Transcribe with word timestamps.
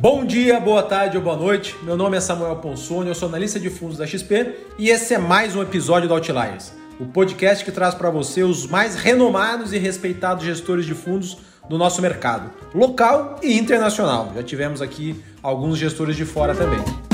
Bom 0.00 0.24
dia, 0.24 0.60
boa 0.60 0.84
tarde 0.84 1.16
ou 1.16 1.22
boa 1.24 1.34
noite. 1.34 1.74
Meu 1.82 1.96
nome 1.96 2.16
é 2.16 2.20
Samuel 2.20 2.54
Ponsoni, 2.58 3.08
eu 3.08 3.16
sou 3.16 3.28
analista 3.28 3.58
de 3.58 3.68
fundos 3.68 3.98
da 3.98 4.06
XP 4.06 4.54
e 4.78 4.90
esse 4.90 5.12
é 5.12 5.18
mais 5.18 5.56
um 5.56 5.60
episódio 5.60 6.06
do 6.06 6.14
Outliers, 6.14 6.72
o 7.00 7.06
podcast 7.06 7.64
que 7.64 7.72
traz 7.72 7.96
para 7.96 8.08
você 8.08 8.44
os 8.44 8.64
mais 8.64 8.94
renomados 8.94 9.72
e 9.72 9.78
respeitados 9.78 10.44
gestores 10.44 10.86
de 10.86 10.94
fundos 10.94 11.38
do 11.68 11.76
nosso 11.76 12.00
mercado, 12.00 12.48
local 12.72 13.40
e 13.42 13.58
internacional. 13.58 14.30
Já 14.36 14.42
tivemos 14.44 14.80
aqui 14.80 15.20
alguns 15.42 15.76
gestores 15.76 16.14
de 16.14 16.24
fora 16.24 16.54
também. 16.54 17.07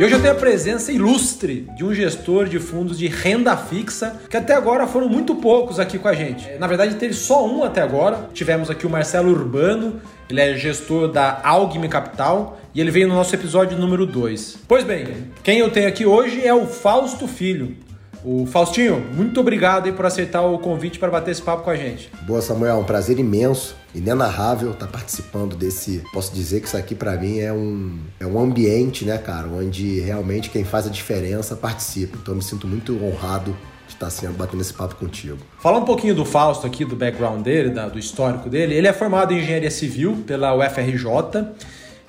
E 0.00 0.02
hoje 0.02 0.14
eu 0.14 0.22
tenho 0.22 0.32
a 0.32 0.36
presença 0.36 0.90
ilustre 0.90 1.68
de 1.76 1.84
um 1.84 1.92
gestor 1.92 2.48
de 2.48 2.58
fundos 2.58 2.98
de 2.98 3.06
renda 3.06 3.54
fixa, 3.54 4.18
que 4.30 4.36
até 4.38 4.54
agora 4.54 4.86
foram 4.86 5.10
muito 5.10 5.34
poucos 5.34 5.78
aqui 5.78 5.98
com 5.98 6.08
a 6.08 6.14
gente. 6.14 6.48
Na 6.58 6.66
verdade, 6.66 6.94
teve 6.94 7.12
só 7.12 7.46
um 7.46 7.62
até 7.62 7.82
agora. 7.82 8.30
Tivemos 8.32 8.70
aqui 8.70 8.86
o 8.86 8.88
Marcelo 8.88 9.30
Urbano, 9.30 10.00
ele 10.30 10.40
é 10.40 10.54
gestor 10.56 11.08
da 11.08 11.42
Algme 11.44 11.86
Capital 11.86 12.58
e 12.74 12.80
ele 12.80 12.90
veio 12.90 13.08
no 13.08 13.14
nosso 13.14 13.34
episódio 13.34 13.76
número 13.76 14.06
2. 14.06 14.60
Pois 14.66 14.84
bem, 14.84 15.06
quem 15.42 15.58
eu 15.58 15.68
tenho 15.68 15.86
aqui 15.86 16.06
hoje 16.06 16.46
é 16.46 16.54
o 16.54 16.64
Fausto 16.64 17.28
Filho. 17.28 17.76
O 18.22 18.44
Faustinho, 18.46 19.00
muito 19.14 19.40
obrigado 19.40 19.86
aí 19.86 19.92
por 19.92 20.04
aceitar 20.04 20.42
o 20.42 20.58
convite 20.58 20.98
para 20.98 21.10
bater 21.10 21.30
esse 21.30 21.40
papo 21.40 21.62
com 21.62 21.70
a 21.70 21.76
gente. 21.76 22.10
Boa, 22.22 22.42
Samuel, 22.42 22.78
um 22.78 22.84
prazer 22.84 23.18
imenso, 23.18 23.74
inenarrável 23.94 24.72
estar 24.72 24.86
participando 24.86 25.56
desse. 25.56 26.02
Posso 26.12 26.34
dizer 26.34 26.60
que 26.60 26.66
isso 26.66 26.76
aqui 26.76 26.94
para 26.94 27.16
mim 27.16 27.38
é 27.38 27.52
um, 27.52 27.98
é 28.18 28.26
um 28.26 28.38
ambiente, 28.38 29.04
né, 29.06 29.16
cara, 29.16 29.48
onde 29.48 30.00
realmente 30.00 30.50
quem 30.50 30.64
faz 30.64 30.86
a 30.86 30.90
diferença 30.90 31.56
participa. 31.56 32.18
Então 32.20 32.34
eu 32.34 32.36
me 32.36 32.42
sinto 32.42 32.66
muito 32.66 33.02
honrado 33.02 33.56
de 33.86 33.94
estar 33.94 34.10
sendo 34.10 34.34
batendo 34.34 34.60
esse 34.60 34.74
papo 34.74 34.96
contigo. 34.96 35.38
Falar 35.58 35.78
um 35.78 35.84
pouquinho 35.84 36.14
do 36.14 36.24
Fausto 36.24 36.66
aqui, 36.66 36.84
do 36.84 36.94
background 36.94 37.42
dele, 37.42 37.70
da, 37.70 37.88
do 37.88 37.98
histórico 37.98 38.50
dele. 38.50 38.74
Ele 38.74 38.86
é 38.86 38.92
formado 38.92 39.32
em 39.32 39.38
engenharia 39.38 39.70
civil 39.70 40.22
pela 40.26 40.54
UFRJ 40.54 41.06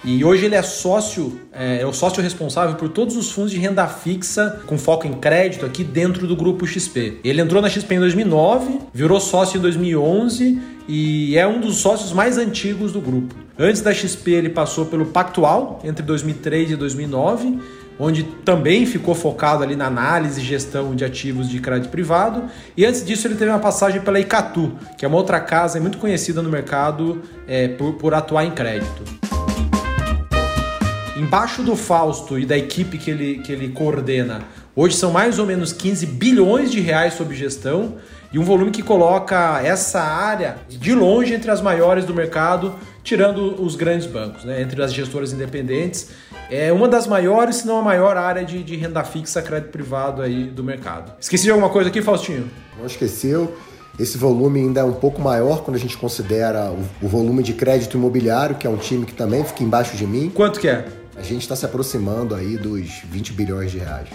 e 0.04 0.26
hoje 0.26 0.46
ele 0.46 0.56
é 0.56 0.64
sócio, 0.64 1.40
é, 1.54 1.82
é, 1.82 1.86
o 1.86 1.94
sócio 1.94 2.24
responsável 2.24 2.76
por 2.76 2.90
todos 2.90 3.16
os 3.16 3.32
fundos 3.32 3.52
de 3.52 3.58
renda 3.58 3.88
fixa 3.88 4.62
com 4.66 4.78
foco 4.78 5.06
em 5.06 5.14
crédito 5.14 5.64
aqui 5.64 5.84
dentro 5.84 6.26
do 6.26 6.36
grupo 6.36 6.66
XP. 6.66 7.20
Ele 7.24 7.40
entrou 7.40 7.62
na 7.62 7.70
XP 7.70 7.94
em 7.94 8.00
2009, 8.00 8.80
virou 8.92 9.20
sócio 9.20 9.60
em 9.60 9.62
2011 9.62 10.60
e 10.88 11.38
é 11.38 11.46
um 11.46 11.60
dos 11.60 11.78
sócios 11.78 12.12
mais 12.12 12.38
antigos 12.40 12.92
do 12.92 13.00
grupo. 13.00 13.36
Antes 13.60 13.82
da 13.82 13.94
XP 13.94 14.32
ele 14.32 14.50
passou 14.50 14.88
pelo 14.88 15.06
Pactual 15.06 15.80
entre 15.84 16.04
2003 16.04 16.72
e 16.72 16.76
2009 16.76 17.60
onde 18.00 18.24
também 18.24 18.84
ficou 18.88 19.14
focado 19.14 19.62
ali 19.62 19.76
na 19.76 19.86
análise 19.86 20.42
e 20.42 20.44
gestão 20.44 20.96
de 20.96 21.06
ativos 21.06 21.48
de 21.48 21.60
crédito 21.60 21.92
privado. 21.92 22.46
E 22.76 22.84
antes 22.84 23.06
disso 23.06 23.28
ele 23.28 23.36
teve 23.36 23.52
uma 23.52 23.60
passagem 23.60 24.02
pela 24.02 24.20
Icatu, 24.20 24.72
que 24.98 25.06
é 25.06 25.08
uma 25.08 25.18
outra 25.18 25.40
casa 25.40 25.80
muito 25.80 26.00
conhecida 26.00 26.42
no 26.42 26.50
mercado 26.50 27.22
é, 27.48 27.68
por, 27.68 27.94
por 27.94 28.16
atuar 28.16 28.44
em 28.44 28.52
crédito. 28.52 29.31
Embaixo 31.22 31.62
do 31.62 31.76
Fausto 31.76 32.40
e 32.40 32.48
da 32.48 32.58
equipe 32.58 32.98
que 32.98 33.12
ele, 33.12 33.38
que 33.44 33.52
ele 33.52 33.70
coordena, 33.70 34.42
hoje 34.76 34.96
são 34.96 35.12
mais 35.12 35.38
ou 35.38 35.46
menos 35.46 35.72
15 35.72 36.08
bilhões 36.08 36.72
de 36.72 36.80
reais 36.80 37.14
sob 37.14 37.36
gestão 37.36 37.98
e 38.34 38.40
um 38.40 38.44
volume 38.44 38.72
que 38.72 38.82
coloca 38.82 39.62
essa 39.64 40.02
área 40.02 40.58
de 40.68 40.96
longe 40.96 41.32
entre 41.36 41.52
as 41.52 41.62
maiores 41.62 42.06
do 42.06 42.14
mercado, 42.16 42.74
tirando 43.04 43.62
os 43.62 43.76
grandes 43.76 44.08
bancos, 44.08 44.44
né? 44.44 44.64
entre 44.64 44.82
as 44.82 44.92
gestoras 44.92 45.32
independentes. 45.32 46.10
É 46.50 46.74
uma 46.74 46.88
das 46.88 47.06
maiores, 47.06 47.58
se 47.58 47.68
não 47.68 47.78
a 47.78 47.84
maior 47.84 48.18
área 48.18 48.44
de, 48.44 48.64
de 48.64 48.76
renda 48.76 49.04
fixa, 49.04 49.44
crédito 49.44 49.70
privado 49.70 50.24
aí 50.24 50.46
do 50.46 50.64
mercado. 50.64 51.14
Esqueci 51.20 51.44
de 51.44 51.52
alguma 51.52 51.70
coisa 51.70 51.90
aqui, 51.90 52.02
Faustinho? 52.02 52.50
Não 52.80 52.88
esqueceu. 52.88 53.56
Esse 54.00 54.18
volume 54.18 54.62
ainda 54.62 54.80
é 54.80 54.84
um 54.84 54.94
pouco 54.94 55.22
maior 55.22 55.62
quando 55.62 55.76
a 55.76 55.80
gente 55.80 55.96
considera 55.96 56.72
o, 56.72 57.06
o 57.06 57.08
volume 57.08 57.44
de 57.44 57.54
crédito 57.54 57.96
imobiliário, 57.96 58.56
que 58.56 58.66
é 58.66 58.70
um 58.72 58.78
time 58.78 59.06
que 59.06 59.14
também 59.14 59.44
fica 59.44 59.64
embaixo 59.64 59.96
de 59.96 60.08
mim. 60.08 60.32
Quanto 60.34 60.60
que 60.60 60.68
é? 60.68 61.01
A 61.22 61.24
gente 61.24 61.44
está 61.44 61.56
se 61.56 61.64
aproximando 61.64 62.34
aí 62.34 62.58
dos 62.58 63.04
20 63.04 63.34
bilhões 63.34 63.70
de 63.70 63.78
reais. 63.78 64.10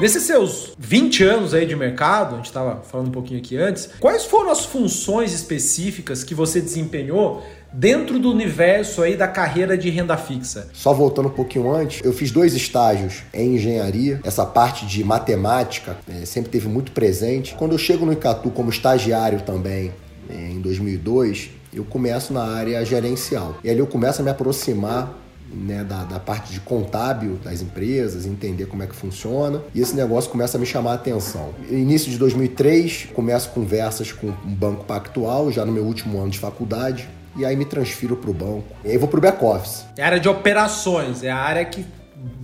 Nesses 0.00 0.22
seus 0.22 0.72
20 0.78 1.22
anos 1.24 1.52
aí 1.52 1.66
de 1.66 1.76
mercado, 1.76 2.32
a 2.32 2.36
gente 2.38 2.46
estava 2.46 2.80
falando 2.80 3.08
um 3.08 3.12
pouquinho 3.12 3.38
aqui 3.38 3.58
antes, 3.58 3.90
quais 4.00 4.24
foram 4.24 4.50
as 4.50 4.64
funções 4.64 5.34
específicas 5.34 6.24
que 6.24 6.34
você 6.34 6.58
desempenhou 6.58 7.44
dentro 7.70 8.18
do 8.18 8.30
universo 8.30 9.02
aí 9.02 9.14
da 9.14 9.28
carreira 9.28 9.76
de 9.76 9.90
renda 9.90 10.16
fixa? 10.16 10.70
Só 10.72 10.94
voltando 10.94 11.28
um 11.28 11.32
pouquinho 11.32 11.70
antes, 11.70 12.02
eu 12.02 12.14
fiz 12.14 12.30
dois 12.30 12.54
estágios 12.54 13.24
em 13.34 13.56
engenharia. 13.56 14.20
Essa 14.24 14.46
parte 14.46 14.86
de 14.86 15.04
matemática 15.04 15.98
é, 16.08 16.24
sempre 16.24 16.50
teve 16.50 16.66
muito 16.66 16.92
presente. 16.92 17.54
Quando 17.56 17.72
eu 17.72 17.78
chego 17.78 18.06
no 18.06 18.12
Icatu 18.14 18.50
como 18.50 18.70
estagiário 18.70 19.42
também, 19.42 19.92
é, 20.30 20.34
em 20.34 20.62
2002, 20.62 21.59
eu 21.72 21.84
começo 21.84 22.32
na 22.32 22.42
área 22.42 22.84
gerencial. 22.84 23.56
E 23.62 23.70
ali 23.70 23.78
eu 23.78 23.86
começo 23.86 24.20
a 24.20 24.24
me 24.24 24.30
aproximar 24.30 25.14
né, 25.52 25.82
da, 25.84 26.04
da, 26.04 26.20
parte 26.20 26.52
de 26.52 26.60
contábil 26.60 27.38
das 27.42 27.60
empresas, 27.60 28.26
entender 28.26 28.66
como 28.66 28.82
é 28.82 28.86
que 28.86 28.94
funciona. 28.94 29.60
E 29.74 29.80
esse 29.80 29.94
negócio 29.94 30.30
começa 30.30 30.56
a 30.56 30.60
me 30.60 30.66
chamar 30.66 30.92
a 30.92 30.94
atenção. 30.94 31.50
Início 31.68 32.10
de 32.10 32.18
2003, 32.18 33.08
começo 33.12 33.50
conversas 33.50 34.12
com 34.12 34.28
um 34.28 34.54
banco 34.54 34.84
pactual, 34.84 35.50
já 35.50 35.64
no 35.64 35.72
meu 35.72 35.84
último 35.84 36.20
ano 36.20 36.30
de 36.30 36.38
faculdade. 36.38 37.08
E 37.36 37.44
aí 37.44 37.54
me 37.56 37.64
transfiro 37.64 38.16
para 38.16 38.30
o 38.30 38.34
banco. 38.34 38.64
E 38.84 38.90
aí 38.90 38.98
vou 38.98 39.08
para 39.08 39.18
o 39.18 39.20
back-office. 39.20 39.84
É 39.96 40.02
a 40.02 40.06
área 40.06 40.20
de 40.20 40.28
operações, 40.28 41.22
é 41.22 41.30
a 41.30 41.36
área 41.36 41.64
que 41.64 41.84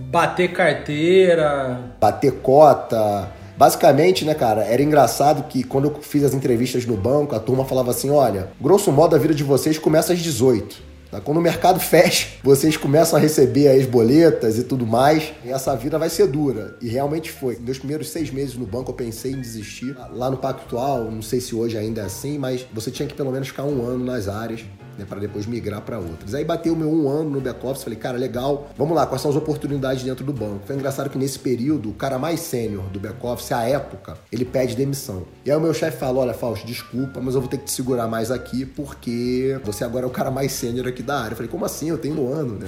bater 0.09 0.53
carteira... 0.53 1.93
Bater 1.99 2.31
cota, 2.41 3.29
Basicamente, 3.57 4.23
né, 4.23 4.35
cara, 4.35 4.63
era 4.63 4.83
engraçado 4.83 5.47
que 5.47 5.63
quando 5.63 5.89
eu 5.89 5.95
fiz 6.01 6.23
as 6.23 6.33
entrevistas 6.33 6.85
no 6.85 6.95
banco, 6.95 7.35
a 7.35 7.39
turma 7.39 7.65
falava 7.65 7.91
assim: 7.91 8.09
olha, 8.09 8.49
grosso 8.61 8.91
modo 8.91 9.15
a 9.15 9.19
vida 9.19 9.33
de 9.33 9.43
vocês 9.43 9.79
começa 9.79 10.13
às 10.13 10.19
18. 10.19 10.87
Tá? 11.09 11.21
Quando 11.21 11.37
o 11.37 11.41
mercado 11.41 11.79
fecha, 11.81 12.27
vocês 12.43 12.77
começam 12.77 13.17
a 13.17 13.21
receber 13.21 13.69
as 13.69 13.85
boletas 13.85 14.57
e 14.57 14.63
tudo 14.63 14.85
mais, 14.85 15.33
e 15.43 15.49
essa 15.49 15.75
vida 15.75 15.97
vai 15.97 16.09
ser 16.09 16.27
dura. 16.27 16.75
E 16.81 16.87
realmente 16.87 17.31
foi. 17.31 17.57
Meus 17.59 17.79
primeiros 17.79 18.09
seis 18.09 18.29
meses 18.29 18.55
no 18.55 18.65
banco 18.65 18.91
eu 18.91 18.95
pensei 18.95 19.31
em 19.31 19.41
desistir. 19.41 19.97
Lá 20.11 20.29
no 20.29 20.37
Pactual, 20.37 21.05
não 21.05 21.21
sei 21.21 21.39
se 21.39 21.55
hoje 21.55 21.77
ainda 21.77 22.01
é 22.01 22.05
assim, 22.05 22.37
mas 22.37 22.65
você 22.71 22.91
tinha 22.91 23.07
que 23.07 23.15
pelo 23.15 23.31
menos 23.31 23.47
ficar 23.47 23.63
um 23.63 23.85
ano 23.85 24.05
nas 24.05 24.27
áreas 24.27 24.63
né, 24.97 25.05
para 25.07 25.19
depois 25.19 25.45
migrar 25.45 25.81
para 25.81 25.99
outras. 25.99 26.33
Aí 26.33 26.43
bateu 26.43 26.75
meu 26.75 26.89
um 26.89 27.09
ano 27.09 27.29
no 27.29 27.41
back-office, 27.41 27.83
falei, 27.83 27.99
cara, 27.99 28.17
legal, 28.17 28.69
vamos 28.77 28.95
lá, 28.95 29.05
quais 29.05 29.21
são 29.21 29.31
as 29.31 29.37
oportunidades 29.37 30.03
dentro 30.03 30.25
do 30.25 30.33
banco? 30.33 30.61
Foi 30.65 30.75
engraçado 30.75 31.09
que 31.09 31.17
nesse 31.17 31.39
período, 31.39 31.89
o 31.89 31.93
cara 31.93 32.17
mais 32.17 32.39
sênior 32.39 32.83
do 32.85 32.99
back-office, 32.99 33.51
à 33.51 33.63
época, 33.63 34.17
ele 34.31 34.45
pede 34.45 34.75
demissão. 34.75 35.23
E 35.45 35.51
aí 35.51 35.57
o 35.57 35.61
meu 35.61 35.73
chefe 35.73 35.97
falou, 35.97 36.23
olha, 36.23 36.33
Fausto, 36.33 36.65
desculpa, 36.65 37.19
mas 37.21 37.35
eu 37.35 37.41
vou 37.41 37.49
ter 37.49 37.57
que 37.57 37.65
te 37.65 37.71
segurar 37.71 38.07
mais 38.07 38.31
aqui, 38.31 38.65
porque 38.65 39.59
você 39.63 39.83
agora 39.83 40.05
é 40.05 40.07
o 40.07 40.11
cara 40.11 40.31
mais 40.31 40.51
sênior 40.51 40.87
aqui 40.87 41.03
da 41.03 41.19
área. 41.19 41.31
Eu 41.31 41.37
falei, 41.37 41.51
como 41.51 41.65
assim? 41.65 41.89
Eu 41.89 41.97
tenho 41.97 42.19
um 42.19 42.33
ano, 42.33 42.59
né? 42.59 42.67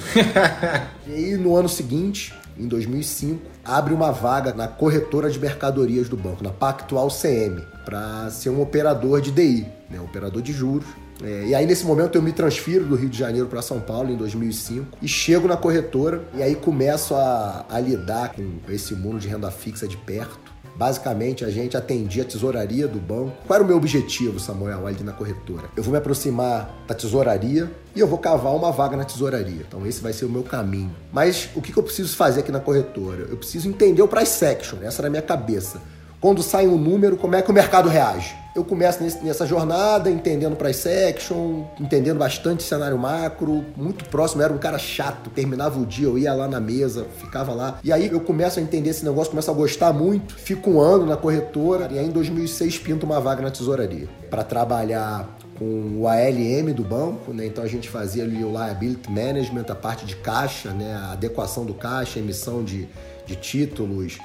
e 1.07 1.13
aí 1.13 1.37
no 1.37 1.55
ano 1.55 1.69
seguinte, 1.69 2.33
em 2.59 2.67
2005, 2.67 3.41
abre 3.63 3.93
uma 3.93 4.11
vaga 4.11 4.53
na 4.53 4.67
corretora 4.67 5.29
de 5.29 5.39
mercadorias 5.39 6.09
do 6.09 6.17
banco, 6.17 6.43
na 6.43 6.49
Pactual 6.49 7.07
CM, 7.09 7.63
para 7.85 8.29
ser 8.29 8.49
um 8.49 8.61
operador 8.61 9.21
de 9.21 9.31
DI, 9.31 9.65
né, 9.89 9.99
operador 10.01 10.41
de 10.41 10.51
juros. 10.51 10.87
É, 11.23 11.47
e 11.47 11.55
aí, 11.55 11.65
nesse 11.65 11.85
momento, 11.85 12.15
eu 12.15 12.21
me 12.21 12.31
transfiro 12.31 12.85
do 12.85 12.95
Rio 12.95 13.09
de 13.09 13.17
Janeiro 13.17 13.47
para 13.47 13.61
São 13.61 13.79
Paulo, 13.79 14.11
em 14.11 14.15
2005, 14.15 14.97
e 15.01 15.07
chego 15.07 15.47
na 15.47 15.57
corretora, 15.57 16.23
e 16.33 16.41
aí 16.41 16.55
começo 16.55 17.15
a, 17.15 17.65
a 17.69 17.79
lidar 17.79 18.33
com 18.33 18.59
esse 18.69 18.93
mundo 18.95 19.19
de 19.19 19.27
renda 19.27 19.51
fixa 19.51 19.87
de 19.87 19.97
perto. 19.97 20.49
Basicamente, 20.79 21.43
a 21.43 21.49
gente 21.49 21.75
atendia 21.75 22.23
a 22.23 22.25
tesouraria 22.25 22.87
do 22.87 22.99
banco. 22.99 23.35
Qual 23.45 23.55
era 23.55 23.63
o 23.65 23.67
meu 23.67 23.75
objetivo, 23.75 24.39
Samuel, 24.39 24.87
ali 24.87 25.03
na 25.03 25.11
corretora? 25.11 25.69
Eu 25.75 25.83
vou 25.83 25.91
me 25.91 25.97
aproximar 25.97 26.73
da 26.87 26.95
tesouraria 26.95 27.69
e 27.93 27.99
eu 27.99 28.07
vou 28.07 28.17
cavar 28.17 28.55
uma 28.55 28.71
vaga 28.71 28.95
na 28.95 29.03
tesouraria. 29.03 29.65
Então, 29.67 29.85
esse 29.85 29.99
vai 29.99 30.13
ser 30.13 30.23
o 30.23 30.29
meu 30.29 30.41
caminho. 30.41 30.95
Mas 31.11 31.49
o 31.53 31.61
que 31.61 31.75
eu 31.75 31.83
preciso 31.83 32.15
fazer 32.15 32.39
aqui 32.39 32.51
na 32.51 32.61
corretora? 32.61 33.27
Eu 33.29 33.35
preciso 33.35 33.67
entender 33.67 34.01
o 34.01 34.07
price 34.07 34.45
action, 34.45 34.77
essa 34.81 35.01
era 35.01 35.07
a 35.07 35.11
minha 35.11 35.21
cabeça. 35.21 35.81
Quando 36.21 36.43
sai 36.43 36.67
um 36.67 36.77
número, 36.77 37.15
como 37.15 37.35
é 37.35 37.41
que 37.41 37.49
o 37.49 37.53
mercado 37.53 37.87
reage? 37.87 38.35
Eu 38.53 38.65
começo 38.65 39.01
nesse, 39.01 39.23
nessa 39.23 39.45
jornada, 39.45 40.09
entendendo 40.09 40.53
price 40.57 40.89
action, 40.89 41.63
entendendo 41.79 42.17
bastante 42.17 42.61
cenário 42.61 42.97
macro, 42.97 43.63
muito 43.77 44.03
próximo, 44.09 44.41
era 44.41 44.51
um 44.51 44.57
cara 44.57 44.77
chato, 44.77 45.29
terminava 45.29 45.79
o 45.79 45.85
dia, 45.85 46.07
eu 46.07 46.17
ia 46.17 46.33
lá 46.33 46.45
na 46.45 46.59
mesa, 46.59 47.05
ficava 47.21 47.53
lá. 47.53 47.79
E 47.81 47.93
aí 47.93 48.07
eu 48.07 48.19
começo 48.19 48.59
a 48.59 48.61
entender 48.61 48.89
esse 48.89 49.05
negócio, 49.05 49.29
começo 49.29 49.49
a 49.49 49.53
gostar 49.53 49.93
muito, 49.93 50.35
fico 50.35 50.71
um 50.71 50.81
ano 50.81 51.05
na 51.05 51.15
corretora, 51.15 51.87
e 51.89 51.97
aí 51.97 52.05
em 52.05 52.11
2006 52.11 52.79
pinto 52.79 53.05
uma 53.05 53.21
vaga 53.21 53.41
na 53.41 53.49
tesouraria 53.49 54.09
para 54.29 54.43
trabalhar 54.43 55.37
com 55.57 55.99
o 56.01 56.05
ALM 56.05 56.73
do 56.73 56.83
banco, 56.83 57.31
né? 57.31 57.45
Então 57.45 57.63
a 57.63 57.67
gente 57.67 57.87
fazia 57.87 58.23
ali 58.23 58.43
o 58.43 58.51
liability 58.51 59.09
management, 59.09 59.65
a 59.69 59.75
parte 59.75 60.05
de 60.05 60.17
caixa, 60.17 60.71
né? 60.71 60.95
A 60.95 61.13
adequação 61.13 61.63
do 61.63 61.73
caixa, 61.73 62.19
emissão 62.19 62.61
de, 62.61 62.89
de 63.25 63.37
títulos, 63.37 64.17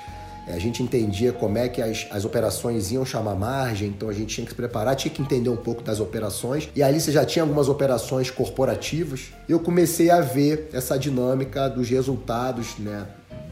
a 0.46 0.58
gente 0.58 0.82
entendia 0.82 1.32
como 1.32 1.56
é 1.58 1.68
que 1.68 1.80
as, 1.80 2.06
as 2.10 2.24
operações 2.24 2.92
iam 2.92 3.04
chamar 3.04 3.34
margem, 3.34 3.88
então 3.88 4.08
a 4.08 4.12
gente 4.12 4.34
tinha 4.34 4.44
que 4.44 4.50
se 4.50 4.56
preparar, 4.56 4.94
tinha 4.94 5.12
que 5.12 5.22
entender 5.22 5.48
um 5.48 5.56
pouco 5.56 5.82
das 5.82 6.00
operações. 6.00 6.68
E 6.74 6.82
ali 6.82 7.00
você 7.00 7.10
já 7.10 7.24
tinha 7.24 7.42
algumas 7.42 7.68
operações 7.68 8.30
corporativas. 8.30 9.32
Eu 9.48 9.58
comecei 9.60 10.10
a 10.10 10.20
ver 10.20 10.68
essa 10.72 10.98
dinâmica 10.98 11.68
dos 11.68 11.88
resultados 11.88 12.78
né, 12.78 13.06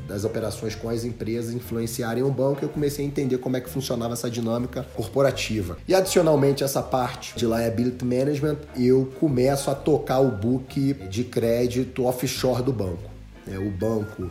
das 0.06 0.25
operações 0.25 0.75
com 0.75 0.89
as 0.89 1.05
empresas 1.05 1.55
influenciarem 1.55 2.23
o 2.23 2.31
banco, 2.31 2.62
eu 2.62 2.69
comecei 2.69 3.05
a 3.05 3.09
entender 3.09 3.39
como 3.39 3.56
é 3.56 3.61
que 3.61 3.71
funcionava 3.71 4.12
essa 4.12 4.31
dinâmica 4.31 4.87
corporativa. 4.94 5.79
E 5.89 5.94
adicionalmente 5.94 6.62
essa 6.62 6.83
parte 6.83 7.35
de 7.37 7.47
liability 7.47 8.05
management, 8.05 8.59
eu 8.77 9.11
começo 9.19 9.71
a 9.71 9.75
tocar 9.75 10.21
o 10.21 10.31
book 10.31 10.94
de 11.09 11.25
crédito 11.25 12.05
offshore 12.05 12.62
do 12.62 12.73
banco. 12.73 13.11
É, 13.50 13.59
o 13.59 13.71
banco 13.71 14.31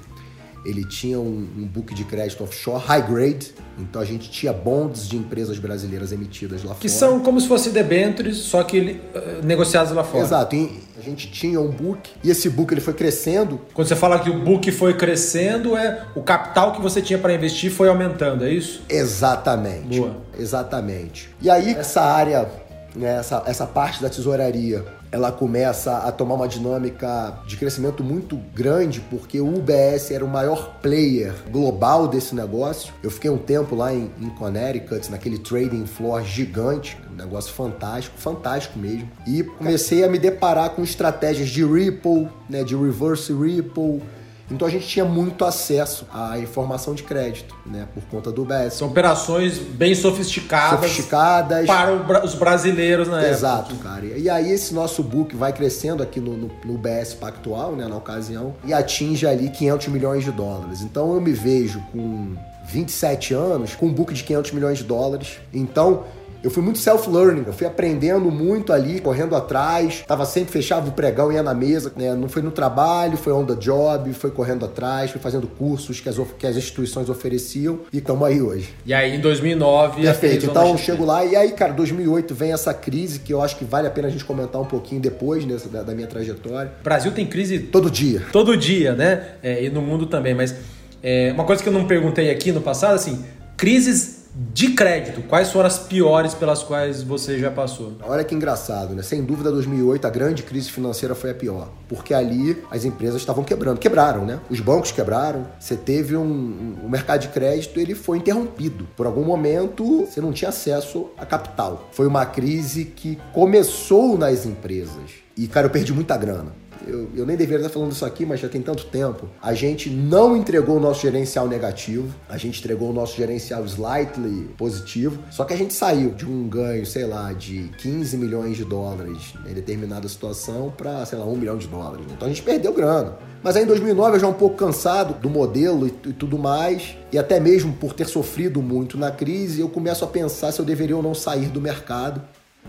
ele 0.65 0.83
tinha 0.85 1.19
um, 1.19 1.47
um, 1.57 1.65
book 1.65 1.93
de 1.93 2.03
crédito 2.03 2.43
offshore 2.43 2.83
high 2.85 3.01
grade, 3.01 3.53
então 3.79 4.01
a 4.01 4.05
gente 4.05 4.29
tinha 4.29 4.53
bonds 4.53 5.07
de 5.07 5.17
empresas 5.17 5.57
brasileiras 5.57 6.11
emitidas 6.11 6.63
lá 6.63 6.75
que 6.75 6.75
fora. 6.75 6.79
Que 6.81 6.89
são 6.89 7.19
como 7.19 7.41
se 7.41 7.47
fossem 7.47 7.73
debêntures, 7.73 8.37
só 8.37 8.63
que 8.63 8.79
uh, 8.79 9.43
negociados 9.45 9.91
lá 9.91 10.03
fora. 10.03 10.23
Exato, 10.23 10.55
e 10.55 10.79
a 10.97 11.01
gente 11.01 11.31
tinha 11.31 11.59
um 11.59 11.69
book 11.69 12.11
e 12.23 12.29
esse 12.29 12.49
book 12.49 12.73
ele 12.73 12.81
foi 12.81 12.93
crescendo. 12.93 13.59
Quando 13.73 13.87
você 13.87 13.95
fala 13.95 14.19
que 14.19 14.29
o 14.29 14.39
book 14.39 14.71
foi 14.71 14.93
crescendo, 14.93 15.75
é 15.75 16.05
o 16.15 16.21
capital 16.21 16.73
que 16.73 16.81
você 16.81 17.01
tinha 17.01 17.17
para 17.17 17.33
investir 17.33 17.71
foi 17.71 17.89
aumentando, 17.89 18.45
é 18.45 18.51
isso? 18.51 18.83
Exatamente. 18.87 19.99
Boa. 19.99 20.17
Exatamente. 20.37 21.29
E 21.41 21.49
aí 21.49 21.71
essa 21.71 22.01
área, 22.01 22.47
né, 22.95 23.17
essa, 23.17 23.43
essa 23.47 23.65
parte 23.65 24.01
da 24.01 24.09
tesouraria 24.09 24.85
ela 25.11 25.31
começa 25.31 25.97
a 25.97 26.11
tomar 26.11 26.35
uma 26.35 26.47
dinâmica 26.47 27.37
de 27.45 27.57
crescimento 27.57 28.03
muito 28.03 28.37
grande, 28.55 29.01
porque 29.01 29.41
o 29.41 29.57
UBS 29.57 30.09
era 30.09 30.23
o 30.23 30.27
maior 30.27 30.79
player 30.81 31.33
global 31.51 32.07
desse 32.07 32.33
negócio. 32.33 32.93
Eu 33.03 33.11
fiquei 33.11 33.29
um 33.29 33.37
tempo 33.37 33.75
lá 33.75 33.93
em, 33.93 34.09
em 34.19 34.29
Connecticut, 34.29 35.11
naquele 35.11 35.37
trading 35.37 35.85
floor 35.85 36.23
gigante, 36.23 36.97
um 37.11 37.15
negócio 37.15 37.53
fantástico, 37.53 38.17
fantástico 38.17 38.79
mesmo. 38.79 39.09
E 39.27 39.43
comecei 39.43 40.03
a 40.03 40.07
me 40.07 40.17
deparar 40.17 40.69
com 40.69 40.81
estratégias 40.81 41.49
de 41.49 41.65
Ripple, 41.65 42.29
né, 42.49 42.63
de 42.63 42.75
reverse 42.75 43.33
Ripple, 43.33 44.01
então 44.51 44.67
a 44.67 44.71
gente 44.71 44.87
tinha 44.87 45.05
muito 45.05 45.45
acesso 45.45 46.05
à 46.13 46.37
informação 46.37 46.93
de 46.93 47.03
crédito, 47.03 47.55
né, 47.65 47.87
por 47.93 48.03
conta 48.03 48.31
do 48.31 48.43
BS. 48.43 48.73
São 48.75 48.89
operações 48.89 49.57
bem 49.57 49.95
sofisticadas, 49.95 50.79
sofisticadas 50.79 51.65
para 51.65 52.25
os 52.25 52.35
brasileiros 52.35 53.07
na 53.07 53.27
Exato, 53.27 53.73
época. 53.73 53.89
cara. 53.89 54.05
E 54.05 54.29
aí 54.29 54.51
esse 54.51 54.73
nosso 54.73 55.01
book 55.01 55.35
vai 55.35 55.53
crescendo 55.53 56.03
aqui 56.03 56.19
no, 56.19 56.35
no, 56.35 56.51
no 56.65 56.77
BS 56.77 57.13
Pactual, 57.13 57.75
né, 57.75 57.87
na 57.87 57.95
ocasião, 57.95 58.53
e 58.65 58.73
atinge 58.73 59.25
ali 59.25 59.49
500 59.49 59.87
milhões 59.87 60.23
de 60.23 60.31
dólares. 60.31 60.81
Então 60.81 61.13
eu 61.13 61.21
me 61.21 61.31
vejo 61.31 61.81
com 61.91 62.35
27 62.65 63.33
anos 63.33 63.75
com 63.75 63.87
um 63.87 63.93
book 63.93 64.13
de 64.13 64.23
500 64.23 64.51
milhões 64.51 64.77
de 64.77 64.83
dólares. 64.83 65.39
Então 65.53 66.03
eu 66.43 66.49
fui 66.49 66.63
muito 66.63 66.79
self-learning, 66.79 67.43
eu 67.45 67.53
fui 67.53 67.67
aprendendo 67.67 68.31
muito 68.31 68.73
ali, 68.73 68.99
correndo 68.99 69.35
atrás, 69.35 70.03
tava 70.07 70.25
sempre 70.25 70.51
fechava 70.51 70.89
o 70.89 70.91
pregão, 70.91 71.31
ia 71.31 71.43
na 71.43 71.53
mesa, 71.53 71.91
né? 71.95 72.13
Não 72.15 72.27
foi 72.27 72.41
no 72.41 72.51
trabalho, 72.51 73.17
foi 73.17 73.31
on 73.33 73.45
the 73.45 73.55
job, 73.55 74.11
foi 74.13 74.31
correndo 74.31 74.65
atrás, 74.65 75.11
foi 75.11 75.21
fazendo 75.21 75.47
cursos 75.47 75.99
que 75.99 76.09
as, 76.09 76.17
que 76.37 76.47
as 76.47 76.55
instituições 76.55 77.09
ofereciam 77.09 77.79
e 77.93 77.99
estamos 77.99 78.27
aí 78.27 78.41
hoje. 78.41 78.69
E 78.85 78.93
aí 78.93 79.15
em 79.15 79.19
2009... 79.19 80.01
Perfeito, 80.01 80.45
então 80.45 80.77
chego 80.77 81.05
lá 81.05 81.23
e 81.23 81.35
aí, 81.35 81.51
cara, 81.51 81.73
2008 81.73 82.33
vem 82.33 82.51
essa 82.51 82.73
crise 82.73 83.19
que 83.19 83.33
eu 83.33 83.41
acho 83.41 83.55
que 83.55 83.65
vale 83.65 83.87
a 83.87 83.91
pena 83.91 84.07
a 84.07 84.11
gente 84.11 84.25
comentar 84.25 84.61
um 84.61 84.65
pouquinho 84.65 85.01
depois 85.01 85.45
nessa, 85.45 85.69
da, 85.69 85.83
da 85.83 85.93
minha 85.93 86.07
trajetória. 86.07 86.71
O 86.81 86.83
Brasil 86.83 87.11
tem 87.11 87.25
crise... 87.25 87.59
Todo 87.59 87.89
dia. 87.89 88.23
Todo 88.31 88.57
dia, 88.57 88.93
né? 88.93 89.35
É, 89.43 89.63
e 89.63 89.69
no 89.69 89.81
mundo 89.81 90.05
também, 90.05 90.33
mas 90.33 90.55
é, 91.03 91.31
uma 91.33 91.43
coisa 91.43 91.61
que 91.61 91.69
eu 91.69 91.73
não 91.73 91.85
perguntei 91.85 92.29
aqui 92.29 92.51
no 92.51 92.61
passado, 92.61 92.95
assim, 92.95 93.23
crises 93.57 94.20
de 94.33 94.69
crédito, 94.73 95.21
quais 95.23 95.51
foram 95.51 95.67
as 95.67 95.77
piores 95.77 96.33
pelas 96.33 96.63
quais 96.63 97.03
você 97.03 97.37
já 97.37 97.51
passou? 97.51 97.97
Olha 98.03 98.23
que 98.23 98.33
engraçado, 98.33 98.95
né? 98.95 99.03
Sem 99.03 99.23
dúvida, 99.23 99.51
2008, 99.51 100.07
a 100.07 100.09
grande 100.09 100.43
crise 100.43 100.71
financeira 100.71 101.13
foi 101.13 101.31
a 101.31 101.33
pior. 101.33 101.69
Porque 101.89 102.13
ali 102.13 102.57
as 102.71 102.85
empresas 102.85 103.19
estavam 103.19 103.43
quebrando. 103.43 103.77
Quebraram, 103.77 104.25
né? 104.25 104.39
Os 104.49 104.61
bancos 104.61 104.91
quebraram. 104.91 105.47
Você 105.59 105.75
teve 105.75 106.15
um, 106.15 106.77
um, 106.83 106.89
mercado 106.89 107.21
de 107.21 107.27
crédito, 107.27 107.77
ele 107.79 107.93
foi 107.93 108.19
interrompido. 108.19 108.87
Por 108.95 109.05
algum 109.05 109.23
momento, 109.23 110.05
você 110.05 110.21
não 110.21 110.31
tinha 110.31 110.49
acesso 110.49 111.09
a 111.17 111.25
capital. 111.25 111.89
Foi 111.91 112.07
uma 112.07 112.25
crise 112.25 112.85
que 112.85 113.19
começou 113.33 114.17
nas 114.17 114.45
empresas. 114.45 115.11
E, 115.35 115.47
cara, 115.47 115.67
eu 115.67 115.71
perdi 115.71 115.91
muita 115.91 116.15
grana 116.15 116.60
eu, 116.87 117.09
eu 117.15 117.25
nem 117.25 117.35
deveria 117.35 117.65
estar 117.65 117.73
falando 117.73 117.91
isso 117.91 118.05
aqui, 118.05 118.25
mas 118.25 118.39
já 118.39 118.49
tem 118.49 118.61
tanto 118.61 118.85
tempo. 118.85 119.27
A 119.41 119.53
gente 119.53 119.89
não 119.89 120.35
entregou 120.35 120.77
o 120.77 120.79
nosso 120.79 121.01
gerencial 121.01 121.47
negativo, 121.47 122.13
a 122.27 122.37
gente 122.37 122.59
entregou 122.59 122.89
o 122.89 122.93
nosso 122.93 123.15
gerencial 123.15 123.65
slightly 123.67 124.49
positivo, 124.57 125.19
só 125.29 125.43
que 125.43 125.53
a 125.53 125.57
gente 125.57 125.73
saiu 125.73 126.11
de 126.11 126.25
um 126.25 126.47
ganho, 126.47 126.85
sei 126.85 127.05
lá, 127.05 127.33
de 127.33 127.69
15 127.77 128.17
milhões 128.17 128.57
de 128.57 128.65
dólares 128.65 129.33
em 129.45 129.53
determinada 129.53 130.07
situação 130.07 130.73
para, 130.75 131.05
sei 131.05 131.17
lá, 131.17 131.25
1 131.25 131.35
milhão 131.35 131.57
de 131.57 131.67
dólares. 131.67 132.05
Então 132.11 132.27
a 132.27 132.29
gente 132.29 132.43
perdeu 132.43 132.73
grana. 132.73 133.17
Mas 133.43 133.55
aí 133.55 133.63
em 133.63 133.67
2009 133.67 134.17
eu 134.17 134.19
já 134.19 134.27
um 134.27 134.33
pouco 134.33 134.55
cansado 134.55 135.19
do 135.19 135.29
modelo 135.29 135.87
e, 135.87 136.09
e, 136.09 136.13
tudo 136.13 136.37
mais, 136.37 136.95
e 137.11 137.17
até 137.17 137.39
mesmo 137.39 137.73
por 137.73 137.93
ter 137.93 138.07
sofrido 138.07 138.61
muito 138.61 138.97
na 138.97 139.09
crise, 139.09 139.61
eu 139.61 139.69
começo 139.69 140.05
a 140.05 140.07
pensar 140.07 140.51
se 140.51 140.59
eu 140.59 140.65
deveria 140.65 140.95
ou 140.95 141.01
não 141.01 141.15
sair 141.15 141.47
do 141.47 141.59
mercado. 141.59 142.21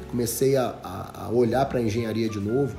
Comecei 0.08 0.56
a, 0.56 0.75
a, 0.82 1.26
a 1.26 1.29
olhar 1.29 1.67
para 1.67 1.79
a 1.79 1.82
engenharia 1.82 2.29
de 2.29 2.41
novo 2.41 2.75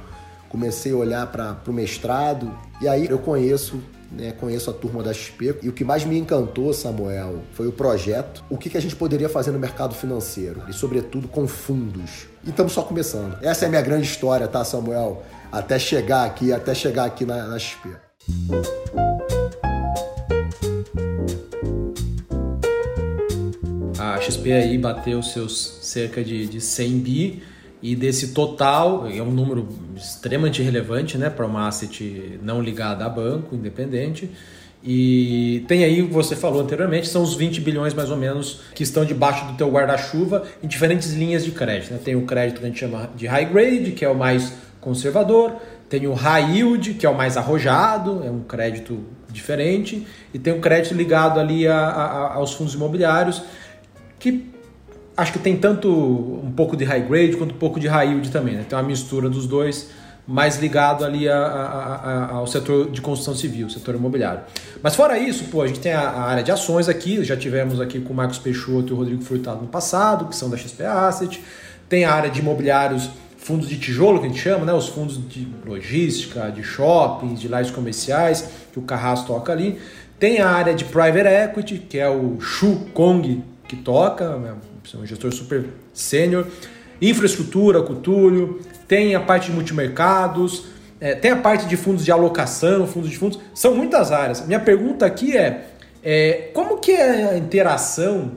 comecei 0.54 0.92
a 0.92 0.96
olhar 0.96 1.26
para 1.32 1.58
o 1.66 1.74
mestrado 1.74 2.56
e 2.80 2.88
aí 2.88 3.08
eu 3.10 3.18
conheço 3.18 3.82
né, 4.12 4.32
conheço 4.34 4.70
a 4.70 4.74
turma 4.74 5.02
da 5.02 5.12
XP 5.12 5.58
e 5.64 5.70
o 5.70 5.74
que 5.74 5.84
mais 5.84 6.06
me 6.06 6.16
encantou, 6.20 6.72
Samuel, 6.72 7.40
foi 7.54 7.68
o 7.68 7.72
projeto, 7.72 8.44
o 8.48 8.56
que, 8.56 8.70
que 8.70 8.78
a 8.78 8.80
gente 8.80 8.96
poderia 8.96 9.28
fazer 9.28 9.50
no 9.50 9.58
mercado 9.58 9.96
financeiro 9.96 10.62
e, 10.70 10.74
sobretudo, 10.74 11.28
com 11.28 11.48
fundos. 11.48 12.28
E 12.44 12.52
estamos 12.52 12.74
só 12.74 12.84
começando. 12.84 13.36
Essa 13.42 13.66
é 13.66 13.68
a 13.68 13.70
minha 13.70 13.82
grande 13.82 14.06
história, 14.06 14.48
tá, 14.48 14.64
Samuel? 14.64 15.24
Até 15.52 15.80
chegar 15.80 16.26
aqui, 16.26 16.54
até 16.54 16.76
chegar 16.76 17.06
aqui 17.06 17.26
na, 17.26 17.48
na 17.48 17.58
XP. 17.58 17.90
A 23.98 24.22
XP 24.22 24.52
aí 24.52 24.78
bateu 24.78 25.24
seus 25.24 25.80
cerca 25.82 26.24
de, 26.24 26.46
de 26.46 26.62
100 26.62 27.00
bi 27.00 27.44
e 27.84 27.98
desse 27.98 28.30
total, 28.30 29.10
é 29.12 29.22
um 29.22 29.30
número 29.30 29.68
extremamente 29.94 30.64
relevante 30.64 31.18
né, 31.18 31.30
para 31.30 31.46
uma 31.46 31.68
asset 31.68 32.40
não 32.42 32.62
ligada 32.62 33.04
a 33.04 33.10
banco, 33.10 33.54
independente. 33.54 34.32
E 34.82 35.66
tem 35.68 35.84
aí, 35.84 36.02
você 36.02 36.34
falou 36.34 36.62
anteriormente, 36.62 37.10
são 37.10 37.22
os 37.22 37.36
20 37.36 37.60
bilhões 37.60 37.94
mais 37.94 38.10
ou 38.10 38.16
menos 38.16 38.62
que 38.74 38.84
estão 38.84 39.04
debaixo 39.04 39.46
do 39.48 39.58
teu 39.58 39.70
guarda-chuva 39.70 40.46
em 40.64 40.68
diferentes 40.68 41.12
linhas 41.12 41.44
de 41.44 41.52
crédito. 41.52 41.92
Né? 41.92 42.00
Tem 42.02 42.16
o 42.16 42.22
crédito 42.22 42.60
que 42.60 42.66
a 42.66 42.70
gente 42.70 42.80
chama 42.80 43.10
de 43.18 43.28
high 43.28 43.46
grade, 43.46 43.92
que 43.92 44.06
é 44.06 44.10
o 44.10 44.16
mais 44.16 44.54
conservador, 44.80 45.54
tem 45.90 46.08
o 46.08 46.14
high 46.14 46.56
yield, 46.56 46.94
que 46.94 47.06
é 47.06 47.10
o 47.10 47.16
mais 47.16 47.36
arrojado, 47.36 48.24
é 48.24 48.32
um 48.32 48.44
crédito 48.44 48.98
diferente, 49.30 50.08
e 50.34 50.40
tem 50.40 50.54
o 50.54 50.62
crédito 50.62 50.96
ligado 50.96 51.38
ali 51.38 51.68
a, 51.68 51.78
a, 51.78 52.34
aos 52.36 52.54
fundos 52.54 52.76
imobiliários, 52.76 53.44
que 54.18 54.53
acho 55.16 55.34
que 55.34 55.40
tem 55.40 55.56
tanto 55.58 55.90
um 55.90 56.52
pouco 56.52 56.76
de 56.76 56.84
high 56.84 57.02
grade 57.02 57.38
quanto 57.38 57.54
um 57.54 57.58
pouco 57.58 57.80
de 57.80 57.88
high 57.88 58.10
yield 58.10 58.30
também, 58.32 58.56
né? 58.56 58.66
Tem 58.68 58.78
uma 58.78 58.84
mistura 58.84 59.30
dos 59.30 59.48
dois, 59.48 59.90
mais 60.28 60.60
ligado 60.60 61.04
ali 61.04 61.28
a, 61.28 61.38
a, 61.38 61.96
a, 61.96 62.32
ao 62.36 62.48
setor 62.48 62.90
de 62.90 63.02
construção 63.02 63.36
civil, 63.36 63.70
setor 63.70 63.96
imobiliário. 63.96 64.42
Mas 64.82 64.96
fora 64.96 65.18
isso, 65.18 65.46
pô, 65.46 65.62
a 65.62 65.68
gente 65.68 65.80
tem 65.80 65.94
a, 65.94 66.10
área 66.10 66.44
de 66.44 66.52
ações 66.52 66.88
aqui, 66.88 67.24
já 67.24 67.36
tivemos 67.36 67.80
aqui 67.80 68.00
com 68.00 68.14
o 68.14 68.16
Marcos 68.16 68.40
Peixoto 68.40 68.92
e 68.92 68.94
o 68.94 68.98
Rodrigo 68.98 69.22
Furtado 69.22 69.62
no 69.62 69.68
passado, 69.68 70.26
que 70.26 70.36
são 70.36 70.50
da 70.50 70.58
XP 70.58 70.84
Asset. 70.84 71.44
Tem 71.90 72.06
a 72.06 72.14
área 72.14 72.30
de 72.30 72.40
imobiliários, 72.40 73.10
fundos 73.38 73.68
de 73.68 73.78
tijolo, 73.78 74.20
que 74.20 74.26
a 74.26 74.30
gente 74.30 74.40
chama, 74.40 74.66
né? 74.66 74.74
Os 74.74 74.88
fundos 74.88 75.20
de 75.28 75.48
logística, 75.66 76.50
de 76.50 76.64
shoppings, 76.64 77.42
de 77.42 77.50
lares 77.50 77.70
comerciais, 77.70 78.50
que 78.72 78.80
o 78.80 78.82
Carrasco 78.82 79.28
toca 79.28 79.52
ali. 79.52 79.78
Tem 80.18 80.40
a 80.40 80.50
área 80.50 80.74
de 80.74 80.86
private 80.86 81.28
equity, 81.28 81.78
que 81.78 82.00
é 82.00 82.10
o 82.10 82.40
Shu 82.40 82.88
Kong 82.94 83.44
que 83.68 83.76
toca, 83.76 84.38
né? 84.38 84.54
É 84.94 84.98
um 84.98 85.06
gestor 85.06 85.32
super 85.32 85.66
sênior. 85.94 86.48
Infraestrutura, 87.02 87.82
Cutúlio, 87.82 88.60
tem 88.88 89.16
a 89.16 89.20
parte 89.20 89.48
de 89.48 89.54
multimercados, 89.54 90.66
é, 91.00 91.16
tem 91.16 91.32
a 91.32 91.38
parte 91.38 91.66
de 91.66 91.76
fundos 91.76 92.06
de 92.06 92.12
alocação, 92.12 92.88
fundos 92.88 93.10
de 93.10 93.18
fundos, 93.18 93.40
são 93.54 93.76
muitas 93.76 94.12
áreas. 94.12 94.46
Minha 94.46 94.60
pergunta 94.60 95.06
aqui 95.06 95.36
é, 95.36 95.70
é 96.04 96.52
como 96.54 96.78
que 96.78 96.92
é 96.92 97.32
a 97.32 97.38
interação 97.38 98.32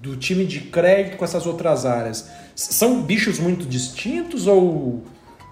do 0.00 0.16
time 0.16 0.44
de 0.44 0.60
crédito 0.60 1.16
com 1.16 1.24
essas 1.24 1.46
outras 1.46 1.86
áreas? 1.86 2.28
São 2.54 3.02
bichos 3.02 3.38
muito 3.38 3.64
distintos 3.64 4.46
ou 4.46 5.02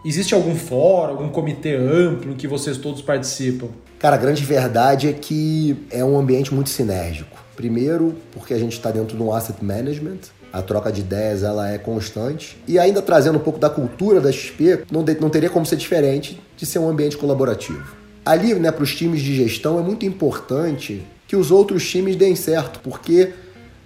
existe 0.04 0.34
algum 0.34 0.54
fórum, 0.54 1.12
algum 1.12 1.28
comitê 1.28 1.76
amplo 1.76 2.34
que 2.34 2.46
vocês 2.46 2.76
todos 2.76 3.00
participam? 3.00 3.68
Cara, 3.98 4.16
a 4.16 4.18
grande 4.18 4.44
verdade 4.44 5.08
é 5.08 5.12
que 5.12 5.76
é 5.90 6.04
um 6.04 6.18
ambiente 6.18 6.52
muito 6.52 6.68
sinérgico. 6.68 7.39
Primeiro, 7.60 8.14
porque 8.32 8.54
a 8.54 8.58
gente 8.58 8.72
está 8.72 8.90
dentro 8.90 9.14
de 9.14 9.22
um 9.22 9.34
asset 9.34 9.62
management, 9.62 10.20
a 10.50 10.62
troca 10.62 10.90
de 10.90 11.02
ideias 11.02 11.42
ela 11.42 11.70
é 11.70 11.76
constante. 11.76 12.56
E 12.66 12.78
ainda 12.78 13.02
trazendo 13.02 13.36
um 13.36 13.42
pouco 13.42 13.58
da 13.58 13.68
cultura 13.68 14.18
da 14.18 14.32
XP, 14.32 14.84
não, 14.90 15.04
de, 15.04 15.20
não 15.20 15.28
teria 15.28 15.50
como 15.50 15.66
ser 15.66 15.76
diferente 15.76 16.40
de 16.56 16.64
ser 16.64 16.78
um 16.78 16.88
ambiente 16.88 17.18
colaborativo. 17.18 17.94
Ali, 18.24 18.54
né, 18.54 18.72
para 18.72 18.82
os 18.82 18.94
times 18.94 19.20
de 19.20 19.36
gestão, 19.36 19.78
é 19.78 19.82
muito 19.82 20.06
importante 20.06 21.06
que 21.28 21.36
os 21.36 21.50
outros 21.50 21.86
times 21.86 22.16
deem 22.16 22.34
certo, 22.34 22.80
porque 22.80 23.34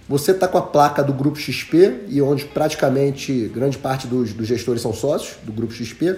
você 0.07 0.31
está 0.31 0.47
com 0.47 0.57
a 0.57 0.61
placa 0.61 1.03
do 1.03 1.11
Grupo 1.11 1.37
XP, 1.37 2.05
e 2.07 2.21
onde 2.21 2.45
praticamente 2.45 3.51
grande 3.53 3.77
parte 3.77 4.07
dos, 4.07 4.31
dos 4.31 4.47
gestores 4.47 4.81
são 4.81 4.93
sócios 4.93 5.35
do 5.43 5.51
Grupo 5.51 5.73
XP, 5.73 6.15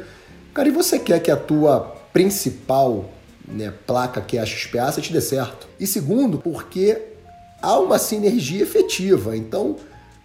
cara, 0.54 0.70
e 0.70 0.72
você 0.72 1.00
quer 1.00 1.20
que 1.22 1.32
a 1.32 1.36
tua 1.36 1.80
principal 2.14 3.10
né, 3.48 3.74
placa 3.88 4.22
que 4.22 4.38
é 4.38 4.42
a 4.42 4.46
XP 4.46 4.78
Asset 4.78 5.12
dê 5.12 5.22
certo. 5.22 5.68
E 5.80 5.88
segundo, 5.88 6.38
porque 6.38 7.17
há 7.62 7.78
uma 7.80 8.00
sinergia 8.00 8.62
efetiva. 8.62 9.36
Então, 9.36 9.76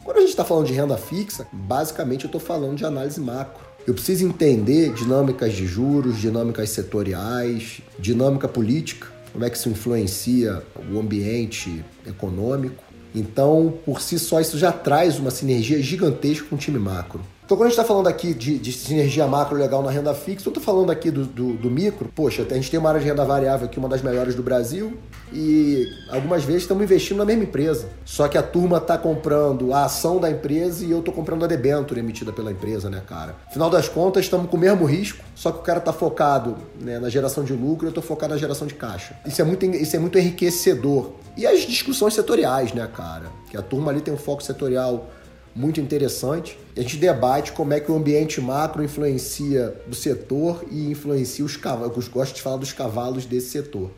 quando 0.04 0.18
a 0.18 0.20
gente 0.20 0.30
está 0.30 0.44
falando 0.44 0.66
de 0.66 0.72
renda 0.72 0.96
fixa, 0.96 1.46
basicamente 1.52 2.24
eu 2.24 2.28
estou 2.28 2.40
falando 2.40 2.76
de 2.76 2.84
análise 2.84 3.20
macro. 3.20 3.62
Eu 3.86 3.94
preciso 3.94 4.24
entender 4.26 4.92
dinâmicas 4.94 5.52
de 5.52 5.66
juros, 5.66 6.18
dinâmicas 6.18 6.70
setoriais, 6.70 7.80
dinâmica 7.98 8.46
política, 8.46 9.08
como 9.32 9.44
é 9.44 9.50
que 9.50 9.56
isso 9.56 9.68
influencia 9.68 10.62
o 10.92 10.98
ambiente 10.98 11.84
econômico. 12.06 12.82
Então, 13.14 13.74
por 13.84 14.00
si 14.00 14.18
só, 14.18 14.40
isso 14.40 14.58
já 14.58 14.72
traz 14.72 15.18
uma 15.18 15.30
sinergia 15.30 15.82
gigantesca 15.82 16.46
com 16.48 16.56
o 16.56 16.58
time 16.58 16.78
macro. 16.78 17.20
Então, 17.52 17.58
quando 17.58 17.66
a 17.66 17.68
gente 17.68 17.78
está 17.78 17.86
falando 17.86 18.06
aqui 18.06 18.32
de, 18.32 18.58
de, 18.58 18.72
sinergia 18.72 19.26
macro 19.26 19.58
legal 19.58 19.82
na 19.82 19.90
renda 19.90 20.14
fixa, 20.14 20.48
eu 20.48 20.50
estou 20.50 20.62
falando 20.62 20.90
aqui 20.90 21.10
do, 21.10 21.26
do, 21.26 21.52
do, 21.52 21.70
micro. 21.70 22.10
Poxa, 22.14 22.46
a 22.50 22.54
gente 22.54 22.70
tem 22.70 22.80
uma 22.80 22.88
área 22.88 22.98
de 22.98 23.06
renda 23.06 23.26
variável 23.26 23.66
aqui, 23.66 23.78
uma 23.78 23.90
das 23.90 24.00
melhores 24.00 24.34
do 24.34 24.42
Brasil, 24.42 24.96
e 25.30 25.86
algumas 26.08 26.44
vezes 26.44 26.62
estamos 26.62 26.82
investindo 26.82 27.18
na 27.18 27.26
mesma 27.26 27.42
empresa. 27.42 27.90
Só 28.06 28.26
que 28.26 28.38
a 28.38 28.42
turma 28.42 28.78
está 28.78 28.96
comprando 28.96 29.74
a 29.74 29.84
ação 29.84 30.18
da 30.18 30.30
empresa 30.30 30.82
e 30.82 30.92
eu 30.92 31.00
estou 31.00 31.12
comprando 31.12 31.44
a 31.44 31.46
debenture 31.46 32.00
emitida 32.00 32.32
pela 32.32 32.50
empresa, 32.50 32.88
né, 32.88 33.02
cara? 33.06 33.36
Final 33.52 33.68
das 33.68 33.86
contas, 33.86 34.24
estamos 34.24 34.48
com 34.48 34.56
o 34.56 34.60
mesmo 34.60 34.86
risco, 34.86 35.22
só 35.34 35.52
que 35.52 35.58
o 35.58 35.62
cara 35.62 35.78
está 35.78 35.92
focado 35.92 36.56
né, 36.80 36.98
na 36.98 37.10
geração 37.10 37.44
de 37.44 37.52
lucro 37.52 37.84
e 37.84 37.88
eu 37.88 37.90
estou 37.90 38.02
focado 38.02 38.32
na 38.32 38.40
geração 38.40 38.66
de 38.66 38.72
caixa. 38.72 39.14
Isso 39.26 39.42
é, 39.42 39.44
muito, 39.44 39.66
isso 39.66 39.94
é 39.94 39.98
muito 39.98 40.16
enriquecedor. 40.16 41.10
E 41.36 41.46
as 41.46 41.60
discussões 41.60 42.14
setoriais, 42.14 42.72
né, 42.72 42.88
cara? 42.96 43.26
Que 43.50 43.58
a 43.58 43.62
turma 43.62 43.90
ali 43.90 44.00
tem 44.00 44.14
um 44.14 44.16
foco 44.16 44.42
setorial 44.42 45.10
muito 45.54 45.80
interessante. 45.80 46.58
A 46.76 46.80
gente 46.80 46.96
debate 46.96 47.52
como 47.52 47.72
é 47.72 47.80
que 47.80 47.90
o 47.90 47.96
ambiente 47.96 48.40
macro 48.40 48.82
influencia 48.82 49.74
o 49.88 49.94
setor 49.94 50.64
e 50.70 50.90
influencia 50.90 51.44
os 51.44 51.56
cavalos. 51.56 52.08
Gosto 52.08 52.34
de 52.34 52.42
falar 52.42 52.56
dos 52.56 52.72
cavalos 52.72 53.26
desse 53.26 53.50
setor. 53.50 53.90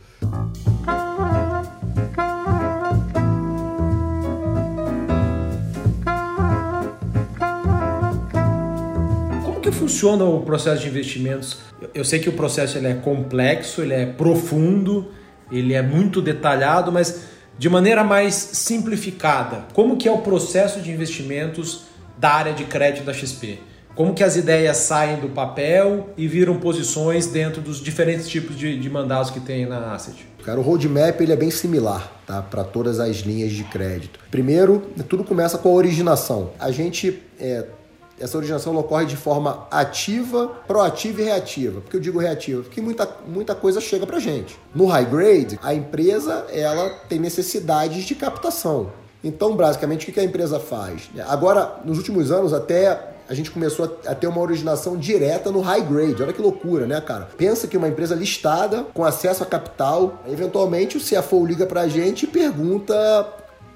Como 9.45 9.61
que 9.61 9.71
funciona 9.71 10.25
o 10.25 10.43
processo 10.43 10.83
de 10.83 10.89
investimentos? 10.89 11.59
Eu 11.95 12.05
sei 12.05 12.19
que 12.19 12.29
o 12.29 12.33
processo 12.33 12.79
ele 12.79 12.89
é 12.89 12.95
complexo, 12.95 13.83
ele 13.83 13.95
é 13.95 14.07
profundo, 14.07 15.09
ele 15.53 15.75
é 15.75 15.83
muito 15.83 16.21
detalhado, 16.21 16.91
mas 16.91 17.34
de 17.59 17.69
maneira 17.69 18.03
mais 18.03 18.35
simplificada, 18.35 19.65
como 19.73 19.97
que 19.97 20.09
é 20.09 20.13
o 20.13 20.19
processo 20.19 20.81
de 20.81 20.91
investimentos 20.91 21.85
da 22.19 22.31
área 22.31 22.53
de 22.53 22.65
crédito 22.65 23.05
da 23.05 23.13
XP? 23.13 23.59
Como 23.95 24.13
que 24.13 24.25
as 24.25 24.35
ideias 24.37 24.77
saem 24.79 25.21
do 25.21 25.29
papel 25.29 26.09
e 26.17 26.27
viram 26.27 26.59
posições 26.59 27.29
dentro 27.29 27.63
dos 27.63 27.81
diferentes 27.81 28.29
tipos 28.29 28.57
de, 28.57 28.79
de 28.79 28.91
mandados 28.91 29.31
que 29.31 29.39
tem 29.39 29.67
na 29.67 29.95
asset? 29.95 30.27
Cara, 30.45 30.59
o 30.59 30.63
roadmap 30.63 31.21
ele 31.21 31.33
é 31.33 31.37
bem 31.37 31.51
similar 31.51 32.13
tá? 32.27 32.43
para 32.43 32.65
todas 32.65 32.99
as 32.99 33.19
linhas 33.19 33.53
de 33.53 33.63
crédito. 33.65 34.19
Primeiro, 34.33 34.83
tudo 35.09 35.23
começa 35.23 35.57
com 35.59 35.69
a 35.69 35.73
originação. 35.73 36.51
A 36.59 36.73
gente 36.73 37.23
é, 37.39 37.65
essa 38.19 38.37
originação 38.37 38.77
ocorre 38.77 39.07
de 39.07 39.17
forma 39.17 39.67
ativa, 39.71 40.49
proativa 40.67 41.21
e 41.21 41.25
reativa. 41.25 41.81
Por 41.81 41.91
que 41.91 41.97
eu 41.97 42.01
digo 42.01 42.19
reativa? 42.19 42.63
Porque 42.63 42.81
muita, 42.81 43.09
muita 43.27 43.55
coisa 43.55 43.81
chega 43.81 44.07
para 44.07 44.19
gente. 44.19 44.59
No 44.75 44.87
high 44.87 45.05
grade, 45.05 45.59
a 45.63 45.75
empresa 45.75 46.47
ela 46.51 46.91
tem 47.09 47.19
necessidades 47.19 48.05
de 48.05 48.15
captação. 48.15 48.91
Então, 49.23 49.57
basicamente, 49.57 50.09
o 50.09 50.13
que 50.13 50.21
a 50.21 50.25
empresa 50.25 50.61
faz? 50.61 51.11
Agora, 51.27 51.81
nos 51.85 51.97
últimos 51.97 52.31
anos, 52.31 52.53
até 52.53 53.15
a 53.29 53.35
gente 53.35 53.51
começou 53.51 53.99
a 54.07 54.15
ter 54.15 54.27
uma 54.27 54.41
originação 54.41 54.97
direta 54.97 55.51
no 55.51 55.61
high 55.61 55.81
grade. 55.81 56.23
Olha 56.23 56.33
que 56.33 56.43
loucura, 56.43 56.87
né, 56.87 57.01
cara? 57.01 57.29
Pensa 57.37 57.67
que 57.67 57.77
uma 57.77 57.89
empresa 57.89 58.15
listada, 58.15 58.85
com 58.93 59.03
acesso 59.05 59.43
a 59.43 59.47
capital, 59.47 60.23
eventualmente 60.29 60.99
o 60.99 61.01
CFO 61.01 61.45
liga 61.47 61.65
pra 61.65 61.89
gente 61.89 62.25
e 62.25 62.27
pergunta 62.27 62.95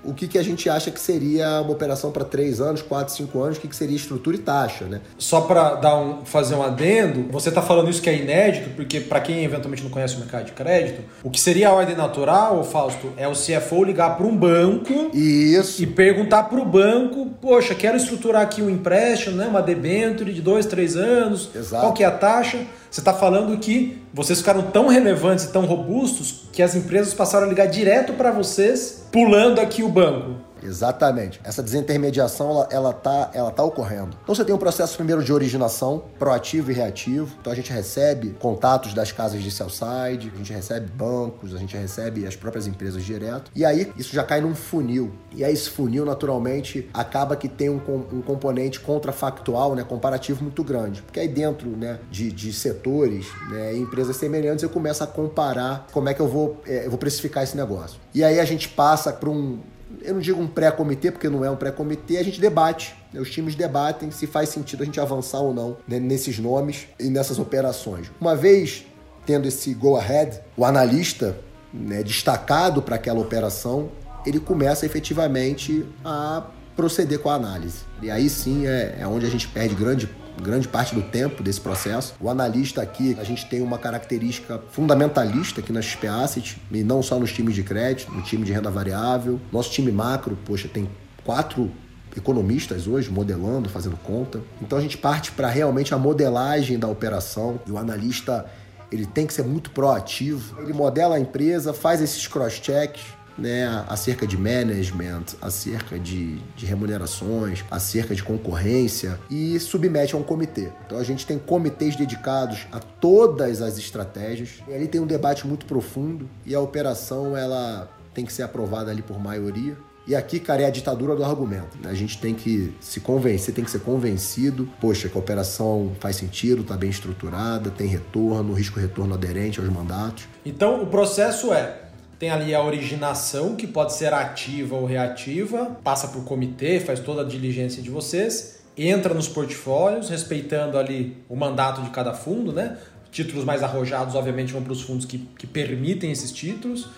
o 0.05 0.15
que, 0.15 0.29
que 0.29 0.39
a 0.39 0.43
gente 0.43 0.71
acha 0.71 0.91
que 0.91 1.01
seria 1.01 1.61
uma 1.61 1.73
operação 1.73 2.11
para 2.11 2.25
3 2.25 2.61
anos, 2.61 2.83
4, 2.83 3.15
5 3.15 3.43
anos, 3.43 3.59
o 3.59 3.61
que, 3.61 3.69
que 3.69 3.77
seria 3.77 3.97
estrutura 3.97 4.37
e 4.37 4.39
taxa, 4.39 4.85
né? 4.85 5.01
Só 5.19 5.43
para 5.43 5.75
dar 5.75 5.97
um, 5.97 6.25
fazer 6.25 6.55
um 6.55 6.63
adendo, 6.63 7.31
você 7.31 7.49
está 7.49 7.61
falando 7.61 7.91
isso 7.91 8.01
que 8.01 8.09
é 8.09 8.17
inédito, 8.17 8.71
porque 8.71 9.01
para 9.01 9.21
quem 9.21 9.45
eventualmente 9.45 9.83
não 9.83 9.91
conhece 9.91 10.17
o 10.17 10.21
mercado 10.21 10.47
de 10.47 10.53
crédito, 10.53 11.03
o 11.23 11.31
que 11.31 11.41
seria 11.41 11.69
a 11.69 11.73
ordem 11.73 11.97
natural, 11.97 12.63
Fausto, 12.65 13.13
é 13.17 13.27
o 13.27 13.33
CFO 13.33 13.85
ligar 13.85 14.17
para 14.17 14.27
um 14.27 14.37
banco 14.37 15.11
isso. 15.13 15.83
e 15.83 15.87
perguntar 15.87 16.45
para 16.45 16.61
o 16.61 16.65
banco, 16.65 17.27
poxa, 17.41 17.75
quero 17.75 17.97
estruturar 17.97 18.43
aqui 18.43 18.63
um 18.63 18.71
empréstimo, 18.71 19.37
né, 19.37 19.47
uma 19.47 19.63
debenture 19.63 20.33
de 20.33 20.41
2, 20.41 20.67
3 20.67 20.97
anos, 20.97 21.51
Exato. 21.55 21.83
qual 21.83 21.93
que 21.93 22.03
é 22.03 22.07
a 22.07 22.13
taxa? 22.13 22.59
Você 22.91 23.01
está 23.01 23.13
falando 23.13 23.59
que 23.59 24.03
vocês 24.13 24.39
ficaram 24.39 24.63
tão 24.63 24.89
relevantes 24.89 25.45
e 25.45 25.53
tão 25.53 25.65
robustos 25.67 26.45
que 26.53 26.63
as 26.63 26.75
empresas 26.75 27.13
passaram 27.13 27.47
a 27.47 27.49
ligar 27.49 27.67
direto 27.67 28.15
para 28.15 28.31
vocês, 28.31 29.07
pulando 29.13 29.61
aqui 29.61 29.83
o 29.83 29.89
banco. 29.89 30.48
Exatamente. 30.63 31.41
Essa 31.45 31.63
desintermediação 31.63 32.51
ela, 32.51 32.69
ela, 32.71 32.93
tá, 32.93 33.31
ela 33.35 33.51
tá 33.51 33.63
ocorrendo. 33.63 34.17
Então 34.23 34.35
você 34.35 34.45
tem 34.45 34.55
um 34.55 34.59
processo 34.59 34.97
primeiro 34.97 35.23
de 35.23 35.33
originação, 35.33 36.05
proativo 36.19 36.71
e 36.71 36.75
reativo. 36.75 37.37
Então 37.41 37.53
a 37.53 37.57
gente 37.57 37.73
recebe 37.73 38.37
contatos 38.39 38.95
das 38.95 39.13
casas 39.13 39.43
de 39.43 39.51
sell 39.51 39.71
side, 39.71 40.33
a 40.35 40.39
gente 40.39 40.53
recebe 40.53 40.91
bancos, 40.91 41.55
a 41.55 41.59
gente 41.59 41.77
recebe 41.77 42.27
as 42.27 42.37
próprias 42.37 42.67
empresas 42.67 43.05
direto. 43.05 43.51
E 43.55 43.65
aí 43.65 43.93
isso 43.97 44.15
já 44.15 44.25
cai 44.25 44.41
num 44.41 44.55
funil. 44.55 45.13
E 45.35 45.45
aí 45.45 45.53
esse 45.53 45.71
funil, 45.71 46.05
naturalmente, 46.05 46.89
acaba 46.93 47.37
que 47.37 47.49
tem 47.49 47.69
um, 47.69 47.81
um 48.13 48.23
componente 48.23 48.81
contrafactual, 48.81 49.75
né, 49.75 49.85
comparativo 49.85 50.43
muito 50.43 50.63
grande. 50.63 51.03
Porque 51.03 51.21
aí 51.21 51.29
dentro 51.29 51.69
né, 51.71 51.99
de, 52.11 52.31
de 52.33 52.53
setores, 52.53 53.27
né, 53.51 53.77
empresas 53.77 54.17
semelhantes, 54.17 54.63
eu 54.63 54.71
começo 54.71 55.03
a 55.03 55.07
comparar 55.07 55.87
como 55.93 56.09
é 56.09 56.15
que 56.15 56.21
eu 56.21 56.29
vou, 56.29 56.61
é, 56.67 56.87
eu 56.87 56.91
vou 56.91 56.99
precificar 56.99 57.45
esse 57.45 57.57
negócio. 57.57 57.99
E 58.15 58.25
aí 58.25 58.41
a 58.41 58.45
gente 58.45 58.69
passa 58.69 59.13
para 59.13 59.29
um 59.29 59.61
eu 60.03 60.15
não 60.15 60.21
digo 60.21 60.41
um 60.41 60.47
pré-comitê, 60.47 61.11
porque 61.11 61.29
não 61.29 61.45
é 61.45 61.51
um 61.51 61.57
pré-comitê, 61.57 62.19
a 62.19 62.23
gente 62.23 62.41
debate. 62.41 62.95
Né? 63.13 63.21
Os 63.21 63.31
times 63.31 63.55
debatem 63.55 64.11
se 64.11 64.27
faz 64.27 64.51
sentido 64.51 64.83
a 64.83 64.87
gente 64.87 65.01
avançar 65.01 65.41
ou 65.41 65.55
não 65.55 65.77
né? 65.87 65.99
nesses 65.99 66.39
nomes 66.39 66.87
e 66.99 67.09
nessas 67.09 67.39
operações. 67.39 68.11
Uma 68.21 68.37
vez 68.37 68.85
tendo 69.25 69.47
esse 69.47 69.75
go-ahead, 69.75 70.41
o 70.57 70.65
analista 70.65 71.39
né, 71.73 72.03
destacado 72.03 72.81
para 72.81 72.97
aquela 72.97 73.21
operação, 73.21 73.91
ele 74.25 74.41
começa 74.41 74.87
efetivamente 74.87 75.85
a 76.05 76.47
proceder 76.75 77.19
com 77.19 77.29
a 77.29 77.35
análise. 77.35 77.81
E 78.01 78.11
aí 78.11 78.31
sim 78.31 78.67
é, 78.67 78.97
é 79.01 79.07
onde 79.07 79.27
a 79.27 79.29
gente 79.29 79.47
perde 79.49 79.75
grande 79.75 80.09
grande 80.43 80.69
parte 80.69 80.95
do 80.95 81.03
tempo 81.03 81.43
desse 81.43 81.61
processo. 81.61 82.15
O 82.21 82.29
analista 82.29 82.83
aqui, 82.83 83.17
a 83.21 83.25
gente 83.25 83.47
tem 83.47 83.61
uma 83.61 83.79
característica 83.79 84.61
fundamentalista 84.71 85.61
aqui 85.61 85.73
na 85.73 85.83
XP 85.83 86.07
Asset, 86.07 86.61
e 86.71 86.83
não 86.83 87.03
só 87.03 87.19
nos 87.19 87.33
times 87.33 87.55
de 87.55 87.63
crédito, 87.63 88.13
no 88.13 88.23
time 88.23 88.45
de 88.45 88.53
renda 88.53 88.71
variável. 88.71 89.41
Nosso 89.53 89.71
time 89.71 89.93
macro, 89.93 90.39
poxa, 90.45 90.69
tem 90.69 90.89
quatro 91.25 91.71
economistas 92.17 92.87
hoje 92.87 93.11
modelando, 93.11 93.69
fazendo 93.69 93.97
conta. 93.97 94.41
Então 94.61 94.79
a 94.79 94.81
gente 94.81 94.97
parte 94.97 95.33
para 95.33 95.49
realmente 95.49 95.95
a 95.95 95.99
modelagem 95.99 96.79
da 96.79 96.89
operação 96.89 97.61
e 97.67 97.71
o 97.71 97.79
analista 97.79 98.47
ele 98.91 99.07
tem 99.07 99.27
que 99.27 99.35
ser 99.35 99.45
muito 99.45 99.71
proativo. 99.71 100.61
Ele 100.63 100.73
modela 100.73 101.17
a 101.17 101.21
empresa, 101.21 101.73
faz 101.73 102.01
esses 102.01 102.27
cross-checks, 102.27 103.03
né, 103.39 103.85
acerca 103.89 104.27
de 104.27 104.37
management, 104.37 105.25
acerca 105.41 105.99
de, 105.99 106.39
de 106.57 106.67
remunerações, 106.67 107.65
acerca 107.71 108.15
de 108.15 108.23
concorrência 108.23 109.19
e 109.31 109.59
submete 109.61 110.15
a 110.15 110.19
um 110.19 110.23
comitê. 110.23 110.69
Então 110.85 110.99
a 110.99 111.05
gente 111.05 111.25
tem 111.25 111.39
comitês 111.39 111.95
dedicados 111.97 112.67
a 112.73 112.81
todas 112.81 113.63
as 113.63 113.79
estratégias. 113.79 114.63
E 114.67 114.75
ali 114.75 114.89
tem 114.89 115.01
um 115.01 115.07
debate 115.07 115.47
muito 115.47 115.65
profundo 115.67 116.29
e 116.45 116.55
a 116.55 116.61
operação 116.61 117.37
ela 117.37 117.89
tem 118.13 118.25
que 118.25 118.33
ser 118.33 118.43
aprovada 118.43 118.91
ali 118.91 119.03
por 119.03 119.19
maioria. 119.21 119.77
E 120.09 120.17
aqui, 120.17 120.41
cara, 120.41 120.63
é 120.63 120.65
a 120.65 120.71
ditadura 120.71 121.15
do 121.15 121.23
argumento. 121.23 121.77
A 121.85 121.93
gente 121.93 122.19
tem 122.19 122.35
que 122.35 122.75
se 122.81 122.99
convencer, 122.99 123.55
tem 123.55 123.63
que 123.63 123.71
ser 123.71 123.81
convencido. 123.81 124.67
Poxa, 124.81 125.07
que 125.07 125.15
a 125.15 125.21
operação 125.21 125.93
faz 126.01 126.17
sentido, 126.17 126.63
está 126.63 126.79
bem 126.79 126.89
estruturada, 126.89 127.71
tem 127.71 127.87
retorno, 127.87 128.55
risco-retorno 128.55 129.13
aderente 129.13 129.61
aos 129.61 129.69
mandatos. 129.69 130.27
Então, 130.47 130.83
o 130.83 130.87
processo 130.87 131.53
é 131.53 131.88
tem 132.19 132.31
ali 132.31 132.55
a 132.55 132.63
originação, 132.63 133.55
que 133.55 133.67
pode 133.67 133.95
ser 133.95 134.13
ativa 134.13 134.75
ou 134.75 134.85
reativa, 134.85 135.77
passa 135.85 136.09
por 136.09 136.25
comitê, 136.25 136.81
faz 136.81 136.99
toda 136.99 137.23
a 137.23 137.25
diligência 137.25 137.81
de 137.81 137.91
vocês, 137.91 138.59
entra 138.77 139.15
nos 139.15 139.29
portfólios, 139.29 140.09
respeitando 140.11 140.77
ali 140.79 141.17
o 141.29 141.37
mandato 141.37 141.83
de 141.83 141.91
cada 141.91 142.13
fundo, 142.13 142.53
né? 142.53 142.77
Títulos 143.11 143.45
mais 143.45 143.63
arrojados, 143.63 144.15
obviamente, 144.15 144.53
vão 144.53 144.63
para 144.63 144.73
os 144.73 144.83
fundos 144.83 145.07
que, 145.07 145.19
que 145.39 145.47
permitem 145.47 146.11
esses 146.11 146.33
títulos 146.33 146.89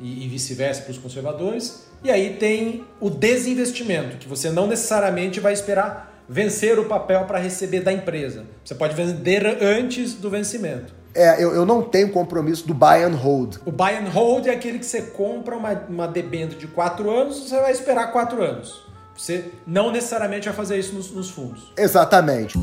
e, 0.00 0.24
e 0.24 0.28
vice-versa 0.28 0.82
para 0.82 0.92
os 0.92 0.98
conservadores. 0.98 1.86
E 2.04 2.10
aí 2.10 2.34
tem 2.34 2.84
o 3.00 3.10
desinvestimento, 3.10 4.18
que 4.18 4.28
você 4.28 4.50
não 4.50 4.66
necessariamente 4.66 5.40
vai 5.40 5.52
esperar 5.52 6.24
vencer 6.28 6.78
o 6.78 6.84
papel 6.84 7.24
para 7.24 7.38
receber 7.38 7.80
da 7.80 7.92
empresa. 7.92 8.44
Você 8.64 8.74
pode 8.74 8.94
vender 8.94 9.46
antes 9.62 10.14
do 10.14 10.28
vencimento. 10.28 10.94
É, 11.16 11.42
eu, 11.42 11.54
eu 11.54 11.64
não 11.64 11.82
tenho 11.82 12.10
compromisso 12.10 12.66
do 12.66 12.74
buy 12.74 13.02
and 13.02 13.16
hold. 13.16 13.56
O 13.64 13.72
buy 13.72 13.94
and 13.94 14.10
hold 14.10 14.46
é 14.46 14.50
aquele 14.50 14.78
que 14.78 14.86
você 14.86 15.00
compra 15.00 15.56
uma, 15.56 15.72
uma 15.88 16.06
debênture 16.06 16.58
de 16.58 16.68
4 16.68 17.10
anos, 17.10 17.48
você 17.48 17.58
vai 17.58 17.72
esperar 17.72 18.12
4 18.12 18.42
anos. 18.42 18.84
Você 19.16 19.52
não 19.66 19.90
necessariamente 19.90 20.46
vai 20.46 20.54
fazer 20.54 20.78
isso 20.78 20.94
nos, 20.94 21.10
nos 21.10 21.30
fundos. 21.30 21.72
Exatamente. 21.76 22.58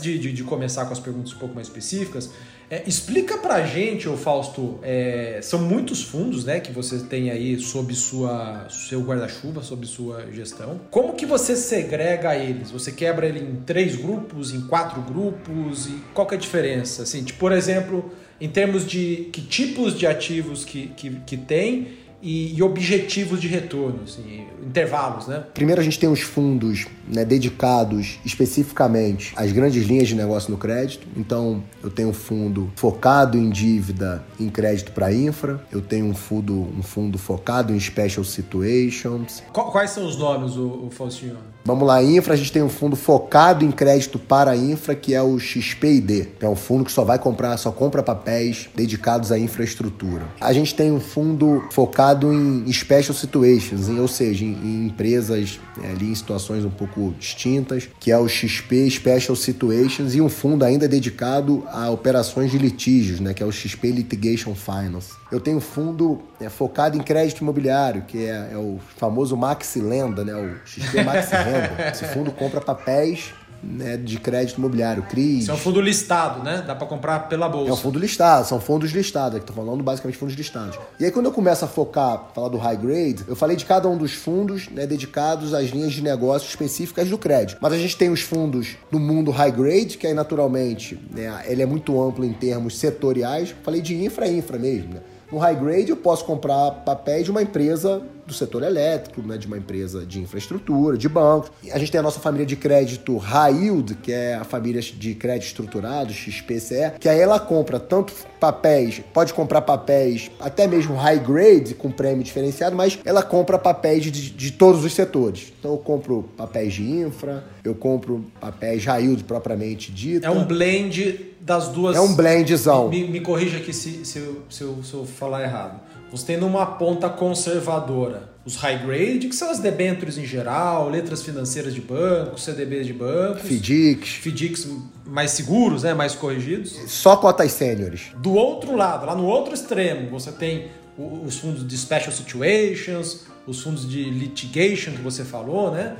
De, 0.00 0.18
de, 0.18 0.32
de 0.32 0.44
começar 0.44 0.84
com 0.86 0.92
as 0.92 1.00
perguntas 1.00 1.32
um 1.32 1.38
pouco 1.38 1.54
mais 1.54 1.66
específicas, 1.66 2.30
é, 2.68 2.82
explica 2.84 3.38
pra 3.38 3.64
gente, 3.64 4.08
ô 4.08 4.16
Fausto, 4.16 4.80
é, 4.82 5.38
são 5.40 5.60
muitos 5.60 6.02
fundos 6.02 6.44
né, 6.44 6.58
que 6.58 6.72
você 6.72 6.98
tem 6.98 7.30
aí 7.30 7.60
sob 7.60 7.94
sua, 7.94 8.66
seu 8.68 9.02
guarda-chuva, 9.02 9.62
sob 9.62 9.86
sua 9.86 10.26
gestão. 10.32 10.80
Como 10.90 11.14
que 11.14 11.24
você 11.24 11.54
segrega 11.54 12.34
eles? 12.34 12.72
Você 12.72 12.90
quebra 12.90 13.26
ele 13.26 13.38
em 13.38 13.56
três 13.64 13.94
grupos, 13.94 14.52
em 14.52 14.62
quatro 14.62 15.00
grupos? 15.00 15.86
E 15.86 16.02
qual 16.12 16.26
que 16.26 16.34
é 16.34 16.38
a 16.38 16.40
diferença? 16.40 17.04
Assim, 17.04 17.22
tipo, 17.22 17.38
por 17.38 17.52
exemplo, 17.52 18.10
em 18.40 18.48
termos 18.48 18.84
de 18.84 19.28
que 19.32 19.42
tipos 19.42 19.96
de 19.96 20.06
ativos 20.06 20.64
que, 20.64 20.88
que, 20.88 21.10
que 21.24 21.36
tem 21.36 22.05
e, 22.22 22.56
e, 22.56 22.62
objetivos 22.62 23.40
de 23.40 23.48
retorno, 23.48 24.00
assim, 24.04 24.46
intervalos, 24.62 25.26
né? 25.26 25.44
Primeiro 25.54 25.80
a 25.80 25.84
gente 25.84 25.98
tem 25.98 26.08
os 26.08 26.20
fundos 26.20 26.86
né, 27.06 27.24
dedicados 27.24 28.18
especificamente 28.24 29.32
às 29.36 29.52
grandes 29.52 29.84
linhas 29.84 30.08
de 30.08 30.14
negócio 30.14 30.50
no 30.50 30.56
crédito. 30.56 31.06
Então 31.16 31.62
eu 31.82 31.90
tenho 31.90 32.08
um 32.08 32.14
fundo 32.14 32.70
focado 32.74 33.38
em 33.38 33.50
dívida 33.50 34.24
em 34.40 34.48
crédito 34.48 34.92
para 34.92 35.12
infra. 35.12 35.64
Eu 35.70 35.80
tenho 35.80 36.06
um 36.06 36.14
fundo, 36.14 36.54
um 36.76 36.82
fundo 36.82 37.18
focado 37.18 37.72
em 37.72 37.80
special 37.80 38.24
situations. 38.24 39.42
Quais 39.52 39.90
são 39.90 40.06
os 40.06 40.16
nomes, 40.16 40.56
o, 40.56 40.86
o 40.86 40.90
Faustinho? 40.90 41.36
Vamos 41.64 41.84
lá, 41.84 42.00
infra, 42.00 42.34
a 42.34 42.36
gente 42.36 42.52
tem 42.52 42.62
um 42.62 42.68
fundo 42.68 42.94
focado 42.94 43.64
em 43.64 43.72
crédito 43.72 44.20
para 44.20 44.56
infra, 44.56 44.94
que 44.94 45.12
é 45.12 45.20
o 45.20 45.36
XPID. 45.36 46.28
É 46.40 46.48
um 46.48 46.54
fundo 46.54 46.84
que 46.84 46.92
só 46.92 47.02
vai 47.02 47.18
comprar, 47.18 47.56
só 47.56 47.72
compra 47.72 48.04
papéis 48.04 48.68
dedicados 48.72 49.32
à 49.32 49.38
infraestrutura. 49.38 50.26
A 50.40 50.52
gente 50.52 50.76
tem 50.76 50.92
um 50.92 51.00
fundo 51.00 51.64
focado 51.72 52.05
em 52.32 52.72
special 52.72 53.14
situations, 53.14 53.88
ou 53.88 54.08
seja, 54.08 54.44
em, 54.44 54.52
em 54.52 54.86
empresas 54.86 55.60
é, 55.82 55.90
ali 55.90 56.10
em 56.10 56.14
situações 56.14 56.64
um 56.64 56.70
pouco 56.70 57.14
distintas, 57.18 57.88
que 58.00 58.10
é 58.10 58.18
o 58.18 58.28
XP 58.28 58.90
Special 58.90 59.36
Situations, 59.36 60.14
e 60.14 60.20
um 60.20 60.28
fundo 60.28 60.64
ainda 60.64 60.88
dedicado 60.88 61.64
a 61.68 61.90
operações 61.90 62.50
de 62.50 62.58
litígios, 62.58 63.20
né, 63.20 63.34
que 63.34 63.42
é 63.42 63.46
o 63.46 63.52
XP 63.52 63.90
Litigation 63.90 64.54
Finance. 64.54 65.12
Eu 65.30 65.40
tenho 65.40 65.58
um 65.58 65.60
fundo 65.60 66.22
é, 66.40 66.48
focado 66.48 66.96
em 66.96 67.00
crédito 67.02 67.40
imobiliário, 67.40 68.02
que 68.02 68.24
é, 68.24 68.50
é 68.52 68.56
o 68.56 68.78
famoso 68.96 69.36
Maxi 69.36 69.80
Lenda, 69.80 70.24
né, 70.24 70.34
o 70.34 70.66
XP 70.66 71.02
Maxi 71.02 71.34
Renda. 71.34 71.90
Esse 71.92 72.04
fundo 72.06 72.30
compra 72.30 72.60
papéis 72.60 73.32
né, 73.62 73.96
de 73.96 74.18
crédito 74.18 74.58
imobiliário, 74.58 75.02
CRIs. 75.04 75.42
Isso 75.42 75.50
é 75.50 75.54
um 75.54 75.58
fundo 75.58 75.80
listado, 75.80 76.42
né? 76.42 76.62
Dá 76.66 76.74
para 76.74 76.86
comprar 76.86 77.28
pela 77.28 77.48
bolsa. 77.48 77.70
É 77.70 77.72
um 77.72 77.76
fundo 77.76 77.98
listado, 77.98 78.46
são 78.46 78.60
fundos 78.60 78.90
listados, 78.90 79.36
aqui 79.36 79.46
tô 79.46 79.52
falando 79.52 79.82
basicamente 79.82 80.18
fundos 80.18 80.34
listados. 80.34 80.78
E 80.98 81.04
aí 81.04 81.10
quando 81.10 81.26
eu 81.26 81.32
começo 81.32 81.64
a 81.64 81.68
focar, 81.68 82.30
falar 82.34 82.48
do 82.48 82.56
high 82.56 82.76
grade, 82.76 83.24
eu 83.26 83.36
falei 83.36 83.56
de 83.56 83.64
cada 83.64 83.88
um 83.88 83.96
dos 83.96 84.14
fundos, 84.14 84.68
né, 84.68 84.86
dedicados 84.86 85.54
às 85.54 85.70
linhas 85.70 85.92
de 85.92 86.02
negócio 86.02 86.48
específicas 86.48 87.08
do 87.08 87.18
crédito. 87.18 87.58
Mas 87.60 87.72
a 87.72 87.78
gente 87.78 87.96
tem 87.96 88.10
os 88.10 88.20
fundos 88.20 88.76
no 88.90 88.98
mundo 88.98 89.30
high 89.30 89.52
grade, 89.52 89.98
que 89.98 90.06
aí 90.06 90.14
naturalmente, 90.14 90.98
né, 91.10 91.42
ele 91.46 91.62
é 91.62 91.66
muito 91.66 92.00
amplo 92.02 92.24
em 92.24 92.32
termos 92.32 92.78
setoriais. 92.78 93.54
Falei 93.62 93.80
de 93.80 93.94
infra, 93.94 94.28
infra 94.28 94.58
mesmo, 94.58 94.94
né? 94.94 95.00
No 95.30 95.38
high 95.38 95.56
grade 95.56 95.90
eu 95.90 95.96
posso 95.96 96.24
comprar 96.24 96.70
papéis 96.84 97.24
de 97.24 97.30
uma 97.30 97.42
empresa 97.42 98.02
do 98.26 98.34
setor 98.34 98.62
elétrico, 98.62 99.22
né, 99.22 99.38
de 99.38 99.46
uma 99.46 99.56
empresa 99.56 100.04
de 100.04 100.20
infraestrutura, 100.20 100.98
de 100.98 101.08
bancos. 101.08 101.50
A 101.70 101.78
gente 101.78 101.92
tem 101.92 102.00
a 102.00 102.02
nossa 102.02 102.18
família 102.18 102.44
de 102.44 102.56
crédito 102.56 103.16
High 103.16 103.54
Yield, 103.54 103.94
que 103.96 104.12
é 104.12 104.34
a 104.34 104.44
família 104.44 104.80
de 104.80 105.14
crédito 105.14 105.46
estruturado, 105.46 106.12
XPCE, 106.12 106.92
que 106.98 107.08
aí 107.08 107.20
ela 107.20 107.38
compra 107.38 107.78
tanto 107.78 108.12
papéis, 108.40 109.00
pode 109.14 109.32
comprar 109.32 109.62
papéis 109.62 110.30
até 110.40 110.66
mesmo 110.66 110.94
high 110.96 111.18
grade, 111.18 111.74
com 111.74 111.90
prêmio 111.90 112.22
diferenciado, 112.22 112.74
mas 112.74 112.98
ela 113.04 113.22
compra 113.22 113.58
papéis 113.58 114.02
de, 114.04 114.10
de 114.10 114.52
todos 114.52 114.84
os 114.84 114.92
setores. 114.92 115.52
Então 115.58 115.72
eu 115.72 115.78
compro 115.78 116.24
papéis 116.36 116.74
de 116.74 116.82
infra, 116.82 117.44
eu 117.64 117.74
compro 117.74 118.24
papéis 118.40 118.84
high 118.84 119.02
yield 119.02 119.24
propriamente 119.24 119.92
dito. 119.92 120.26
É 120.26 120.30
um 120.30 120.44
blend 120.44 121.35
das 121.46 121.68
duas. 121.68 121.96
É 121.96 122.00
um 122.00 122.14
blendzão. 122.14 122.88
Me, 122.88 123.06
me 123.06 123.20
corrija 123.20 123.58
aqui 123.58 123.72
se, 123.72 124.04
se, 124.04 124.18
eu, 124.18 124.42
se, 124.50 124.62
eu, 124.62 124.82
se 124.82 124.92
eu 124.92 125.06
falar 125.06 125.44
errado. 125.44 125.80
Você 126.10 126.26
tem 126.26 126.36
numa 126.36 126.66
ponta 126.66 127.08
conservadora 127.08 128.34
os 128.44 128.54
high 128.56 128.78
grade, 128.78 129.28
que 129.28 129.34
são 129.34 129.50
as 129.50 129.58
debêntures 129.58 130.16
em 130.18 130.24
geral, 130.24 130.88
letras 130.88 131.22
financeiras 131.22 131.74
de 131.74 131.80
bancos, 131.80 132.44
CDBs 132.44 132.86
de 132.86 132.92
bancos. 132.92 133.42
FDICs. 133.42 134.08
FDICs 134.22 134.68
mais 135.04 135.32
seguros, 135.32 135.82
né, 135.82 135.94
mais 135.94 136.14
corrigidos. 136.14 136.78
Só 136.86 137.16
cotas 137.16 137.50
sêniores. 137.52 138.12
Do 138.18 138.34
outro 138.34 138.76
lado, 138.76 139.04
lá 139.04 139.16
no 139.16 139.26
outro 139.26 139.52
extremo, 139.52 140.10
você 140.10 140.30
tem 140.30 140.68
os 140.96 141.38
fundos 141.38 141.66
de 141.66 141.76
special 141.76 142.12
situations, 142.12 143.24
os 143.46 143.60
fundos 143.60 143.88
de 143.88 144.04
litigation 144.04 144.92
que 144.92 145.02
você 145.02 145.24
falou, 145.24 145.72
né? 145.72 145.96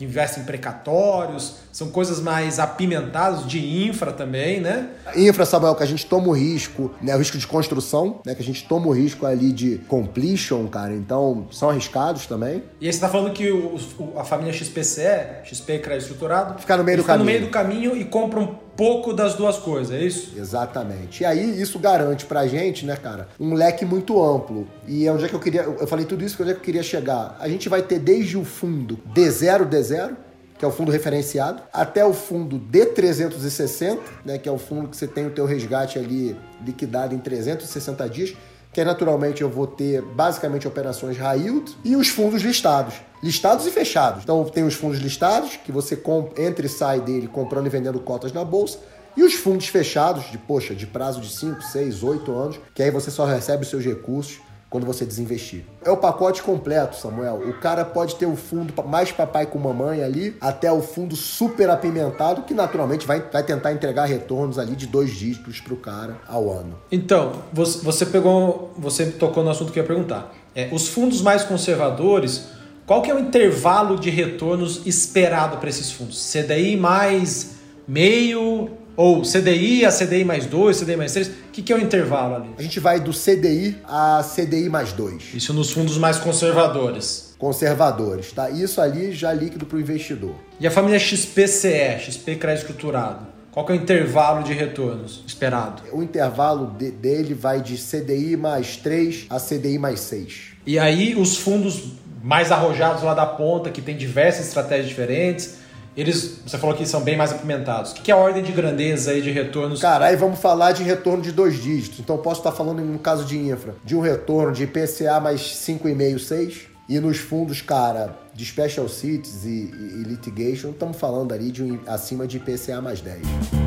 Que 0.00 0.04
investem 0.06 0.42
em 0.42 0.46
precatórios, 0.46 1.56
são 1.70 1.90
coisas 1.90 2.20
mais 2.20 2.58
apimentadas, 2.58 3.46
de 3.46 3.86
infra 3.86 4.10
também, 4.10 4.58
né? 4.58 4.88
Infra, 5.14 5.44
Samuel, 5.44 5.74
que 5.74 5.82
a 5.82 5.86
gente 5.86 6.06
toma 6.06 6.28
o 6.28 6.32
risco, 6.32 6.90
né? 7.02 7.14
O 7.14 7.18
risco 7.18 7.36
de 7.36 7.46
construção, 7.46 8.18
né? 8.24 8.34
Que 8.34 8.40
a 8.40 8.44
gente 8.44 8.66
toma 8.66 8.86
o 8.86 8.92
risco 8.92 9.26
ali 9.26 9.52
de 9.52 9.76
completion, 9.88 10.66
cara. 10.68 10.94
Então, 10.94 11.46
são 11.50 11.68
arriscados 11.68 12.24
também. 12.24 12.62
E 12.80 12.86
aí 12.86 12.92
você 12.92 12.98
tá 12.98 13.10
falando 13.10 13.30
que 13.34 13.50
o, 13.50 13.78
a 14.16 14.24
família 14.24 14.54
XPCE, 14.54 15.44
XP 15.44 15.80
Crédito 15.80 16.04
Estruturado... 16.04 16.58
Fica 16.58 16.78
no 16.78 16.84
meio 16.84 16.96
do 16.96 17.02
fica 17.02 17.12
caminho. 17.12 17.26
no 17.26 17.32
meio 17.32 17.46
do 17.46 17.50
caminho 17.50 17.94
e 17.94 18.04
compra 18.06 18.40
um 18.40 18.54
pouco 18.80 19.12
das 19.12 19.34
duas 19.34 19.58
coisas, 19.58 19.94
é 19.94 20.02
isso? 20.02 20.32
Exatamente. 20.38 21.22
E 21.22 21.26
aí 21.26 21.60
isso 21.60 21.78
garante 21.78 22.24
pra 22.24 22.46
gente, 22.46 22.86
né, 22.86 22.96
cara, 22.96 23.28
um 23.38 23.52
leque 23.52 23.84
muito 23.84 24.24
amplo. 24.24 24.66
E 24.88 25.06
é 25.06 25.12
onde 25.12 25.26
é 25.26 25.28
que 25.28 25.34
eu 25.34 25.40
queria. 25.40 25.64
Eu 25.64 25.86
falei 25.86 26.06
tudo 26.06 26.24
isso 26.24 26.34
porque 26.34 26.44
onde 26.44 26.52
é 26.52 26.54
que 26.54 26.60
eu 26.60 26.64
queria 26.64 26.82
chegar. 26.82 27.36
A 27.38 27.46
gente 27.46 27.68
vai 27.68 27.82
ter 27.82 27.98
desde 27.98 28.38
o 28.38 28.44
fundo 28.44 28.98
D0, 29.14 29.68
D0, 29.68 30.16
que 30.58 30.64
é 30.64 30.68
o 30.68 30.70
fundo 30.70 30.90
referenciado, 30.90 31.62
até 31.70 32.06
o 32.06 32.14
fundo 32.14 32.58
D360, 32.58 33.98
né, 34.24 34.38
que 34.38 34.48
é 34.48 34.52
o 34.52 34.58
fundo 34.58 34.88
que 34.88 34.96
você 34.96 35.06
tem 35.06 35.26
o 35.26 35.30
teu 35.30 35.44
resgate 35.44 35.98
ali 35.98 36.34
liquidado 36.64 37.14
em 37.14 37.18
360 37.18 38.08
dias, 38.08 38.34
que 38.72 38.80
é 38.80 38.84
naturalmente 38.84 39.42
eu 39.42 39.50
vou 39.50 39.66
ter 39.66 40.00
basicamente 40.02 40.66
operações 40.66 41.16
high 41.16 41.40
yield 41.40 41.76
e 41.84 41.96
os 41.96 42.08
fundos 42.08 42.42
listados. 42.42 42.94
Listados 43.22 43.66
e 43.66 43.70
fechados. 43.70 44.22
Então 44.22 44.44
tem 44.44 44.64
os 44.64 44.74
fundos 44.74 44.98
listados, 44.98 45.56
que 45.56 45.72
você 45.72 46.00
entra 46.38 46.64
e 46.64 46.68
sai 46.68 47.00
dele 47.00 47.28
comprando 47.28 47.66
e 47.66 47.70
vendendo 47.70 48.00
cotas 48.00 48.32
na 48.32 48.44
bolsa. 48.44 48.78
E 49.16 49.22
os 49.22 49.34
fundos 49.34 49.66
fechados, 49.66 50.30
de 50.30 50.38
poxa, 50.38 50.74
de 50.74 50.86
prazo 50.86 51.20
de 51.20 51.28
5, 51.28 51.62
6, 51.62 52.02
8 52.02 52.32
anos, 52.32 52.60
que 52.74 52.82
aí 52.82 52.90
você 52.90 53.10
só 53.10 53.24
recebe 53.24 53.64
os 53.64 53.68
seus 53.68 53.84
recursos 53.84 54.40
quando 54.70 54.86
você 54.86 55.04
desinvestir. 55.04 55.64
É 55.84 55.90
o 55.90 55.96
pacote 55.96 56.42
completo, 56.42 56.96
Samuel. 56.96 57.42
O 57.48 57.54
cara 57.54 57.84
pode 57.84 58.14
ter 58.14 58.26
o 58.26 58.36
fundo 58.36 58.72
mais 58.84 59.10
papai 59.10 59.44
com 59.44 59.58
mamãe 59.58 60.02
ali, 60.02 60.36
até 60.40 60.70
o 60.70 60.80
fundo 60.80 61.16
super 61.16 61.68
apimentado, 61.68 62.42
que 62.42 62.54
naturalmente 62.54 63.04
vai, 63.04 63.20
vai 63.20 63.42
tentar 63.42 63.72
entregar 63.72 64.04
retornos 64.04 64.58
ali 64.58 64.76
de 64.76 64.86
dois 64.86 65.10
dígitos 65.10 65.60
para 65.60 65.74
o 65.74 65.76
cara 65.76 66.18
ao 66.28 66.50
ano. 66.50 66.78
Então, 66.90 67.32
você 67.52 68.06
pegou, 68.06 68.72
você 68.78 69.06
tocou 69.06 69.42
no 69.42 69.50
assunto 69.50 69.72
que 69.72 69.80
eu 69.80 69.82
ia 69.82 69.88
perguntar. 69.88 70.32
É, 70.54 70.68
os 70.72 70.88
fundos 70.88 71.20
mais 71.20 71.42
conservadores, 71.42 72.46
qual 72.86 73.02
que 73.02 73.10
é 73.10 73.14
o 73.14 73.18
intervalo 73.18 73.98
de 73.98 74.08
retornos 74.08 74.86
esperado 74.86 75.56
para 75.56 75.68
esses 75.68 75.90
fundos? 75.90 76.32
CDI 76.32 76.76
mais 76.76 77.58
meio, 77.88 78.70
ou 78.96 79.22
CDI 79.22 79.84
a 79.84 79.90
CDI 79.90 80.24
mais 80.24 80.46
2, 80.46 80.80
CDI 80.80 80.96
mais 80.96 81.12
3, 81.12 81.28
o 81.28 81.32
que, 81.52 81.62
que 81.62 81.72
é 81.72 81.76
o 81.76 81.80
intervalo 81.80 82.36
ali? 82.36 82.50
A 82.58 82.62
gente 82.62 82.78
vai 82.80 83.00
do 83.00 83.12
CDI 83.12 83.78
a 83.84 84.22
CDI 84.22 84.68
mais 84.68 84.92
2. 84.92 85.34
Isso 85.34 85.52
nos 85.52 85.70
fundos 85.70 85.96
mais 85.98 86.18
conservadores. 86.18 87.34
Conservadores, 87.38 88.32
tá? 88.32 88.50
Isso 88.50 88.80
ali 88.80 89.12
já 89.12 89.32
líquido 89.32 89.64
para 89.64 89.78
o 89.78 89.80
investidor. 89.80 90.34
E 90.58 90.66
a 90.66 90.70
família 90.70 90.98
XPCE, 90.98 91.98
XP 91.98 92.36
Crédito 92.36 92.66
Estruturado? 92.66 93.26
Qual 93.50 93.66
que 93.66 93.72
é 93.72 93.74
o 93.74 93.78
intervalo 93.78 94.44
de 94.44 94.52
retornos 94.52 95.24
esperado? 95.26 95.82
O 95.92 96.02
intervalo 96.02 96.74
de, 96.78 96.90
dele 96.90 97.34
vai 97.34 97.60
de 97.60 97.76
CDI 97.76 98.36
mais 98.36 98.76
3 98.76 99.26
a 99.28 99.40
CDI 99.40 99.78
mais 99.78 100.00
6. 100.00 100.52
E 100.66 100.78
aí 100.78 101.16
os 101.16 101.36
fundos 101.36 101.94
mais 102.22 102.52
arrojados 102.52 103.02
lá 103.02 103.14
da 103.14 103.26
ponta, 103.26 103.70
que 103.70 103.80
tem 103.80 103.96
diversas 103.96 104.46
estratégias 104.46 104.88
diferentes, 104.88 105.59
eles, 106.00 106.40
você 106.46 106.56
falou 106.56 106.74
que 106.74 106.86
são 106.86 107.02
bem 107.02 107.16
mais 107.16 107.30
apimentados. 107.30 107.92
O 107.92 107.94
que 107.96 108.10
é 108.10 108.14
a 108.14 108.16
ordem 108.16 108.42
de 108.42 108.52
grandeza 108.52 109.10
aí 109.10 109.20
de 109.20 109.30
retornos? 109.30 109.80
Cara, 109.80 110.06
aí 110.06 110.16
vamos 110.16 110.38
falar 110.38 110.72
de 110.72 110.82
retorno 110.82 111.22
de 111.22 111.30
dois 111.30 111.62
dígitos. 111.62 112.00
Então 112.00 112.16
posso 112.16 112.40
estar 112.40 112.52
falando, 112.52 112.80
no 112.80 112.98
caso 112.98 113.24
de 113.24 113.38
infra, 113.38 113.74
de 113.84 113.94
um 113.94 114.00
retorno 114.00 114.52
de 114.52 114.64
IPCA 114.64 115.20
mais 115.20 115.40
5,5, 115.40 116.18
6. 116.18 116.70
E 116.88 116.98
nos 116.98 117.18
fundos, 117.18 117.62
cara, 117.62 118.16
de 118.34 118.44
special 118.44 118.88
cities 118.88 119.44
e, 119.44 119.48
e, 119.48 120.00
e 120.00 120.02
litigation, 120.02 120.70
estamos 120.70 120.96
falando 120.96 121.32
ali 121.32 121.52
de 121.52 121.62
um, 121.62 121.78
acima 121.86 122.26
de 122.26 122.38
IPCA 122.38 122.80
mais 122.80 123.00
10. 123.00 123.59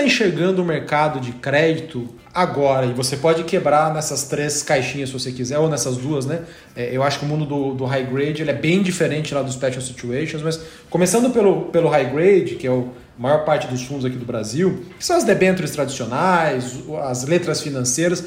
Está 0.00 0.04
enxergando 0.04 0.62
o 0.62 0.64
mercado 0.64 1.20
de 1.20 1.32
crédito 1.32 2.08
agora? 2.32 2.86
E 2.86 2.92
você 2.92 3.16
pode 3.16 3.44
quebrar 3.44 3.92
nessas 3.92 4.24
três 4.24 4.62
caixinhas 4.62 5.10
se 5.10 5.12
você 5.12 5.30
quiser, 5.30 5.58
ou 5.58 5.68
nessas 5.68 5.96
duas, 5.96 6.24
né? 6.24 6.40
É, 6.74 6.96
eu 6.96 7.02
acho 7.02 7.18
que 7.18 7.24
o 7.24 7.28
mundo 7.28 7.44
do, 7.44 7.74
do, 7.74 7.84
high 7.84 8.04
grade 8.04 8.42
ele 8.42 8.50
é 8.50 8.54
bem 8.54 8.82
diferente 8.82 9.34
lá 9.34 9.42
do 9.42 9.52
special 9.52 9.82
situations, 9.82 10.42
mas 10.42 10.60
começando 10.88 11.30
pelo, 11.30 11.66
pelo 11.66 11.88
high 11.88 12.10
grade, 12.10 12.56
que 12.56 12.66
é 12.66 12.70
o 12.70 12.88
a 13.18 13.22
maior 13.22 13.44
parte 13.44 13.66
dos 13.66 13.82
fundos 13.82 14.06
aqui 14.06 14.16
do 14.16 14.24
Brasil, 14.24 14.82
que 14.98 15.04
são 15.04 15.14
as 15.14 15.24
debêntures 15.24 15.72
tradicionais, 15.72 16.78
as 17.02 17.24
letras 17.24 17.60
financeiras. 17.60 18.24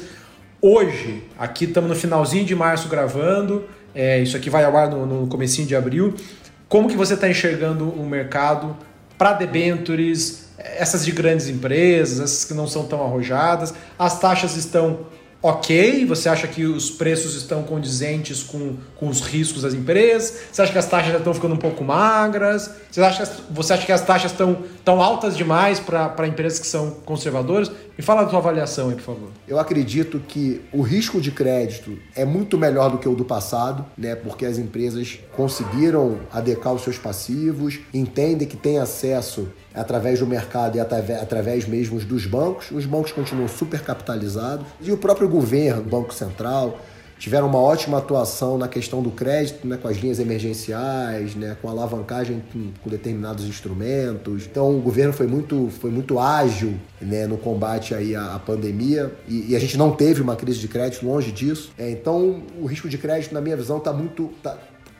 hoje, 0.62 1.24
aqui 1.36 1.64
estamos 1.64 1.90
no 1.90 1.96
finalzinho 1.96 2.44
de 2.44 2.54
março 2.54 2.88
gravando, 2.88 3.64
é, 3.92 4.20
isso 4.20 4.36
aqui 4.36 4.48
vai 4.48 4.62
ao 4.62 4.76
ar 4.76 4.88
no, 4.88 5.04
no 5.04 5.26
comecinho 5.26 5.66
de 5.66 5.74
abril. 5.74 6.14
Como 6.68 6.88
que 6.88 6.96
você 6.96 7.14
está 7.14 7.28
enxergando 7.28 7.88
o 7.88 8.06
mercado 8.06 8.76
para 9.18 9.32
debentures, 9.32 10.43
essas 10.58 11.04
de 11.04 11.12
grandes 11.12 11.48
empresas, 11.48 12.20
essas 12.20 12.44
que 12.44 12.54
não 12.54 12.66
são 12.66 12.86
tão 12.86 13.02
arrojadas? 13.02 13.74
As 13.98 14.18
taxas 14.20 14.56
estão 14.56 15.06
ok? 15.44 16.06
Você 16.06 16.26
acha 16.26 16.48
que 16.48 16.64
os 16.64 16.90
preços 16.90 17.34
estão 17.34 17.62
condizentes 17.62 18.42
com, 18.42 18.78
com 18.96 19.08
os 19.08 19.20
riscos 19.20 19.60
das 19.60 19.74
empresas? 19.74 20.38
Você 20.50 20.62
acha 20.62 20.72
que 20.72 20.78
as 20.78 20.86
taxas 20.86 21.12
já 21.12 21.18
estão 21.18 21.34
ficando 21.34 21.54
um 21.54 21.58
pouco 21.58 21.84
magras? 21.84 22.70
Você 22.90 23.02
acha, 23.02 23.30
você 23.50 23.74
acha 23.74 23.84
que 23.84 23.92
as 23.92 24.00
taxas 24.00 24.32
estão 24.32 24.64
tão 24.82 25.02
altas 25.02 25.36
demais 25.36 25.78
para 25.78 26.26
empresas 26.26 26.58
que 26.58 26.66
são 26.66 26.92
conservadoras? 27.04 27.70
Me 27.96 28.02
fala 28.02 28.24
da 28.24 28.30
tua 28.30 28.38
avaliação 28.38 28.88
aí, 28.88 28.94
por 28.94 29.02
favor. 29.02 29.28
Eu 29.46 29.58
acredito 29.58 30.18
que 30.26 30.62
o 30.72 30.80
risco 30.80 31.20
de 31.20 31.30
crédito 31.30 31.98
é 32.16 32.24
muito 32.24 32.56
melhor 32.56 32.90
do 32.90 32.96
que 32.96 33.08
o 33.08 33.14
do 33.14 33.24
passado, 33.26 33.84
né? 33.98 34.14
Porque 34.14 34.46
as 34.46 34.56
empresas 34.56 35.18
conseguiram 35.36 36.20
adequar 36.32 36.72
os 36.72 36.82
seus 36.82 36.96
passivos, 36.96 37.80
entendem 37.92 38.48
que 38.48 38.56
têm 38.56 38.78
acesso 38.78 39.46
através 39.74 40.20
do 40.20 40.26
mercado 40.26 40.76
e 40.76 40.80
através 40.80 41.66
mesmo 41.66 41.98
dos 42.00 42.26
bancos. 42.26 42.70
Os 42.70 42.86
bancos 42.86 43.12
continuam 43.12 43.48
super 43.48 43.80
capitalizados 43.82 44.66
e 44.80 44.92
o 44.92 44.96
próprio 44.96 45.28
governo, 45.28 45.82
Banco 45.82 46.14
Central, 46.14 46.78
tiveram 47.18 47.46
uma 47.46 47.58
ótima 47.58 47.98
atuação 47.98 48.58
na 48.58 48.68
questão 48.68 49.02
do 49.02 49.10
crédito, 49.10 49.66
né, 49.66 49.76
com 49.76 49.88
as 49.88 49.96
linhas 49.96 50.18
emergenciais, 50.18 51.34
né, 51.34 51.56
com 51.60 51.68
alavancagem 51.68 52.42
com 52.52 52.90
determinados 52.90 53.44
instrumentos. 53.44 54.46
Então 54.46 54.76
o 54.76 54.80
governo 54.80 55.12
foi 55.12 55.26
muito, 55.26 55.70
foi 55.80 55.90
muito 55.90 56.18
ágil 56.18 56.74
né, 57.00 57.26
no 57.26 57.38
combate 57.38 57.94
aí 57.94 58.14
à, 58.14 58.34
à 58.34 58.38
pandemia 58.38 59.12
e, 59.28 59.52
e, 59.52 59.56
a 59.56 59.58
gente 59.58 59.78
não 59.78 59.92
teve 59.92 60.20
uma 60.20 60.36
crise 60.36 60.58
de 60.58 60.68
crédito 60.68 61.06
longe 61.06 61.32
disso. 61.32 61.72
É, 61.78 61.90
então 61.90 62.42
o 62.60 62.66
risco 62.66 62.88
de 62.88 62.98
crédito, 62.98 63.32
na 63.32 63.40
minha 63.40 63.56
visão, 63.56 63.78
está 63.78 63.92
muito, 63.92 64.30
tá, 64.42 64.58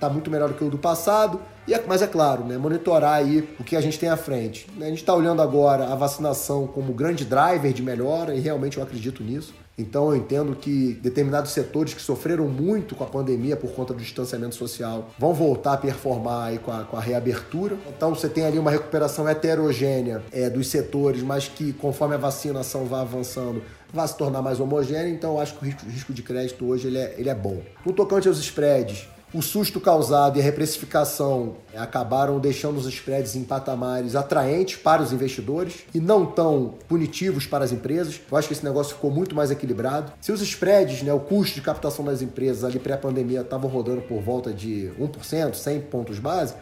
tá 0.08 0.12
muito 0.12 0.30
melhor 0.30 0.48
do 0.48 0.54
que 0.54 0.64
o 0.64 0.70
do 0.70 0.78
passado. 0.78 1.40
E 1.66 1.72
é, 1.72 1.82
mas 1.86 2.02
é 2.02 2.06
claro, 2.06 2.44
né, 2.44 2.58
monitorar 2.58 3.14
aí 3.14 3.48
o 3.58 3.64
que 3.64 3.74
a 3.74 3.80
gente 3.80 3.98
tem 3.98 4.08
à 4.08 4.16
frente. 4.16 4.66
A 4.78 4.84
gente 4.84 4.98
está 4.98 5.14
olhando 5.14 5.40
agora 5.40 5.86
a 5.86 5.94
vacinação 5.94 6.66
como 6.66 6.92
grande 6.92 7.24
driver 7.24 7.72
de 7.72 7.82
melhora 7.82 8.34
e 8.34 8.40
realmente 8.40 8.76
eu 8.76 8.82
acredito 8.82 9.22
nisso. 9.22 9.54
Então 9.76 10.10
eu 10.10 10.16
entendo 10.16 10.54
que 10.54 10.94
determinados 11.02 11.50
setores 11.50 11.94
que 11.94 12.00
sofreram 12.00 12.46
muito 12.46 12.94
com 12.94 13.02
a 13.02 13.06
pandemia 13.06 13.56
por 13.56 13.72
conta 13.72 13.92
do 13.92 13.98
distanciamento 13.98 14.54
social 14.54 15.10
vão 15.18 15.34
voltar 15.34 15.72
a 15.72 15.76
performar 15.76 16.48
aí 16.48 16.58
com 16.58 16.70
a, 16.70 16.84
com 16.84 16.96
a 16.96 17.00
reabertura. 17.00 17.76
Então 17.96 18.14
você 18.14 18.28
tem 18.28 18.44
ali 18.44 18.58
uma 18.58 18.70
recuperação 18.70 19.28
heterogênea 19.28 20.22
é, 20.30 20.48
dos 20.48 20.68
setores, 20.68 21.22
mas 21.22 21.48
que 21.48 21.72
conforme 21.72 22.14
a 22.14 22.18
vacinação 22.18 22.84
vai 22.84 23.00
avançando 23.00 23.62
vai 23.92 24.06
se 24.06 24.16
tornar 24.16 24.42
mais 24.42 24.60
homogênea. 24.60 25.08
Então 25.08 25.34
eu 25.34 25.40
acho 25.40 25.54
que 25.54 25.64
o 25.64 25.66
risco, 25.66 25.86
o 25.86 25.88
risco 25.88 26.12
de 26.12 26.22
crédito 26.22 26.64
hoje 26.66 26.86
ele 26.88 26.98
é, 26.98 27.14
ele 27.16 27.28
é 27.28 27.34
bom. 27.34 27.60
No 27.84 27.92
tocante 27.92 28.28
aos 28.28 28.38
spreads, 28.38 29.08
o 29.34 29.42
susto 29.42 29.80
causado 29.80 30.38
e 30.38 30.40
a 30.40 30.44
reprecificação 30.44 31.56
acabaram 31.76 32.38
deixando 32.38 32.78
os 32.78 32.86
spreads 32.86 33.34
em 33.34 33.42
patamares 33.42 34.14
atraentes 34.14 34.76
para 34.76 35.02
os 35.02 35.12
investidores 35.12 35.80
e 35.92 35.98
não 35.98 36.24
tão 36.24 36.74
punitivos 36.88 37.44
para 37.44 37.64
as 37.64 37.72
empresas. 37.72 38.20
Eu 38.30 38.38
acho 38.38 38.46
que 38.46 38.54
esse 38.54 38.64
negócio 38.64 38.94
ficou 38.94 39.10
muito 39.10 39.34
mais 39.34 39.50
equilibrado. 39.50 40.12
Se 40.20 40.30
os 40.30 40.40
spreads, 40.40 41.02
né, 41.02 41.12
o 41.12 41.18
custo 41.18 41.56
de 41.56 41.62
captação 41.62 42.04
das 42.04 42.22
empresas 42.22 42.62
ali 42.62 42.78
pré-pandemia 42.78 43.40
estavam 43.40 43.68
rodando 43.68 44.02
por 44.02 44.22
volta 44.22 44.52
de 44.52 44.92
1%, 45.00 45.54
100 45.54 45.80
pontos 45.80 46.20
base, 46.20 46.54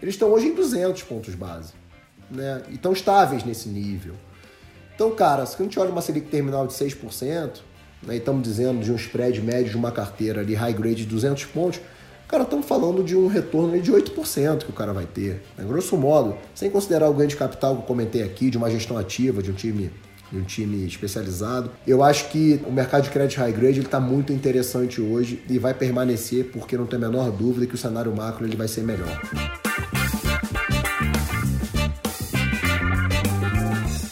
eles 0.00 0.14
estão 0.14 0.30
hoje 0.30 0.46
em 0.46 0.54
200 0.54 1.02
pontos 1.02 1.34
base. 1.34 1.72
Né? 2.30 2.62
E 2.68 2.74
estão 2.74 2.92
estáveis 2.92 3.42
nesse 3.42 3.68
nível. 3.68 4.14
Então, 4.94 5.10
cara, 5.10 5.44
se 5.46 5.56
a 5.58 5.62
gente 5.64 5.80
olha 5.80 5.90
uma 5.90 6.00
Selic 6.00 6.28
terminal 6.28 6.64
de 6.64 6.74
6%, 6.74 7.60
né, 8.04 8.14
e 8.14 8.18
estamos 8.18 8.42
dizendo 8.42 8.84
de 8.84 8.92
um 8.92 8.96
spread 8.96 9.42
médio 9.42 9.70
de 9.70 9.76
uma 9.76 9.90
carteira 9.90 10.42
ali 10.42 10.54
high 10.54 10.72
grade 10.72 10.94
de 10.94 11.06
200 11.06 11.46
pontos, 11.46 11.80
Cara, 12.30 12.44
estamos 12.44 12.64
falando 12.64 13.02
de 13.02 13.16
um 13.16 13.26
retorno 13.26 13.76
de 13.80 13.90
8% 13.90 14.58
que 14.58 14.70
o 14.70 14.72
cara 14.72 14.92
vai 14.92 15.04
ter. 15.04 15.42
Né? 15.58 15.64
Grosso 15.66 15.96
modo, 15.96 16.36
sem 16.54 16.70
considerar 16.70 17.08
o 17.08 17.12
ganho 17.12 17.28
de 17.28 17.34
capital 17.34 17.74
que 17.74 17.82
eu 17.82 17.86
comentei 17.86 18.22
aqui, 18.22 18.50
de 18.50 18.56
uma 18.56 18.70
gestão 18.70 18.96
ativa, 18.96 19.42
de 19.42 19.50
um 19.50 19.54
time 19.54 19.90
de 20.30 20.38
um 20.38 20.44
time 20.44 20.86
especializado. 20.86 21.72
Eu 21.84 22.04
acho 22.04 22.28
que 22.28 22.60
o 22.64 22.70
mercado 22.70 23.02
de 23.02 23.10
crédito 23.10 23.38
high 23.38 23.50
grade 23.50 23.80
está 23.80 23.98
muito 23.98 24.32
interessante 24.32 25.00
hoje 25.00 25.42
e 25.50 25.58
vai 25.58 25.74
permanecer 25.74 26.44
porque 26.52 26.76
não 26.76 26.86
tem 26.86 26.98
a 26.98 27.00
menor 27.00 27.32
dúvida 27.32 27.66
que 27.66 27.74
o 27.74 27.76
cenário 27.76 28.14
macro 28.14 28.46
ele 28.46 28.54
vai 28.54 28.68
ser 28.68 28.82
melhor. 28.82 29.20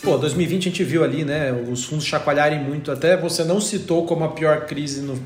Pô, 0.03 0.19
2020 0.19 0.63
a 0.63 0.71
gente 0.71 0.83
viu 0.83 1.05
ali, 1.05 1.25
né, 1.25 1.53
os 1.53 1.85
fundos 1.85 2.05
chacoalharem 2.05 2.65
muito. 2.65 2.91
Até 2.91 3.17
você 3.17 3.45
não 3.45 3.61
citou 3.61 4.05
como 4.07 4.25
a 4.25 4.29
pior 4.31 4.67
crise 4.67 5.03
no, 5.03 5.17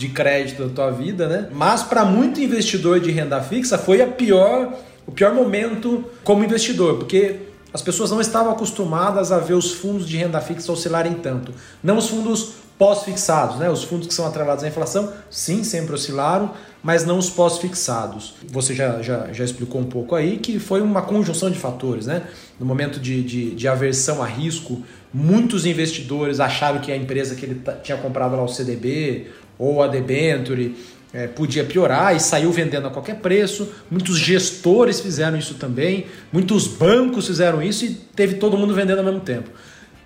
de 0.00 0.08
crédito 0.08 0.66
da 0.66 0.74
tua 0.74 0.90
vida, 0.90 1.28
né? 1.28 1.48
Mas 1.52 1.82
para 1.82 2.06
muito 2.06 2.40
investidor 2.40 3.00
de 3.00 3.10
renda 3.10 3.42
fixa 3.42 3.76
foi 3.76 4.00
a 4.00 4.06
pior, 4.06 4.72
o 5.06 5.12
pior 5.12 5.34
momento 5.34 6.06
como 6.24 6.42
investidor, 6.42 6.96
porque 6.96 7.36
as 7.70 7.82
pessoas 7.82 8.10
não 8.10 8.18
estavam 8.18 8.50
acostumadas 8.50 9.30
a 9.30 9.38
ver 9.38 9.52
os 9.52 9.72
fundos 9.72 10.08
de 10.08 10.16
renda 10.16 10.40
fixa 10.40 10.72
oscilarem 10.72 11.12
tanto. 11.14 11.52
Não 11.84 11.98
os 11.98 12.08
fundos 12.08 12.54
pós-fixados, 12.78 13.58
né? 13.58 13.68
Os 13.68 13.84
fundos 13.84 14.08
que 14.08 14.14
são 14.14 14.26
atrelados 14.26 14.64
à 14.64 14.68
inflação, 14.68 15.12
sim, 15.30 15.62
sempre 15.62 15.94
oscilaram, 15.94 16.52
mas 16.82 17.04
não 17.04 17.18
os 17.18 17.28
pós-fixados. 17.28 18.36
Você 18.48 18.74
já, 18.74 19.02
já, 19.02 19.30
já 19.34 19.44
explicou 19.44 19.82
um 19.82 19.84
pouco 19.84 20.14
aí 20.14 20.38
que 20.38 20.58
foi 20.58 20.80
uma 20.80 21.02
conjunção 21.02 21.50
de 21.50 21.58
fatores, 21.58 22.06
né? 22.06 22.22
No 22.58 22.64
momento 22.64 22.98
de, 22.98 23.22
de, 23.22 23.54
de 23.54 23.68
aversão 23.68 24.22
a 24.22 24.26
risco, 24.26 24.82
muitos 25.12 25.66
investidores 25.66 26.40
acharam 26.40 26.80
que 26.80 26.90
a 26.90 26.96
empresa 26.96 27.34
que 27.34 27.44
ele 27.44 27.62
tinha 27.82 27.98
comprado 27.98 28.34
lá 28.34 28.42
o 28.42 28.48
CDB 28.48 29.26
ou 29.60 29.82
a 29.82 29.86
debenture 29.86 30.74
é, 31.12 31.26
podia 31.26 31.64
piorar 31.64 32.16
e 32.16 32.20
saiu 32.20 32.50
vendendo 32.50 32.86
a 32.86 32.90
qualquer 32.90 33.16
preço. 33.16 33.68
Muitos 33.90 34.18
gestores 34.18 35.00
fizeram 35.00 35.36
isso 35.36 35.54
também, 35.54 36.06
muitos 36.32 36.66
bancos 36.66 37.26
fizeram 37.26 37.62
isso 37.62 37.84
e 37.84 37.90
teve 37.90 38.36
todo 38.36 38.56
mundo 38.56 38.74
vendendo 38.74 38.98
ao 38.98 39.04
mesmo 39.04 39.20
tempo. 39.20 39.50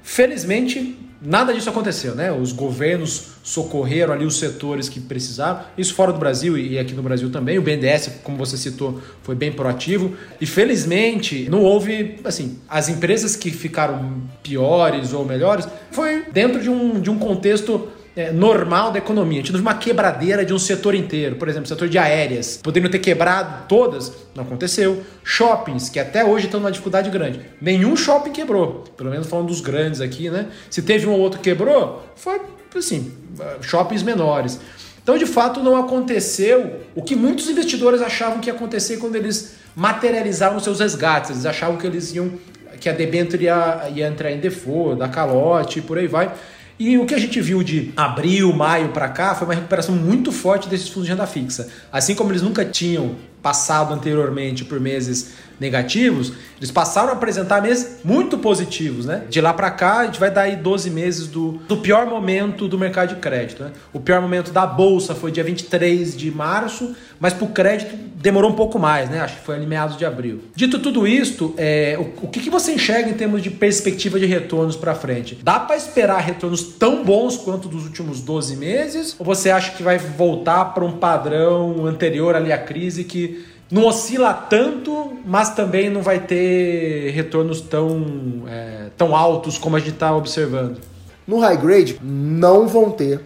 Felizmente, 0.03 0.99
nada 1.23 1.53
disso 1.55 1.71
aconteceu, 1.71 2.15
né? 2.15 2.33
Os 2.33 2.53
governos 2.53 3.35
socorreram 3.43 4.13
ali 4.13 4.25
os 4.25 4.39
setores 4.39 4.89
que 4.89 5.01
precisavam, 5.01 5.65
isso 5.79 5.95
fora 5.95 6.13
do 6.13 6.19
Brasil 6.19 6.59
e 6.59 6.79
aqui 6.79 6.95
no 6.95 7.03
Brasil 7.03 7.31
também. 7.31 7.59
O 7.59 7.63
BNDES, 7.63 8.21
como 8.23 8.37
você 8.37 8.57
citou, 8.57 9.01
foi 9.23 9.35
bem 9.35 9.53
proativo 9.53 10.15
e 10.41 10.47
felizmente 10.47 11.49
não 11.49 11.63
houve, 11.63 12.17
assim, 12.25 12.59
as 12.69 12.89
empresas 12.89 13.37
que 13.37 13.51
ficaram 13.51 14.23
piores 14.43 15.13
ou 15.13 15.25
melhores 15.25 15.67
foi 15.91 16.25
dentro 16.33 16.61
de 16.61 16.69
um, 16.69 17.01
de 17.01 17.11
um 17.11 17.19
contexto 17.19 17.89
é, 18.17 18.31
normal 18.31 18.93
da 18.93 18.99
economia. 18.99 19.41
A 19.41 19.43
gente 19.43 19.53
viu 19.53 19.61
uma 19.61 19.75
quebradeira 19.75 20.45
de 20.45 20.55
um 20.55 20.59
setor 20.59 20.95
inteiro. 20.95 21.37
Por 21.37 21.49
exemplo, 21.49 21.67
setor 21.67 21.89
de 21.89 21.99
aéreas. 21.99 22.59
Poderiam 22.63 22.91
ter 22.91 22.99
quebrado 22.99 23.67
todas, 23.69 24.13
não 24.35 24.45
aconteceu. 24.45 25.03
Shoppings, 25.23 25.89
que 25.89 25.99
até 25.99 26.25
hoje 26.25 26.47
estão 26.47 26.61
numa 26.61 26.71
dificuldade 26.71 27.11
grande. 27.11 27.41
Nenhum 27.61 27.97
shopping 27.97 28.33
quebrou. 28.33 28.85
Pelo 28.97 29.11
menos 29.11 29.27
falando 29.27 29.49
dos 29.49 29.61
grandes 29.61 30.01
aqui, 30.01 30.31
né? 30.31 30.47
Se 30.71 30.83
teve 30.83 31.07
um 31.07 31.13
ou 31.13 31.21
outro 31.21 31.41
que 31.41 31.51
quebrou, 31.51 32.05
foi 32.15 32.41
assim, 32.77 33.13
shoppings 33.61 34.03
menores. 34.03 34.61
Então, 35.03 35.19
de 35.19 35.27
fato, 35.27 35.61
não 35.61 35.77
aconteceu 35.77 36.81
o 36.95 37.03
que 37.03 37.15
muitos 37.15 37.49
investidores 37.51 38.01
achavam 38.01 38.41
que 38.41 38.49
ia 38.49 38.55
acontecer 38.55 38.97
quando 38.97 39.17
eles 39.17 39.57
materializavam 39.77 40.59
seus 40.59 40.81
resgates. 40.81 41.31
Eles 41.31 41.47
achavam 41.47 41.77
que 41.77 41.87
eles 41.87 42.15
iam 42.15 42.33
que 42.81 42.89
a 42.89 42.93
debênture 42.93 43.45
ia, 43.45 43.89
ia 43.95 44.09
entrar 44.09 44.31
em 44.31 44.41
default, 44.41 44.99
dar 44.99 45.09
calote 45.09 45.79
e 45.79 45.83
por 45.83 45.99
aí 45.99 46.07
vai. 46.07 46.33
E 46.79 46.99
o 46.99 47.07
que 47.07 47.15
a 47.15 47.19
gente 47.19 47.41
viu 47.41 47.63
de 47.63 47.93
abril, 47.97 48.53
maio 48.53 48.89
para 48.89 49.09
cá 49.09 49.35
foi 49.35 49.47
uma 49.47 49.55
recuperação 49.55 49.95
muito 49.95 50.33
forte 50.33 50.69
desses 50.69 50.89
fundos 50.89 51.05
de 51.05 51.13
renda 51.13 51.27
fixa. 51.27 51.69
Assim 51.93 52.15
como 52.15 52.33
eles 52.33 52.43
nunca 52.43 52.65
tinham 52.65 53.15
passado 53.41 53.95
anteriormente 53.95 54.65
por 54.65 54.81
meses 54.81 55.35
negativos, 55.59 56.33
eles 56.59 56.71
passaram 56.71 57.11
a 57.11 57.13
apresentar 57.13 57.61
meses 57.61 57.99
muito 58.05 58.39
positivos, 58.39 59.07
né? 59.07 59.25
De 59.29 59.41
lá 59.41 59.53
para 59.53 59.71
cá, 59.71 59.99
a 59.99 60.07
gente 60.07 60.21
vai 60.21 60.31
dar 60.31 60.43
aí 60.43 60.57
12 60.57 60.91
meses 60.91 61.27
do, 61.29 61.53
do 61.69 61.77
pior 61.77 62.07
momento 62.07 62.67
do 62.67 62.79
mercado 62.79 63.15
de 63.15 63.21
crédito, 63.21 63.63
né? 63.63 63.73
O 63.93 64.01
pior 64.01 64.21
momento 64.21 64.51
da 64.51 64.67
bolsa 64.67 65.15
foi 65.15 65.31
dia 65.31 65.45
23 65.45 66.17
de 66.17 66.31
março, 66.31 66.95
mas 67.21 67.33
para 67.33 67.45
o 67.45 67.49
crédito 67.49 67.97
demorou 68.17 68.51
um 68.51 68.55
pouco 68.55 68.79
mais, 68.79 69.11
né? 69.11 69.21
Acho 69.21 69.37
que 69.37 69.45
foi 69.45 69.57
ali 69.57 69.67
meados 69.67 69.97
de 69.97 70.05
abril. 70.05 70.43
Dito 70.55 70.79
tudo 70.79 71.07
isto, 71.07 71.55
é, 71.57 71.97
o, 71.99 72.27
o 72.27 72.29
que, 72.29 72.41
que 72.41 72.51
você 72.51 72.73
enxerga 72.73 73.11
em 73.11 73.15
termos 73.15 73.43
de 73.43 73.51
perspectiva 73.51 74.19
de 74.19 74.27
retornos 74.27 74.77
para 74.77 74.95
frente? 74.95 75.39
Dá 75.43 75.61
para 75.61 75.77
esperar 75.77 76.21
retornos 76.21 76.63
tão 76.63 77.05
bons 77.05 77.37
quanto 77.37 77.69
dos 77.69 77.85
últimos 77.85 78.21
12 78.21 78.57
meses? 78.57 79.17
Ou 79.19 79.27
você 79.27 79.51
acha 79.51 79.73
que 79.73 79.83
vai 79.83 79.99
voltar 79.99 80.67
para 80.67 80.85
um 80.85 80.93
padrão 80.93 81.87
anterior 81.87 82.35
ali 82.35 82.53
à 82.53 82.59
crise 82.59 83.05
que 83.05 83.45
não 83.75 83.87
oscila 83.87 84.33
tanto, 84.33 85.19
mas 85.27 85.53
também 85.53 85.91
não 85.91 86.01
vai 86.01 86.21
ter 86.21 87.11
retornos 87.11 87.61
tão, 87.61 88.45
é, 88.47 88.87
tão 88.97 89.17
altos 89.17 89.59
como 89.59 89.75
a 89.75 89.81
gente 89.81 89.95
está 89.95 90.15
observando. 90.15 90.79
No 91.27 91.41
high 91.41 91.57
grade, 91.57 91.99
não 92.01 92.69
vão 92.69 92.89
ter 92.93 93.21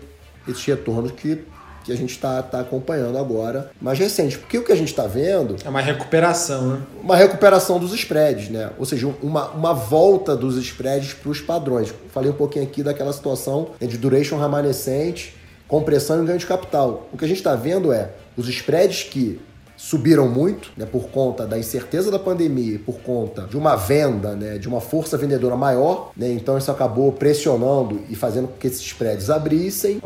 esses 0.48 0.64
retornos 0.64 1.10
que, 1.10 1.44
que 1.84 1.92
a 1.92 1.94
gente 1.94 2.12
está 2.12 2.42
tá 2.42 2.60
acompanhando 2.60 3.18
agora, 3.18 3.70
mais 3.78 3.98
recente. 3.98 4.38
Porque 4.38 4.56
o 4.56 4.64
que 4.64 4.72
a 4.72 4.74
gente 4.74 4.88
está 4.88 5.06
vendo. 5.06 5.56
É 5.62 5.68
uma 5.68 5.82
recuperação, 5.82 6.66
né? 6.66 6.82
Uma 7.02 7.14
recuperação 7.16 7.78
dos 7.78 7.92
spreads, 7.92 8.48
né? 8.48 8.70
Ou 8.78 8.86
seja, 8.86 9.06
uma, 9.22 9.48
uma 9.50 9.74
volta 9.74 10.34
dos 10.34 10.56
spreads 10.56 11.12
para 11.12 11.30
os 11.30 11.42
padrões. 11.42 11.92
Falei 12.10 12.30
um 12.30 12.34
pouquinho 12.34 12.64
aqui 12.64 12.82
daquela 12.82 13.12
situação 13.12 13.72
de 13.78 13.98
duration 13.98 14.38
remanescente, 14.38 15.36
compressão 15.66 16.22
e 16.22 16.26
ganho 16.26 16.38
de 16.38 16.46
capital. 16.46 17.06
O 17.12 17.18
que 17.18 17.24
a 17.26 17.28
gente 17.28 17.36
está 17.36 17.54
vendo 17.54 17.92
é 17.92 18.12
os 18.34 18.48
spreads 18.48 19.02
que 19.02 19.38
subiram 19.78 20.28
muito, 20.28 20.72
né, 20.76 20.84
por 20.84 21.08
conta 21.08 21.46
da 21.46 21.56
incerteza 21.56 22.10
da 22.10 22.18
pandemia, 22.18 22.80
por 22.84 22.98
conta 22.98 23.42
de 23.42 23.56
uma 23.56 23.76
venda, 23.76 24.34
né, 24.34 24.58
de 24.58 24.66
uma 24.66 24.80
força 24.80 25.16
vendedora 25.16 25.54
maior, 25.56 26.10
né, 26.16 26.28
então 26.32 26.58
isso 26.58 26.68
acabou 26.68 27.12
pressionando 27.12 28.02
e 28.10 28.16
fazendo 28.16 28.48
com 28.48 28.56
que 28.58 28.66
esses 28.66 28.80
spreads 28.80 29.30
abrissem. 29.30 30.02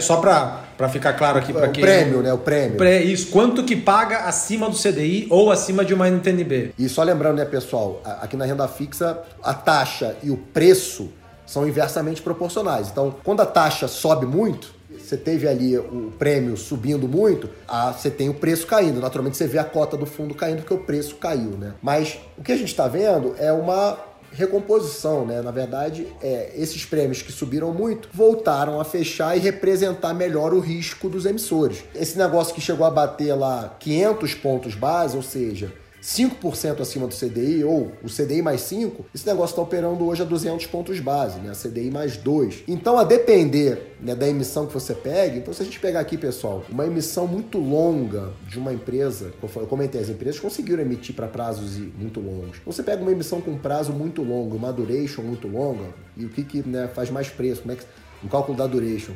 Só 0.00 0.18
para 0.18 0.88
ficar 0.90 1.14
claro 1.14 1.38
aqui 1.38 1.54
para 1.54 1.68
quem... 1.68 1.82
O 1.82 1.86
prêmio, 1.86 2.22
né, 2.22 2.32
o 2.34 2.38
prêmio. 2.38 2.76
Pré, 2.76 3.02
isso, 3.02 3.28
quanto 3.28 3.64
que 3.64 3.74
paga 3.74 4.24
acima 4.24 4.68
do 4.68 4.76
CDI 4.76 5.26
ou 5.30 5.50
acima 5.50 5.86
de 5.86 5.94
uma 5.94 6.06
NTNB. 6.06 6.74
E 6.78 6.86
só 6.86 7.02
lembrando, 7.02 7.38
né, 7.38 7.46
pessoal, 7.46 8.02
aqui 8.04 8.36
na 8.36 8.44
renda 8.44 8.68
fixa, 8.68 9.18
a 9.42 9.54
taxa 9.54 10.16
e 10.22 10.30
o 10.30 10.36
preço 10.36 11.08
são 11.46 11.66
inversamente 11.66 12.20
proporcionais. 12.20 12.88
Então, 12.90 13.14
quando 13.24 13.40
a 13.40 13.46
taxa 13.46 13.88
sobe 13.88 14.26
muito, 14.26 14.74
você 15.14 15.16
teve 15.16 15.46
ali 15.46 15.78
o 15.78 16.12
prêmio 16.18 16.56
subindo 16.56 17.06
muito, 17.06 17.48
ah, 17.68 17.92
você 17.92 18.10
tem 18.10 18.28
o 18.28 18.34
preço 18.34 18.66
caindo. 18.66 19.00
Naturalmente 19.00 19.36
você 19.36 19.46
vê 19.46 19.58
a 19.58 19.64
cota 19.64 19.96
do 19.96 20.06
fundo 20.06 20.34
caindo 20.34 20.58
porque 20.58 20.74
o 20.74 20.78
preço 20.78 21.16
caiu, 21.16 21.50
né? 21.50 21.74
Mas 21.80 22.18
o 22.36 22.42
que 22.42 22.50
a 22.50 22.56
gente 22.56 22.68
está 22.68 22.88
vendo 22.88 23.34
é 23.38 23.52
uma 23.52 23.96
recomposição, 24.32 25.24
né? 25.24 25.40
Na 25.40 25.52
verdade, 25.52 26.08
é, 26.20 26.52
esses 26.56 26.84
prêmios 26.84 27.22
que 27.22 27.30
subiram 27.30 27.72
muito 27.72 28.08
voltaram 28.12 28.80
a 28.80 28.84
fechar 28.84 29.36
e 29.36 29.40
representar 29.40 30.12
melhor 30.12 30.52
o 30.52 30.58
risco 30.58 31.08
dos 31.08 31.24
emissores. 31.24 31.84
Esse 31.94 32.18
negócio 32.18 32.52
que 32.52 32.60
chegou 32.60 32.84
a 32.84 32.90
bater 32.90 33.34
lá 33.34 33.76
500 33.78 34.34
pontos 34.34 34.74
base, 34.74 35.16
ou 35.16 35.22
seja, 35.22 35.72
5% 36.04 36.82
acima 36.82 37.06
do 37.06 37.14
CDI, 37.14 37.64
ou 37.64 37.90
o 38.02 38.08
CDI 38.10 38.42
mais 38.42 38.60
5, 38.60 39.06
esse 39.14 39.26
negócio 39.26 39.54
está 39.54 39.62
operando 39.62 40.06
hoje 40.06 40.20
a 40.20 40.24
200 40.26 40.66
pontos 40.66 41.00
base, 41.00 41.38
né? 41.38 41.50
A 41.50 41.54
CDI 41.54 41.90
mais 41.90 42.18
2. 42.18 42.64
Então, 42.68 42.98
a 42.98 43.04
depender 43.04 43.96
né, 44.02 44.14
da 44.14 44.28
emissão 44.28 44.66
que 44.66 44.74
você 44.74 44.92
pegue, 44.92 45.38
então 45.38 45.54
se 45.54 45.62
a 45.62 45.64
gente 45.64 45.80
pegar 45.80 46.00
aqui, 46.00 46.18
pessoal, 46.18 46.62
uma 46.68 46.86
emissão 46.86 47.26
muito 47.26 47.56
longa 47.56 48.34
de 48.46 48.58
uma 48.58 48.70
empresa, 48.70 49.32
eu 49.42 49.66
comentei, 49.66 49.98
as 49.98 50.10
empresas 50.10 50.38
conseguiram 50.38 50.82
emitir 50.82 51.14
para 51.14 51.26
prazos 51.26 51.78
muito 51.98 52.20
longos. 52.20 52.58
Então, 52.60 52.70
você 52.70 52.82
pega 52.82 53.00
uma 53.00 53.10
emissão 53.10 53.40
com 53.40 53.56
prazo 53.56 53.90
muito 53.90 54.22
longo, 54.22 54.56
uma 54.56 54.70
duration 54.70 55.22
muito 55.22 55.48
longa, 55.48 55.86
e 56.18 56.26
o 56.26 56.28
que, 56.28 56.44
que 56.44 56.68
né, 56.68 56.86
faz 56.94 57.08
mais 57.08 57.30
preço? 57.30 57.62
Como 57.62 57.72
é 57.72 57.76
que, 57.76 57.84
o 58.22 58.28
cálculo 58.28 58.58
da 58.58 58.66
duration. 58.66 59.14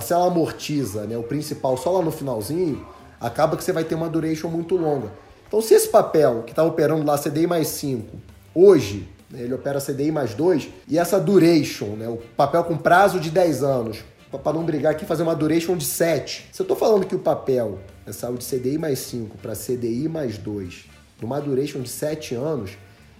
Se 0.00 0.12
ela 0.14 0.26
amortiza 0.26 1.04
né, 1.04 1.18
o 1.18 1.22
principal 1.22 1.76
só 1.76 1.90
lá 1.90 2.02
no 2.02 2.10
finalzinho, 2.10 2.86
acaba 3.20 3.58
que 3.58 3.64
você 3.64 3.72
vai 3.72 3.84
ter 3.84 3.94
uma 3.94 4.08
duration 4.08 4.48
muito 4.48 4.74
longa. 4.74 5.10
Então, 5.50 5.60
se 5.60 5.74
esse 5.74 5.88
papel 5.88 6.44
que 6.46 6.52
está 6.52 6.62
operando 6.62 7.04
lá 7.04 7.18
CDI 7.18 7.44
mais 7.44 7.66
5, 7.66 8.16
hoje, 8.54 9.08
né, 9.28 9.42
ele 9.42 9.52
opera 9.52 9.80
CDI 9.80 10.12
mais 10.12 10.32
2, 10.32 10.68
e 10.86 10.96
essa 10.96 11.18
duration, 11.18 11.96
né, 11.96 12.08
o 12.08 12.18
papel 12.36 12.62
com 12.62 12.76
prazo 12.76 13.18
de 13.18 13.32
10 13.32 13.64
anos, 13.64 13.98
para 14.30 14.52
não 14.52 14.62
brigar 14.62 14.92
aqui, 14.92 15.04
fazer 15.04 15.24
uma 15.24 15.34
duration 15.34 15.76
de 15.76 15.84
7. 15.84 16.50
Se 16.52 16.62
eu 16.62 16.62
estou 16.62 16.76
falando 16.76 17.04
que 17.04 17.16
o 17.16 17.18
papel 17.18 17.80
né, 18.06 18.12
saiu 18.12 18.36
de 18.36 18.44
CDI 18.44 18.78
mais 18.78 19.00
5 19.00 19.38
para 19.38 19.54
CDI 19.56 20.08
mais 20.08 20.38
2, 20.38 20.84
numa 21.20 21.40
duration 21.40 21.80
de 21.80 21.88
7 21.88 22.36
anos, 22.36 22.70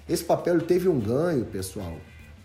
esse 0.08 0.22
papel 0.22 0.60
teve 0.60 0.88
um 0.88 1.00
ganho, 1.00 1.44
pessoal, 1.46 1.94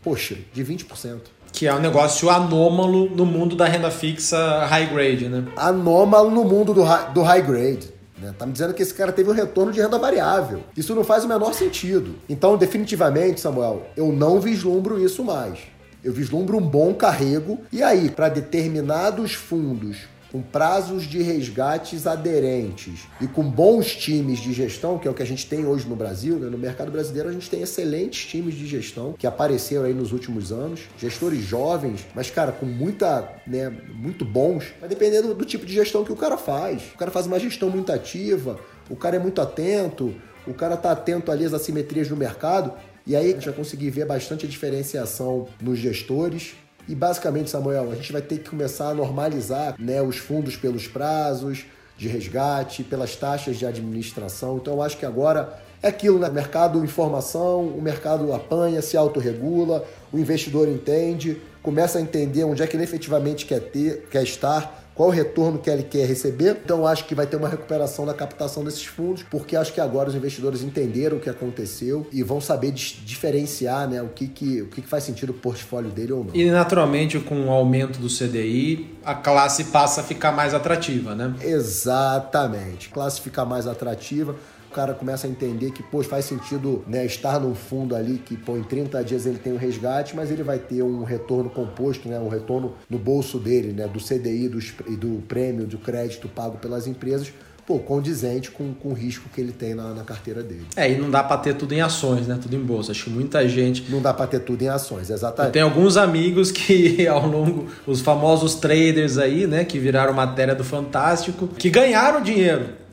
poxa, 0.02 0.36
de 0.52 0.66
20%. 0.66 1.20
Que 1.52 1.68
é 1.68 1.74
um 1.76 1.80
negócio 1.80 2.28
anômalo 2.32 3.08
no 3.12 3.24
mundo 3.24 3.56
da 3.56 3.68
renda 3.68 3.92
fixa 3.92 4.66
high 4.66 4.88
grade, 4.88 5.30
né? 5.30 5.46
Anômalo 5.56 6.32
no 6.32 6.44
mundo 6.44 6.74
do 6.74 6.84
do 7.14 7.22
high 7.22 7.44
grade. 7.44 7.95
Né? 8.26 8.34
Tá 8.38 8.46
me 8.46 8.52
dizendo 8.52 8.74
que 8.74 8.82
esse 8.82 8.94
cara 8.94 9.12
teve 9.12 9.30
um 9.30 9.34
retorno 9.34 9.72
de 9.72 9.80
renda 9.80 10.00
variável. 10.00 10.64
Isso 10.76 10.96
não 10.96 11.04
faz 11.04 11.24
o 11.24 11.28
menor 11.28 11.54
sentido. 11.54 12.16
Então, 12.28 12.58
definitivamente, 12.58 13.40
Samuel, 13.40 13.88
eu 13.96 14.12
não 14.12 14.40
vislumbro 14.40 15.00
isso 15.00 15.24
mais. 15.24 15.60
Eu 16.04 16.12
vislumbro 16.12 16.58
um 16.58 16.62
bom 16.62 16.94
carrego. 16.94 17.60
E 17.72 17.84
aí, 17.84 18.10
para 18.10 18.30
determinados 18.30 19.34
fundos 19.34 20.15
com 20.36 20.42
prazos 20.42 21.04
de 21.04 21.22
resgates 21.22 22.06
aderentes 22.06 23.08
e 23.22 23.28
com 23.28 23.42
bons 23.42 23.96
times 23.96 24.40
de 24.40 24.52
gestão, 24.52 25.00
que 25.00 25.08
é 25.08 25.12
o 25.12 25.14
que 25.14 25.24
a 25.24 25.26
gente 25.26 25.48
tem 25.48 25.66
hoje 25.66 25.88
no 25.88 25.96
Brasil, 25.96 26.38
né? 26.38 26.50
no 26.50 26.58
mercado 26.58 26.92
brasileiro 26.92 27.30
a 27.30 27.32
gente 27.32 27.50
tem 27.50 27.62
excelentes 27.62 28.26
times 28.26 28.54
de 28.54 28.68
gestão 28.68 29.14
que 29.14 29.26
apareceram 29.26 29.86
aí 29.86 29.94
nos 29.94 30.12
últimos 30.12 30.52
anos, 30.52 30.82
gestores 31.00 31.42
jovens, 31.42 32.06
mas 32.14 32.30
cara, 32.30 32.52
com 32.52 32.66
muita, 32.66 33.32
né, 33.48 33.70
muito 33.94 34.26
bons, 34.26 34.74
vai 34.78 34.90
depender 34.90 35.22
do, 35.22 35.46
tipo 35.46 35.66
de 35.66 35.74
gestão 35.74 36.04
que 36.04 36.12
o 36.12 36.18
cara 36.18 36.36
faz. 36.36 36.82
O 36.94 36.98
cara 36.98 37.12
faz 37.12 37.28
uma 37.28 37.40
gestão 37.40 37.70
muito 37.70 37.94
ativa, 37.94 38.60
o 38.90 38.96
cara 38.98 39.16
é 39.16 39.20
muito 39.20 39.40
atento, 39.40 40.14
o 40.46 40.54
cara 40.54 40.76
tá 40.76 40.92
atento 40.92 41.32
ali 41.32 41.46
às 41.46 41.54
assimetrias 41.54 42.10
do 42.10 42.18
mercado, 42.18 42.74
e 43.08 43.16
aí 43.16 43.36
vai 43.36 43.54
conseguir 43.54 43.90
ver 43.90 44.06
bastante 44.06 44.46
diferenciação 44.46 45.48
nos 45.62 45.80
gestores, 45.80 46.56
e 46.88 46.94
basicamente, 46.94 47.50
Samuel, 47.50 47.92
a 47.92 47.96
gente 47.96 48.12
vai 48.12 48.22
ter 48.22 48.40
que 48.40 48.50
começar 48.50 48.90
a 48.90 48.94
normalizar 48.94 49.76
né, 49.80 50.02
os 50.02 50.18
fundos 50.18 50.56
pelos 50.56 50.88
prazos 50.88 51.66
de 51.98 52.08
resgate, 52.08 52.84
pelas 52.84 53.16
taxas 53.16 53.58
de 53.58 53.66
administração. 53.66 54.58
Então, 54.58 54.76
eu 54.76 54.82
acho 54.82 54.98
que 54.98 55.06
agora 55.06 55.58
é 55.82 55.88
aquilo, 55.88 56.20
né? 56.20 56.30
Mercado 56.30 56.84
informação, 56.84 57.62
o 57.62 57.82
mercado 57.82 58.34
apanha, 58.34 58.82
se 58.82 58.98
autorregula, 58.98 59.86
o 60.12 60.20
investidor 60.20 60.68
entende, 60.68 61.42
começa 61.62 61.98
a 61.98 62.02
entender 62.02 62.44
onde 62.44 62.62
é 62.62 62.68
que 62.68 62.76
ele 62.76 62.84
efetivamente 62.84 63.46
quer 63.46 63.60
ter, 63.60 64.08
quer 64.12 64.24
estar 64.24 64.85
qual 64.96 65.10
o 65.10 65.12
retorno 65.12 65.60
que 65.60 65.70
ele 65.70 65.84
quer 65.84 66.08
receber. 66.08 66.58
Então 66.64 66.88
acho 66.88 67.06
que 67.06 67.14
vai 67.14 67.28
ter 67.28 67.36
uma 67.36 67.50
recuperação 67.50 68.06
da 68.06 68.14
captação 68.14 68.64
desses 68.64 68.86
fundos, 68.86 69.24
porque 69.24 69.56
acho 69.56 69.74
que 69.74 69.82
agora 69.82 70.10
os 70.10 70.16
investidores 70.16 70.64
entenderam 70.64 71.18
o 71.18 71.20
que 71.20 71.30
aconteceu 71.30 72.08
e 72.12 72.24
vão 72.24 72.40
saber 72.40 72.72
diferenciar 72.72 73.88
né, 73.90 74.02
o, 74.02 74.08
que, 74.08 74.28
que, 74.28 74.62
o 74.62 74.68
que, 74.68 74.82
que 74.82 74.88
faz 74.88 75.04
sentido 75.04 75.32
o 75.32 75.34
portfólio 75.34 75.92
dele 75.92 76.14
ou 76.14 76.24
não. 76.24 76.34
E 76.34 76.50
naturalmente, 76.50 77.20
com 77.20 77.48
o 77.48 77.52
aumento 77.52 78.00
do 78.00 78.08
CDI, 78.08 78.96
a 79.04 79.14
classe 79.14 79.66
passa 79.66 80.02
a 80.02 80.04
ficar 80.04 80.32
mais 80.32 80.54
atrativa, 80.54 81.14
né? 81.14 81.36
Exatamente. 81.42 82.90
Classe 82.90 83.20
fica 83.20 83.44
mais 83.44 83.68
atrativa 83.68 84.36
cara 84.76 84.94
começa 84.94 85.26
a 85.26 85.30
entender 85.30 85.72
que, 85.72 85.82
pô, 85.82 86.04
faz 86.04 86.26
sentido 86.26 86.84
né, 86.86 87.06
estar 87.06 87.40
num 87.40 87.56
fundo 87.56 87.96
ali 87.96 88.18
que, 88.18 88.36
pô, 88.36 88.58
em 88.58 88.64
30 88.64 89.02
dias 89.06 89.26
ele 89.26 89.38
tem 89.38 89.54
um 89.54 89.58
resgate, 89.58 90.14
mas 90.14 90.30
ele 90.30 90.44
vai 90.44 90.60
ter 90.60 90.84
um 90.84 91.06
retorno 91.06 91.50
composto, 91.50 92.10
né, 92.10 92.20
um 92.20 92.28
retorno 92.28 92.74
no 92.90 93.00
bolso 93.00 93.40
dele, 93.40 93.72
né, 93.72 93.88
do 93.88 94.00
CDI 94.00 94.50
do, 94.50 94.60
e 94.60 94.98
do 94.98 95.24
prêmio, 95.30 95.66
do 95.66 95.78
crédito 95.78 96.28
pago 96.28 96.58
pelas 96.58 96.88
empresas, 96.88 97.32
pô, 97.66 97.80
condizente 97.80 98.52
com, 98.52 98.74
com 98.74 98.90
o 98.90 98.94
risco 98.94 99.30
que 99.34 99.40
ele 99.40 99.54
tem 99.54 99.74
na, 99.74 99.94
na 99.94 100.04
carteira 100.04 100.44
dele. 100.44 100.68
É, 100.76 100.92
e 100.92 100.98
não 100.98 101.10
dá 101.10 101.24
para 101.24 101.38
ter 101.38 101.56
tudo 101.56 101.74
em 101.74 101.80
ações, 101.80 102.28
né? 102.28 102.38
Tudo 102.40 102.56
em 102.56 102.60
bolsa. 102.60 102.92
Acho 102.92 103.06
que 103.06 103.10
muita 103.10 103.48
gente. 103.48 103.90
Não 103.90 104.02
dá 104.02 104.14
para 104.14 104.28
ter 104.28 104.40
tudo 104.40 104.62
em 104.62 104.68
ações, 104.68 105.10
exatamente. 105.10 105.48
Eu 105.48 105.54
tenho 105.54 105.66
alguns 105.66 105.98
amigos 105.98 106.52
que, 106.52 107.08
ao 107.08 107.26
longo, 107.26 107.66
os 107.88 108.02
famosos 108.02 108.56
traders 108.56 109.18
aí, 109.18 109.48
né, 109.48 109.64
que 109.64 109.80
viraram 109.80 110.14
matéria 110.14 110.54
do 110.54 110.64
Fantástico, 110.64 111.48
que 111.48 111.70
ganharam 111.70 112.22
dinheiro 112.22 112.85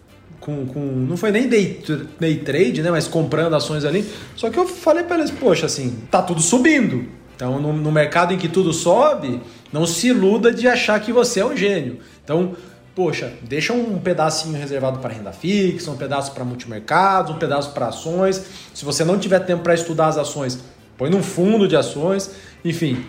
com, 0.42 0.66
com 0.66 0.80
não 0.80 1.16
foi 1.16 1.30
nem 1.30 1.48
day, 1.48 1.80
day 2.20 2.36
trade, 2.36 2.82
né, 2.82 2.90
mas 2.90 3.08
comprando 3.08 3.54
ações 3.54 3.84
ali. 3.84 4.04
Só 4.36 4.50
que 4.50 4.58
eu 4.58 4.66
falei 4.66 5.04
para 5.04 5.18
eles, 5.18 5.30
poxa, 5.30 5.66
assim, 5.66 5.96
tá 6.10 6.20
tudo 6.20 6.42
subindo. 6.42 7.06
Então, 7.34 7.60
no, 7.60 7.72
no 7.72 7.90
mercado 7.90 8.34
em 8.34 8.38
que 8.38 8.48
tudo 8.48 8.72
sobe, 8.72 9.40
não 9.72 9.86
se 9.86 10.08
iluda 10.08 10.52
de 10.52 10.68
achar 10.68 11.00
que 11.00 11.12
você 11.12 11.40
é 11.40 11.46
um 11.46 11.56
gênio. 11.56 11.98
Então, 12.22 12.54
poxa, 12.94 13.32
deixa 13.42 13.72
um 13.72 13.98
pedacinho 13.98 14.58
reservado 14.58 14.98
para 14.98 15.14
renda 15.14 15.32
fixa, 15.32 15.90
um 15.90 15.96
pedaço 15.96 16.32
para 16.32 16.44
multimercados, 16.44 17.34
um 17.34 17.38
pedaço 17.38 17.72
para 17.72 17.86
ações. 17.86 18.44
Se 18.74 18.84
você 18.84 19.04
não 19.04 19.18
tiver 19.18 19.40
tempo 19.40 19.62
para 19.62 19.74
estudar 19.74 20.08
as 20.08 20.18
ações, 20.18 20.58
põe 20.98 21.08
num 21.08 21.22
fundo 21.22 21.66
de 21.66 21.76
ações, 21.76 22.30
enfim. 22.64 23.06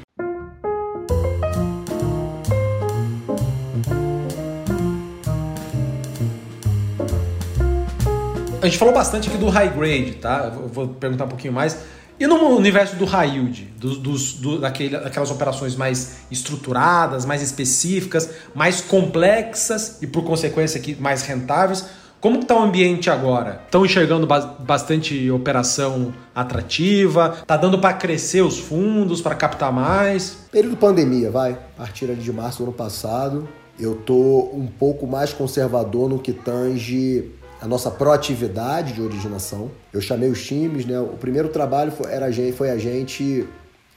A 8.63 8.65
gente 8.65 8.77
falou 8.77 8.93
bastante 8.93 9.27
aqui 9.27 9.37
do 9.37 9.49
high 9.49 9.67
grade, 9.67 10.13
tá? 10.13 10.49
Eu 10.55 10.69
vou 10.69 10.87
perguntar 10.87 11.25
um 11.25 11.27
pouquinho 11.27 11.51
mais. 11.51 11.77
E 12.17 12.25
no 12.25 12.35
universo 12.55 12.95
do 12.95 13.03
high 13.03 13.29
yield, 13.29 13.65
dos, 13.77 13.97
dos, 13.97 14.33
do, 14.33 14.59
daquele, 14.59 14.97
daquelas 14.97 15.29
operações 15.29 15.75
mais 15.75 16.19
estruturadas, 16.31 17.25
mais 17.25 17.41
específicas, 17.41 18.29
mais 18.55 18.79
complexas 18.79 20.01
e, 20.01 20.07
por 20.07 20.23
consequência, 20.23 20.79
aqui, 20.79 20.95
mais 20.95 21.23
rentáveis, 21.23 21.85
como 22.21 22.39
está 22.39 22.55
o 22.55 22.63
ambiente 22.63 23.09
agora? 23.09 23.63
Estão 23.65 23.85
enxergando 23.85 24.25
bastante 24.25 25.29
operação 25.29 26.13
atrativa? 26.33 27.39
Está 27.41 27.57
dando 27.57 27.77
para 27.77 27.93
crescer 27.95 28.43
os 28.43 28.57
fundos, 28.57 29.19
para 29.19 29.35
captar 29.35 29.73
mais? 29.73 30.37
Período 30.49 30.77
pandemia, 30.77 31.29
vai. 31.29 31.51
A 31.77 31.81
partir 31.81 32.15
de 32.15 32.31
março 32.31 32.59
do 32.59 32.63
ano 32.63 32.73
passado, 32.73 33.49
eu 33.77 33.95
tô 33.95 34.49
um 34.53 34.67
pouco 34.67 35.05
mais 35.05 35.33
conservador 35.33 36.07
no 36.07 36.17
que 36.17 36.31
tange 36.31 37.29
a 37.63 37.67
nossa 37.67 37.89
proatividade 37.89 38.91
de 38.91 39.01
originação. 39.01 39.71
Eu 39.93 40.01
chamei 40.01 40.29
os 40.29 40.45
times, 40.45 40.85
né? 40.85 40.99
O 40.99 41.15
primeiro 41.15 41.47
trabalho 41.47 41.93
foi, 41.93 42.11
era, 42.11 42.27
foi 42.51 42.69
a 42.69 42.77
gente 42.77 43.47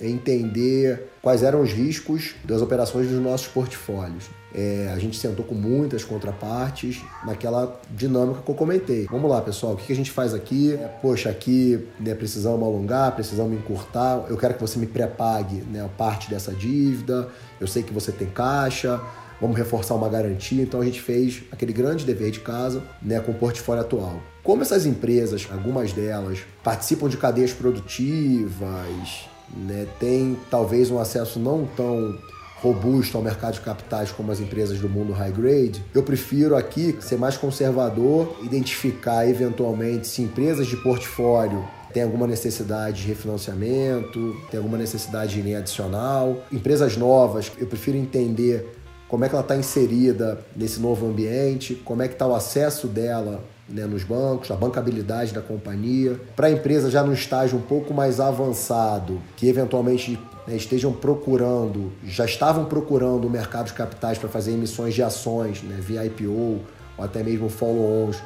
entender 0.01 1.09
quais 1.21 1.43
eram 1.43 1.63
os 1.63 1.73
riscos 1.73 2.37
das 2.45 2.63
operações 2.63 3.09
dos 3.09 3.21
nossos 3.21 3.49
portfólios. 3.49 4.27
É, 4.55 4.93
a 4.95 4.99
gente 5.01 5.19
sentou 5.19 5.45
com 5.45 5.55
muitas 5.57 6.05
contrapartes 6.05 7.03
naquela 7.25 7.81
dinâmica 7.91 8.41
que 8.41 8.49
eu 8.49 8.55
comentei. 8.55 9.07
Vamos 9.11 9.29
lá, 9.29 9.41
pessoal, 9.41 9.73
o 9.73 9.77
que 9.77 9.93
a 9.93 9.97
gente 9.97 10.13
faz 10.13 10.33
aqui? 10.33 10.75
É, 10.75 10.87
poxa, 11.03 11.29
aqui 11.29 11.89
né, 11.99 12.15
precisamos 12.15 12.63
alongar, 12.63 13.17
precisamos 13.17 13.59
encurtar. 13.59 14.27
Eu 14.29 14.37
quero 14.37 14.55
que 14.55 14.61
você 14.61 14.79
me 14.79 14.87
pré-pague 14.87 15.57
né, 15.73 15.91
parte 15.99 16.31
dessa 16.31 16.53
dívida. 16.53 17.29
Eu 17.61 17.67
sei 17.67 17.83
que 17.83 17.93
você 17.93 18.13
tem 18.13 18.29
caixa. 18.29 19.01
Vamos 19.41 19.57
reforçar 19.57 19.95
uma 19.95 20.09
garantia. 20.09 20.63
Então 20.63 20.81
a 20.81 20.85
gente 20.85 21.01
fez 21.01 21.43
aquele 21.51 21.73
grande 21.73 22.05
dever 22.05 22.31
de 22.31 22.41
casa 22.41 22.83
né, 23.03 23.21
com 23.21 23.33
o 23.33 23.35
portfólio 23.35 23.83
atual. 23.83 24.21
Como 24.43 24.63
essas 24.63 24.87
empresas, 24.87 25.49
algumas 25.51 25.93
delas, 25.93 26.41
participam 26.63 27.09
de 27.09 27.17
cadeias 27.17 27.53
produtivas, 27.53 29.29
né, 29.57 29.87
têm 29.99 30.37
talvez 30.51 30.91
um 30.91 30.99
acesso 30.99 31.39
não 31.39 31.67
tão 31.77 32.17
robusto 32.63 33.17
ao 33.17 33.23
mercado 33.23 33.55
de 33.55 33.61
capitais 33.61 34.11
como 34.11 34.33
as 34.33 34.41
empresas 34.41 34.81
do 34.81 34.89
mundo 34.89 35.13
high 35.13 35.31
grade, 35.31 35.85
eu 35.95 36.03
prefiro 36.03 36.57
aqui 36.57 36.97
ser 37.01 37.19
mais 37.19 37.37
conservador, 37.37 38.35
identificar 38.43 39.29
eventualmente 39.29 40.07
se 40.07 40.23
empresas 40.23 40.67
de 40.67 40.77
portfólio 40.79 41.63
tem 41.97 42.03
alguma 42.03 42.27
necessidade 42.27 43.03
de 43.03 43.09
refinanciamento, 43.09 44.37
tem 44.51 44.59
alguma 44.59 44.77
necessidade 44.77 45.33
de 45.33 45.41
linha 45.41 45.61
adicional. 45.61 46.45
Empresas 46.53 46.95
novas, 46.95 47.51
eu 47.57 47.67
prefiro 47.67 47.97
entender 47.97 48.69
como 49.09 49.25
é 49.25 49.29
que 49.29 49.35
ela 49.35 49.43
está 49.43 49.57
inserida 49.57 50.41
nesse 50.55 50.81
novo 50.81 51.07
ambiente, 51.07 51.75
como 51.85 52.03
é 52.03 52.09
que 52.09 52.15
está 52.15 52.27
o 52.27 52.35
acesso 52.35 52.89
dela 52.89 53.43
né, 53.69 53.85
nos 53.85 54.05
bancos, 54.05 54.51
a 54.51 54.57
bancabilidade 54.57 55.33
da 55.33 55.41
companhia. 55.41 56.21
Para 56.35 56.49
a 56.49 56.51
empresa 56.51 56.91
já 56.91 57.03
no 57.03 57.13
estágio 57.13 57.59
um 57.59 57.63
pouco 57.63 57.93
mais 57.93 58.21
avançado, 58.21 59.21
que 59.37 59.49
eventualmente 59.49 60.19
né, 60.47 60.57
estejam 60.57 60.93
procurando, 60.93 61.93
já 62.05 62.25
estavam 62.25 62.65
procurando 62.65 63.27
o 63.27 63.31
mercado 63.31 63.67
de 63.67 63.73
capitais 63.73 64.19
para 64.19 64.29
fazer 64.29 64.53
emissões 64.53 64.95
de 64.95 65.03
ações 65.03 65.63
né, 65.63 65.79
via 65.81 66.05
IPO 66.05 66.31
ou 66.31 66.61
até 66.99 67.23
mesmo 67.23 67.49
follow-ons, 67.49 68.23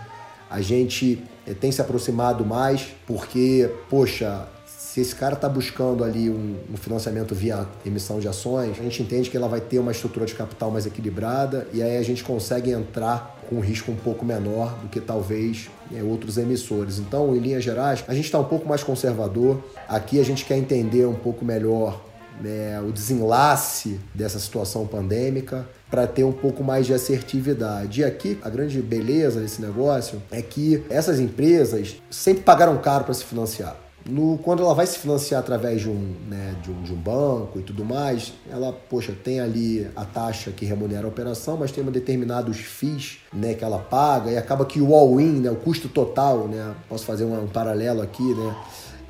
a 0.49 0.61
gente 0.61 1.23
é, 1.47 1.55
tem 1.55 1.71
se 1.71 1.81
aproximado 1.81 2.45
mais 2.45 2.88
porque, 3.07 3.71
poxa, 3.88 4.47
se 4.92 5.00
esse 5.00 5.14
cara 5.14 5.35
está 5.35 5.48
buscando 5.48 6.03
ali 6.03 6.29
um, 6.29 6.57
um, 6.72 6.76
financiamento 6.76 7.33
via 7.33 7.64
emissão 7.87 8.18
de 8.18 8.26
ações, 8.26 8.76
a 8.76 8.83
gente 8.83 9.00
entende 9.05 9.31
que 9.31 9.37
ela 9.37 9.46
vai 9.46 9.61
ter 9.61 9.79
uma 9.79 9.92
estrutura 9.92 10.26
de 10.26 10.35
capital 10.35 10.68
mais 10.68 10.85
equilibrada 10.85 11.68
e 11.72 11.81
aí 11.81 11.96
a 11.96 12.03
gente 12.03 12.24
consegue 12.24 12.72
entrar 12.72 13.38
com 13.48 13.55
um 13.57 13.61
risco 13.61 13.92
um 13.92 13.96
pouco 13.96 14.24
menor 14.24 14.76
do 14.81 14.88
que 14.88 15.00
talvez 15.00 15.70
né, 15.92 16.03
outros 16.03 16.38
emissores. 16.38 16.98
Então, 16.98 17.37
em 17.37 17.38
linhas 17.38 17.62
gerais, 17.62 18.03
a 18.09 18.14
gente 18.14 18.24
está 18.24 18.40
um 18.40 18.44
pouco 18.44 18.68
mais 18.68 18.83
conservador. 18.83 19.62
Aqui 19.87 20.18
a 20.18 20.24
gente 20.24 20.44
quer 20.44 20.57
entender 20.57 21.07
um 21.07 21.14
pouco 21.14 21.44
melhor 21.44 22.05
né, 22.40 22.81
o 22.81 22.90
desenlace 22.90 24.00
dessa 24.12 24.40
situação 24.40 24.88
pandêmica 24.88 25.68
para 25.88 26.05
ter 26.05 26.24
um 26.24 26.33
pouco 26.33 26.64
mais 26.64 26.85
de 26.85 26.92
assertividade. 26.92 28.00
E 28.00 28.05
aqui 28.05 28.40
a 28.42 28.50
grande 28.50 28.83
beleza 28.83 29.40
desse 29.40 29.62
negócio 29.62 30.20
é 30.33 30.42
que 30.42 30.83
essas 30.90 31.20
empresas 31.20 31.94
sempre 32.11 32.42
pagaram 32.42 32.76
caro 32.79 33.05
para 33.05 33.14
se 33.14 33.22
financiar. 33.22 33.76
No, 34.09 34.39
quando 34.39 34.63
ela 34.63 34.75
vai 34.75 34.87
se 34.87 34.99
financiar 34.99 35.41
através 35.41 35.83
de 35.83 35.89
um, 35.89 36.15
né, 36.29 36.57
de, 36.63 36.71
um, 36.71 36.83
de 36.83 36.93
um 36.93 36.97
banco 36.97 37.59
e 37.59 37.63
tudo 37.63 37.85
mais, 37.85 38.33
ela, 38.51 38.73
poxa, 38.73 39.13
tem 39.13 39.41
ali 39.41 39.87
a 39.95 40.05
taxa 40.05 40.51
que 40.51 40.65
remunera 40.65 41.05
a 41.05 41.09
operação, 41.09 41.57
mas 41.57 41.71
tem 41.71 41.85
determinados 41.85 42.57
FIIs 42.59 43.19
né, 43.33 43.55
que 43.55 43.63
ela 43.63 43.79
paga 43.79 44.31
e 44.31 44.39
acaba 44.39 44.65
que 44.65 44.81
o 44.81 44.95
all-in, 44.95 45.41
né, 45.41 45.51
o 45.51 45.57
custo 45.57 45.89
total, 45.89 46.49
né, 46.49 46.75
posso 46.89 47.05
fazer 47.05 47.25
um, 47.25 47.45
um 47.45 47.47
paralelo 47.47 48.01
aqui, 48.01 48.35
né, 48.35 48.57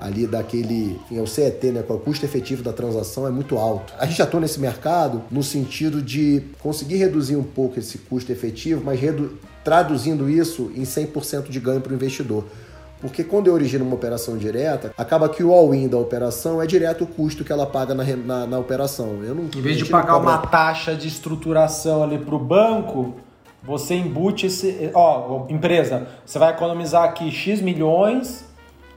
ali 0.01 0.27
daquele, 0.27 0.99
enfim, 1.05 1.19
é 1.19 1.21
o 1.21 1.27
CET, 1.27 1.71
né, 1.71 1.83
com 1.83 1.95
o 1.95 2.01
custo 2.01 2.25
efetivo 2.25 2.63
da 2.63 2.73
transação 2.73 3.27
é 3.27 3.31
muito 3.31 3.59
alto. 3.59 3.93
A 3.99 4.07
gente 4.07 4.21
atua 4.23 4.41
nesse 4.41 4.59
mercado 4.59 5.23
no 5.31 5.43
sentido 5.43 6.01
de 6.01 6.43
conseguir 6.61 6.97
reduzir 6.97 7.37
um 7.37 7.43
pouco 7.43 7.79
esse 7.79 7.99
custo 7.99 8.33
efetivo, 8.33 8.83
mas 8.85 8.99
traduzindo 9.63 10.29
isso 10.29 10.73
em 10.75 10.83
100% 10.83 11.51
de 11.51 11.61
ganho 11.61 11.81
para 11.81 11.93
o 11.93 11.95
investidor. 11.95 12.47
Porque 13.01 13.25
quando 13.25 13.47
eu 13.47 13.55
origino 13.55 13.85
uma 13.85 13.95
operação 13.95 14.37
direta, 14.37 14.93
acaba 14.97 15.29
que 15.29 15.43
o 15.43 15.53
all-in 15.53 15.89
da 15.89 15.97
operação 15.97 16.61
é 16.61 16.67
direto 16.67 17.05
o 17.05 17.07
custo 17.07 17.45
que 17.45 17.53
ela 17.53 17.67
paga 17.67 17.95
na, 17.95 18.05
na, 18.05 18.47
na 18.47 18.59
operação. 18.59 19.23
Eu 19.23 19.35
não, 19.35 19.45
em 19.45 19.63
vez 19.63 19.79
de 19.79 19.87
pagar 19.87 20.17
uma 20.19 20.39
taxa 20.39 20.95
de 20.95 21.09
estruturação 21.09 22.03
ali 22.03 22.19
para 22.19 22.35
o 22.35 22.39
banco, 22.39 23.15
você 23.63 23.95
embute 23.95 24.47
esse. 24.47 24.91
Ó, 24.95 25.47
empresa, 25.49 26.07
você 26.25 26.39
vai 26.39 26.51
economizar 26.51 27.05
aqui 27.05 27.31
X 27.31 27.61
milhões. 27.61 28.45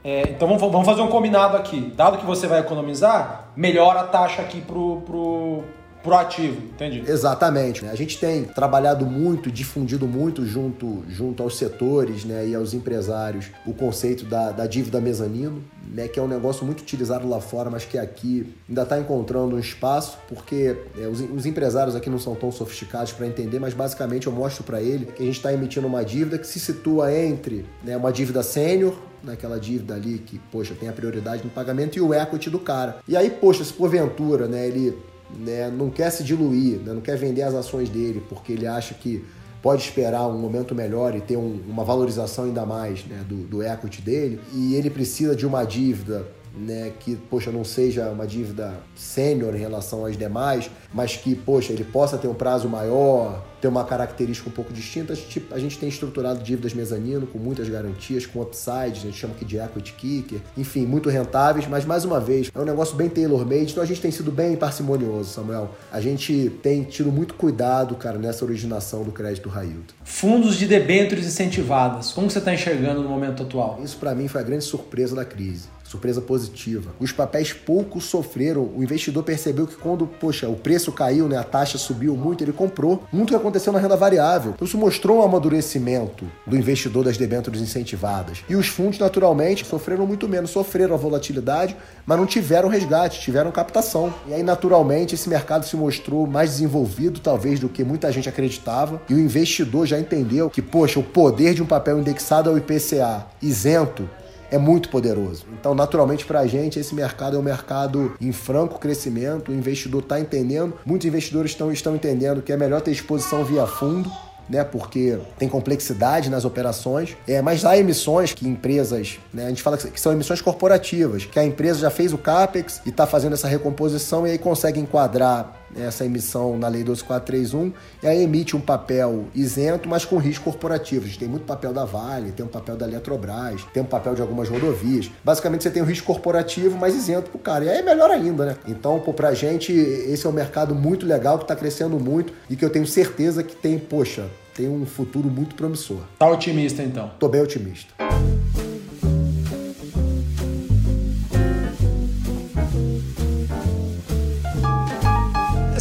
É, 0.02 0.22
então 0.28 0.46
vamos, 0.46 0.60
vamos 0.60 0.86
fazer 0.86 1.00
um 1.00 1.08
combinado 1.08 1.56
aqui. 1.56 1.92
Dado 1.96 2.18
que 2.18 2.26
você 2.26 2.46
vai 2.46 2.60
economizar, 2.60 3.48
melhora 3.56 4.00
a 4.00 4.04
taxa 4.04 4.42
aqui 4.42 4.60
pro, 4.60 5.00
pro, 5.06 5.64
proativo, 6.04 6.60
entendi. 6.66 7.02
Exatamente. 7.10 7.86
A 7.86 7.94
gente 7.94 8.18
tem 8.18 8.44
trabalhado 8.44 9.06
muito, 9.06 9.50
difundido 9.50 10.06
muito 10.06 10.44
junto, 10.44 11.02
junto 11.08 11.42
aos 11.42 11.56
setores 11.56 12.26
né, 12.26 12.46
e 12.46 12.54
aos 12.54 12.74
empresários 12.74 13.46
o 13.66 13.72
conceito 13.72 14.26
da, 14.26 14.52
da 14.52 14.66
dívida 14.66 15.00
mezanino, 15.00 15.64
né, 15.90 16.06
que 16.06 16.20
é 16.20 16.22
um 16.22 16.28
negócio 16.28 16.66
muito 16.66 16.82
utilizado 16.82 17.26
lá 17.26 17.40
fora, 17.40 17.70
mas 17.70 17.86
que 17.86 17.96
aqui 17.96 18.54
ainda 18.68 18.82
está 18.82 18.98
encontrando 18.98 19.56
um 19.56 19.58
espaço, 19.58 20.18
porque 20.28 20.76
é, 20.98 21.08
os, 21.08 21.20
os, 21.20 21.46
empresários 21.46 21.96
aqui 21.96 22.10
não 22.10 22.18
são 22.18 22.34
tão 22.34 22.52
sofisticados 22.52 23.12
para 23.12 23.26
entender, 23.26 23.58
mas 23.58 23.72
basicamente 23.72 24.26
eu 24.26 24.32
mostro 24.32 24.62
para 24.62 24.82
ele 24.82 25.06
que 25.06 25.22
a 25.22 25.26
gente 25.26 25.36
está 25.36 25.54
emitindo 25.54 25.86
uma 25.86 26.04
dívida 26.04 26.36
que 26.36 26.46
se 26.46 26.60
situa 26.60 27.10
entre 27.16 27.64
né, 27.82 27.96
uma 27.96 28.12
dívida 28.12 28.42
sênior, 28.42 28.94
naquela 29.22 29.58
dívida 29.58 29.94
ali 29.94 30.18
que, 30.18 30.38
poxa, 30.52 30.74
tem 30.78 30.86
a 30.86 30.92
prioridade 30.92 31.42
no 31.42 31.48
pagamento 31.48 31.96
e 31.96 32.00
o 32.00 32.12
equity 32.12 32.50
do 32.50 32.58
cara. 32.58 32.98
E 33.08 33.16
aí, 33.16 33.30
poxa, 33.30 33.64
se 33.64 33.72
porventura, 33.72 34.46
né, 34.46 34.68
ele 34.68 34.94
né, 35.38 35.70
não 35.70 35.90
quer 35.90 36.10
se 36.10 36.22
diluir, 36.22 36.78
né, 36.78 36.92
não 36.92 37.00
quer 37.00 37.16
vender 37.16 37.42
as 37.42 37.54
ações 37.54 37.88
dele 37.88 38.22
porque 38.28 38.52
ele 38.52 38.66
acha 38.66 38.94
que 38.94 39.24
pode 39.62 39.82
esperar 39.82 40.26
um 40.28 40.38
momento 40.38 40.74
melhor 40.74 41.16
e 41.16 41.22
ter 41.22 41.38
um, 41.38 41.58
uma 41.66 41.84
valorização 41.84 42.44
ainda 42.44 42.66
mais 42.66 43.04
né, 43.06 43.24
do, 43.26 43.36
do 43.36 43.62
equity 43.62 44.02
dele, 44.02 44.38
e 44.52 44.74
ele 44.74 44.90
precisa 44.90 45.34
de 45.34 45.46
uma 45.46 45.64
dívida 45.64 46.26
né, 46.56 46.92
que, 47.00 47.16
poxa, 47.16 47.50
não 47.50 47.64
seja 47.64 48.08
uma 48.10 48.26
dívida 48.26 48.74
sênior 48.94 49.54
em 49.54 49.58
relação 49.58 50.04
às 50.04 50.16
demais, 50.16 50.70
mas 50.92 51.16
que, 51.16 51.34
poxa, 51.34 51.72
ele 51.72 51.84
possa 51.84 52.16
ter 52.16 52.28
um 52.28 52.34
prazo 52.34 52.68
maior, 52.68 53.42
ter 53.60 53.68
uma 53.68 53.84
característica 53.84 54.48
um 54.48 54.52
pouco 54.52 54.72
distinta. 54.72 55.12
A 55.12 55.16
gente, 55.16 55.46
a 55.50 55.58
gente 55.58 55.78
tem 55.78 55.88
estruturado 55.88 56.42
dívidas 56.42 56.74
mezanino 56.74 57.26
com 57.26 57.38
muitas 57.38 57.68
garantias, 57.68 58.26
com 58.26 58.40
upsides, 58.40 59.02
a 59.02 59.06
gente 59.06 59.16
chama 59.16 59.34
aqui 59.34 59.44
de 59.44 59.58
equity 59.58 59.92
kicker, 59.94 60.40
enfim, 60.56 60.86
muito 60.86 61.08
rentáveis, 61.08 61.66
mas 61.66 61.84
mais 61.84 62.04
uma 62.04 62.20
vez, 62.20 62.50
é 62.54 62.60
um 62.60 62.64
negócio 62.64 62.94
bem 62.94 63.08
tailor-made, 63.08 63.72
então 63.72 63.82
a 63.82 63.86
gente 63.86 64.00
tem 64.00 64.10
sido 64.10 64.30
bem 64.30 64.56
parcimonioso, 64.56 65.30
Samuel. 65.30 65.70
A 65.90 66.00
gente 66.00 66.50
tem 66.62 66.84
tido 66.84 67.10
muito 67.10 67.34
cuidado, 67.34 67.94
cara, 67.96 68.18
nessa 68.18 68.44
originação 68.44 69.02
do 69.02 69.10
crédito 69.10 69.48
raio. 69.48 69.82
Fundos 70.04 70.56
de 70.56 70.66
debêntures 70.66 71.26
incentivadas, 71.26 72.12
como 72.12 72.30
você 72.30 72.38
está 72.38 72.52
enxergando 72.52 73.02
no 73.02 73.08
momento 73.08 73.42
atual? 73.42 73.80
Isso 73.82 73.96
para 73.96 74.14
mim 74.14 74.28
foi 74.28 74.40
a 74.40 74.44
grande 74.44 74.64
surpresa 74.64 75.16
da 75.16 75.24
crise 75.24 75.73
surpresa 75.94 76.20
positiva. 76.20 76.92
Os 76.98 77.12
papéis 77.12 77.52
pouco 77.52 78.00
sofreram, 78.00 78.68
o 78.76 78.82
investidor 78.82 79.22
percebeu 79.22 79.66
que 79.66 79.76
quando, 79.76 80.06
poxa, 80.06 80.48
o 80.48 80.56
preço 80.56 80.90
caiu, 80.90 81.28
né, 81.28 81.36
a 81.36 81.44
taxa 81.44 81.78
subiu 81.78 82.16
muito, 82.16 82.42
ele 82.42 82.52
comprou. 82.52 83.04
Muito 83.12 83.30
que 83.30 83.36
aconteceu 83.36 83.72
na 83.72 83.78
renda 83.78 83.96
variável. 83.96 84.52
Então 84.54 84.66
isso 84.66 84.76
mostrou 84.76 85.18
um 85.18 85.22
amadurecimento 85.22 86.26
do 86.46 86.56
investidor 86.56 87.04
das 87.04 87.16
debêntures 87.16 87.60
incentivadas. 87.60 88.42
E 88.48 88.56
os 88.56 88.66
fundos, 88.66 88.98
naturalmente, 88.98 89.64
sofreram 89.64 90.06
muito 90.06 90.28
menos, 90.28 90.50
sofreram 90.50 90.94
a 90.94 90.98
volatilidade, 90.98 91.76
mas 92.04 92.18
não 92.18 92.26
tiveram 92.26 92.68
resgate, 92.68 93.20
tiveram 93.20 93.52
captação. 93.52 94.12
E 94.26 94.34
aí, 94.34 94.42
naturalmente, 94.42 95.14
esse 95.14 95.28
mercado 95.28 95.64
se 95.64 95.76
mostrou 95.76 96.26
mais 96.26 96.50
desenvolvido, 96.50 97.20
talvez, 97.20 97.60
do 97.60 97.68
que 97.68 97.84
muita 97.84 98.10
gente 98.10 98.28
acreditava. 98.28 99.00
E 99.08 99.14
o 99.14 99.18
investidor 99.18 99.86
já 99.86 99.98
entendeu 99.98 100.50
que, 100.50 100.60
poxa, 100.60 100.98
o 100.98 101.02
poder 101.02 101.54
de 101.54 101.62
um 101.62 101.66
papel 101.66 101.98
indexado 102.00 102.50
ao 102.50 102.58
IPCA 102.58 103.26
isento 103.40 104.08
é 104.50 104.58
muito 104.58 104.88
poderoso. 104.88 105.44
Então, 105.58 105.74
naturalmente, 105.74 106.24
para 106.24 106.40
a 106.40 106.46
gente, 106.46 106.78
esse 106.78 106.94
mercado 106.94 107.36
é 107.36 107.38
um 107.38 107.42
mercado 107.42 108.14
em 108.20 108.32
franco 108.32 108.78
crescimento, 108.78 109.50
o 109.50 109.54
investidor 109.54 110.02
está 110.02 110.20
entendendo, 110.20 110.74
muitos 110.84 111.06
investidores 111.06 111.50
estão, 111.50 111.72
estão 111.72 111.94
entendendo 111.94 112.42
que 112.42 112.52
é 112.52 112.56
melhor 112.56 112.80
ter 112.80 112.90
exposição 112.90 113.44
via 113.44 113.66
fundo 113.66 114.10
né? 114.48 114.62
Porque 114.64 115.18
tem 115.38 115.48
complexidade 115.48 116.30
nas 116.30 116.44
operações. 116.44 117.16
É, 117.26 117.40
mas 117.40 117.64
há 117.64 117.76
emissões 117.76 118.32
que 118.32 118.46
empresas, 118.46 119.18
né? 119.32 119.46
A 119.46 119.48
gente 119.48 119.62
fala 119.62 119.76
que 119.76 120.00
são 120.00 120.12
emissões 120.12 120.40
corporativas, 120.40 121.24
que 121.24 121.38
a 121.38 121.44
empresa 121.44 121.80
já 121.80 121.90
fez 121.90 122.12
o 122.12 122.18
CAPEX 122.18 122.80
e 122.84 122.90
está 122.90 123.06
fazendo 123.06 123.32
essa 123.32 123.48
recomposição 123.48 124.26
e 124.26 124.30
aí 124.30 124.38
consegue 124.38 124.78
enquadrar 124.80 125.63
essa 125.76 126.04
emissão 126.04 126.58
na 126.58 126.68
Lei 126.68 126.82
12431 126.82 127.72
e 128.02 128.06
aí 128.06 128.22
emite 128.22 128.56
um 128.56 128.60
papel 128.60 129.26
isento, 129.34 129.88
mas 129.88 130.04
com 130.04 130.16
risco 130.16 130.44
corporativo. 130.44 131.04
A 131.04 131.08
gente 131.08 131.18
tem 131.18 131.28
muito 131.28 131.44
papel 131.44 131.72
da 131.72 131.84
Vale, 131.84 132.32
tem 132.32 132.44
um 132.44 132.48
papel 132.48 132.76
da 132.76 132.86
Eletrobras, 132.86 133.64
tem 133.72 133.82
um 133.82 133.86
papel 133.86 134.14
de 134.14 134.22
algumas 134.22 134.48
rodovias. 134.48 135.10
Basicamente 135.22 135.62
você 135.62 135.70
tem 135.70 135.82
o 135.82 135.86
risco 135.86 136.06
corporativo, 136.06 136.78
mas 136.78 136.94
isento 136.94 137.30
pro 137.30 137.38
cara. 137.38 137.64
E 137.64 137.68
aí 137.68 137.78
é 137.78 137.82
melhor 137.82 138.10
ainda, 138.10 138.46
né? 138.46 138.56
Então, 138.66 139.00
pô, 139.00 139.12
pra 139.12 139.34
gente, 139.34 139.72
esse 139.72 140.26
é 140.26 140.28
um 140.28 140.32
mercado 140.32 140.74
muito 140.74 141.06
legal 141.06 141.38
que 141.38 141.44
está 141.44 141.56
crescendo 141.56 141.98
muito 141.98 142.32
e 142.48 142.56
que 142.56 142.64
eu 142.64 142.70
tenho 142.70 142.86
certeza 142.86 143.42
que 143.42 143.54
tem, 143.54 143.78
poxa, 143.78 144.26
tem 144.54 144.68
um 144.68 144.86
futuro 144.86 145.28
muito 145.28 145.54
promissor. 145.54 146.00
Tá 146.18 146.28
otimista 146.28 146.82
então? 146.82 147.10
Tô 147.18 147.28
bem 147.28 147.42
otimista. 147.42 147.92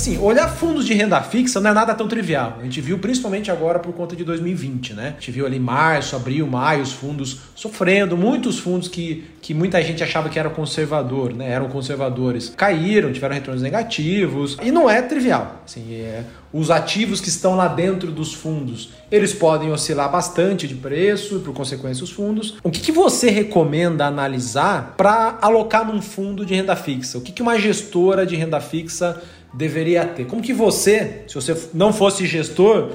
Assim, 0.03 0.17
olhar 0.17 0.49
fundos 0.49 0.85
de 0.85 0.93
renda 0.93 1.21
fixa 1.21 1.61
não 1.61 1.71
é 1.71 1.73
nada 1.73 1.95
tão 1.95 2.09
trivial. 2.09 2.57
A 2.59 2.63
gente 2.65 2.81
viu 2.81 2.99
principalmente 2.99 3.49
agora 3.49 3.79
por 3.79 3.93
conta 3.93 4.17
de 4.17 4.25
2020, 4.25 4.93
né? 4.93 5.07
A 5.07 5.11
gente 5.11 5.31
viu 5.31 5.45
ali 5.45 5.57
março, 5.57 6.13
abril, 6.13 6.45
maio, 6.45 6.83
os 6.83 6.91
fundos 6.91 7.39
sofrendo, 7.55 8.17
muitos 8.17 8.59
fundos 8.59 8.89
que, 8.89 9.23
que 9.41 9.53
muita 9.53 9.81
gente 9.81 10.03
achava 10.03 10.27
que 10.27 10.37
eram 10.37 10.49
conservador, 10.49 11.33
né? 11.33 11.49
Eram 11.49 11.69
conservadores, 11.69 12.49
caíram, 12.49 13.13
tiveram 13.13 13.33
retornos 13.33 13.61
negativos. 13.63 14.57
E 14.61 14.73
não 14.73 14.89
é 14.89 15.01
trivial. 15.01 15.61
Assim, 15.65 15.93
é, 15.93 16.25
os 16.51 16.69
ativos 16.69 17.21
que 17.21 17.29
estão 17.29 17.55
lá 17.55 17.69
dentro 17.69 18.11
dos 18.11 18.33
fundos, 18.33 18.89
eles 19.09 19.31
podem 19.31 19.71
oscilar 19.71 20.11
bastante 20.11 20.67
de 20.67 20.75
preço, 20.75 21.39
por 21.39 21.53
consequência 21.53 22.03
os 22.03 22.11
fundos. 22.11 22.57
O 22.61 22.69
que, 22.69 22.81
que 22.81 22.91
você 22.91 23.29
recomenda 23.29 24.05
analisar 24.05 24.95
para 24.97 25.37
alocar 25.41 25.87
num 25.87 26.01
fundo 26.01 26.45
de 26.45 26.53
renda 26.53 26.75
fixa? 26.75 27.17
O 27.17 27.21
que, 27.21 27.31
que 27.31 27.41
uma 27.41 27.57
gestora 27.57 28.25
de 28.25 28.35
renda 28.35 28.59
fixa 28.59 29.21
deveria 29.53 30.05
ter? 30.05 30.25
Como 30.25 30.41
que 30.41 30.53
você, 30.53 31.23
se 31.27 31.35
você 31.35 31.55
não 31.73 31.93
fosse 31.93 32.25
gestor, 32.25 32.91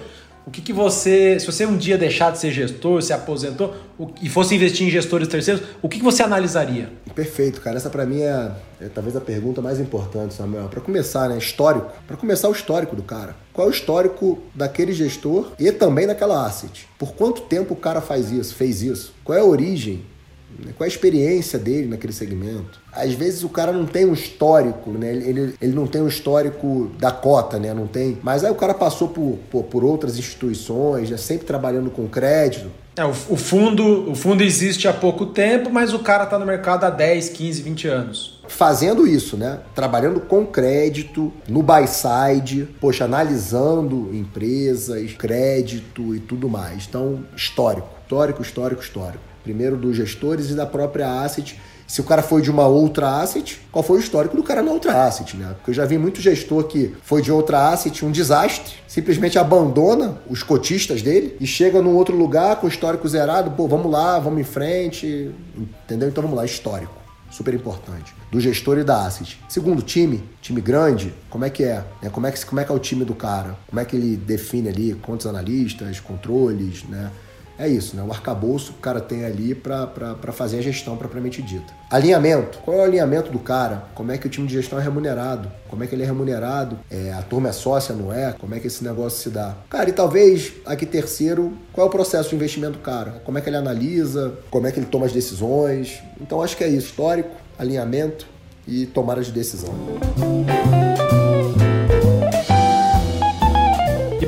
o 0.48 0.50
que, 0.50 0.62
que 0.62 0.72
você, 0.72 1.38
se 1.38 1.44
você 1.44 1.66
um 1.66 1.76
dia 1.76 1.98
deixar 1.98 2.32
de 2.32 2.38
ser 2.38 2.50
gestor, 2.50 3.02
se 3.02 3.12
aposentou 3.12 3.76
o, 3.98 4.08
e 4.22 4.30
fosse 4.30 4.54
investir 4.54 4.86
em 4.86 4.90
gestores 4.90 5.28
terceiros, 5.28 5.62
o 5.82 5.90
que, 5.90 5.98
que 5.98 6.04
você 6.04 6.22
analisaria? 6.22 6.90
Perfeito, 7.14 7.60
cara. 7.60 7.76
Essa 7.76 7.90
para 7.90 8.06
mim 8.06 8.22
é, 8.22 8.50
é, 8.80 8.88
talvez 8.88 9.14
a 9.14 9.20
pergunta 9.20 9.60
mais 9.60 9.78
importante, 9.78 10.32
Samuel. 10.32 10.68
Para 10.68 10.80
começar, 10.80 11.28
né? 11.28 11.36
Histórico. 11.36 11.92
Para 12.06 12.16
começar, 12.16 12.48
o 12.48 12.52
histórico 12.52 12.96
do 12.96 13.02
cara. 13.02 13.36
Qual 13.52 13.66
é 13.66 13.70
o 13.70 13.72
histórico 13.72 14.38
daquele 14.54 14.94
gestor 14.94 15.52
e 15.58 15.70
também 15.70 16.06
daquela 16.06 16.46
asset? 16.46 16.88
Por 16.98 17.12
quanto 17.12 17.42
tempo 17.42 17.74
o 17.74 17.76
cara 17.76 18.00
faz 18.00 18.32
isso, 18.32 18.54
fez 18.54 18.80
isso? 18.82 19.12
Qual 19.22 19.36
é 19.36 19.42
a 19.42 19.44
origem 19.44 20.02
né? 20.58 20.72
Qual 20.76 20.84
a 20.84 20.88
experiência 20.88 21.58
dele 21.58 21.88
naquele 21.88 22.12
segmento? 22.12 22.80
Às 22.92 23.12
vezes 23.12 23.44
o 23.44 23.48
cara 23.48 23.72
não 23.72 23.86
tem 23.86 24.04
um 24.06 24.12
histórico, 24.12 24.90
né? 24.90 25.10
Ele, 25.10 25.54
ele 25.60 25.72
não 25.72 25.86
tem 25.86 26.02
um 26.02 26.08
histórico 26.08 26.90
da 26.98 27.10
cota, 27.10 27.58
né? 27.58 27.72
Não 27.72 27.86
tem. 27.86 28.18
Mas 28.22 28.44
aí 28.44 28.50
o 28.50 28.54
cara 28.54 28.74
passou 28.74 29.08
por, 29.08 29.38
por, 29.50 29.64
por 29.64 29.84
outras 29.84 30.18
instituições, 30.18 31.10
né? 31.10 31.16
sempre 31.16 31.46
trabalhando 31.46 31.90
com 31.90 32.08
crédito. 32.08 32.70
É, 32.96 33.04
o, 33.04 33.10
o, 33.10 33.36
fundo, 33.36 34.10
o 34.10 34.14
fundo 34.16 34.42
existe 34.42 34.88
há 34.88 34.92
pouco 34.92 35.26
tempo, 35.26 35.70
mas 35.70 35.94
o 35.94 36.00
cara 36.00 36.24
está 36.24 36.36
no 36.36 36.44
mercado 36.44 36.84
há 36.84 36.90
10, 36.90 37.28
15, 37.28 37.62
20 37.62 37.88
anos. 37.88 38.40
Fazendo 38.48 39.06
isso, 39.06 39.36
né? 39.36 39.60
Trabalhando 39.74 40.20
com 40.20 40.44
crédito, 40.44 41.32
no 41.46 41.62
buy 41.62 41.86
side, 41.86 42.68
poxa, 42.80 43.04
analisando 43.04 44.10
empresas, 44.12 45.12
crédito 45.12 46.12
e 46.14 46.18
tudo 46.18 46.48
mais. 46.48 46.86
Então, 46.88 47.24
histórico, 47.36 47.88
histórico, 48.02 48.42
histórico, 48.42 48.82
histórico 48.82 49.27
primeiro 49.48 49.78
dos 49.78 49.96
gestores 49.96 50.50
e 50.50 50.54
da 50.54 50.66
própria 50.66 51.22
asset. 51.22 51.58
Se 51.86 52.02
o 52.02 52.04
cara 52.04 52.22
foi 52.22 52.42
de 52.42 52.50
uma 52.50 52.66
outra 52.66 53.22
asset, 53.22 53.58
qual 53.72 53.82
foi 53.82 53.96
o 53.96 54.00
histórico 54.00 54.36
do 54.36 54.42
cara 54.42 54.62
na 54.62 54.70
outra 54.70 55.06
asset, 55.06 55.34
né? 55.38 55.54
Porque 55.56 55.70
eu 55.70 55.74
já 55.74 55.86
vi 55.86 55.96
muito 55.96 56.20
gestor 56.20 56.64
que 56.64 56.94
foi 57.02 57.22
de 57.22 57.32
outra 57.32 57.70
asset 57.70 58.04
um 58.04 58.10
desastre, 58.10 58.74
simplesmente 58.86 59.38
abandona 59.38 60.18
os 60.28 60.42
cotistas 60.42 61.00
dele 61.00 61.34
e 61.40 61.46
chega 61.46 61.80
num 61.80 61.94
outro 61.96 62.14
lugar 62.14 62.56
com 62.56 62.66
o 62.66 62.68
histórico 62.68 63.08
zerado, 63.08 63.52
pô, 63.52 63.66
vamos 63.66 63.90
lá, 63.90 64.18
vamos 64.18 64.38
em 64.38 64.44
frente, 64.44 65.30
entendeu? 65.56 66.10
Então 66.10 66.20
vamos 66.20 66.36
lá, 66.36 66.44
histórico. 66.44 66.92
Super 67.30 67.54
importante. 67.54 68.14
Do 68.30 68.38
gestor 68.38 68.78
e 68.78 68.84
da 68.84 69.06
asset. 69.06 69.38
Segundo, 69.48 69.80
time. 69.80 70.22
Time 70.42 70.60
grande, 70.60 71.14
como 71.30 71.46
é 71.46 71.50
que 71.50 71.64
é? 71.64 71.82
Né? 72.02 72.10
Como, 72.10 72.26
é 72.26 72.32
que, 72.32 72.44
como 72.44 72.60
é 72.60 72.64
que 72.64 72.72
é 72.72 72.74
o 72.74 72.78
time 72.78 73.04
do 73.04 73.14
cara? 73.14 73.56
Como 73.66 73.80
é 73.80 73.84
que 73.86 73.96
ele 73.96 74.14
define 74.14 74.68
ali 74.68 74.94
quantos 74.94 75.26
analistas, 75.26 76.00
controles, 76.00 76.84
né? 76.84 77.10
É 77.58 77.68
isso, 77.68 77.96
né? 77.96 78.02
O 78.02 78.12
arcabouço 78.12 78.72
que 78.72 78.78
o 78.78 78.82
cara 78.82 79.00
tem 79.00 79.24
ali 79.24 79.54
para 79.54 80.32
fazer 80.32 80.58
a 80.58 80.62
gestão 80.62 80.96
propriamente 80.96 81.42
dita. 81.42 81.72
Alinhamento. 81.90 82.58
Qual 82.64 82.76
é 82.76 82.80
o 82.80 82.84
alinhamento 82.84 83.32
do 83.32 83.38
cara? 83.38 83.84
Como 83.94 84.12
é 84.12 84.18
que 84.18 84.26
o 84.26 84.30
time 84.30 84.46
de 84.46 84.54
gestão 84.54 84.78
é 84.78 84.82
remunerado? 84.82 85.50
Como 85.68 85.82
é 85.82 85.86
que 85.86 85.94
ele 85.94 86.04
é 86.04 86.06
remunerado? 86.06 86.78
É, 86.90 87.12
a 87.12 87.22
turma 87.22 87.48
é 87.48 87.52
sócia, 87.52 87.94
não 87.94 88.12
é? 88.12 88.32
Como 88.38 88.54
é 88.54 88.60
que 88.60 88.68
esse 88.68 88.84
negócio 88.84 89.18
se 89.18 89.30
dá? 89.30 89.56
Cara, 89.68 89.88
e 89.88 89.92
talvez 89.92 90.52
aqui 90.64 90.86
terceiro, 90.86 91.52
qual 91.72 91.86
é 91.86 91.88
o 91.88 91.92
processo 91.92 92.30
de 92.30 92.36
investimento 92.36 92.74
do 92.74 92.78
cara? 92.78 93.20
Como 93.24 93.36
é 93.38 93.40
que 93.40 93.48
ele 93.48 93.56
analisa? 93.56 94.34
Como 94.50 94.66
é 94.66 94.72
que 94.72 94.78
ele 94.78 94.86
toma 94.86 95.06
as 95.06 95.12
decisões? 95.12 96.00
Então 96.20 96.42
acho 96.42 96.56
que 96.56 96.62
é 96.62 96.68
isso, 96.68 96.88
histórico, 96.88 97.30
alinhamento 97.58 98.26
e 98.66 98.86
tomada 98.86 99.22
de 99.22 99.32
decisão. 99.32 99.74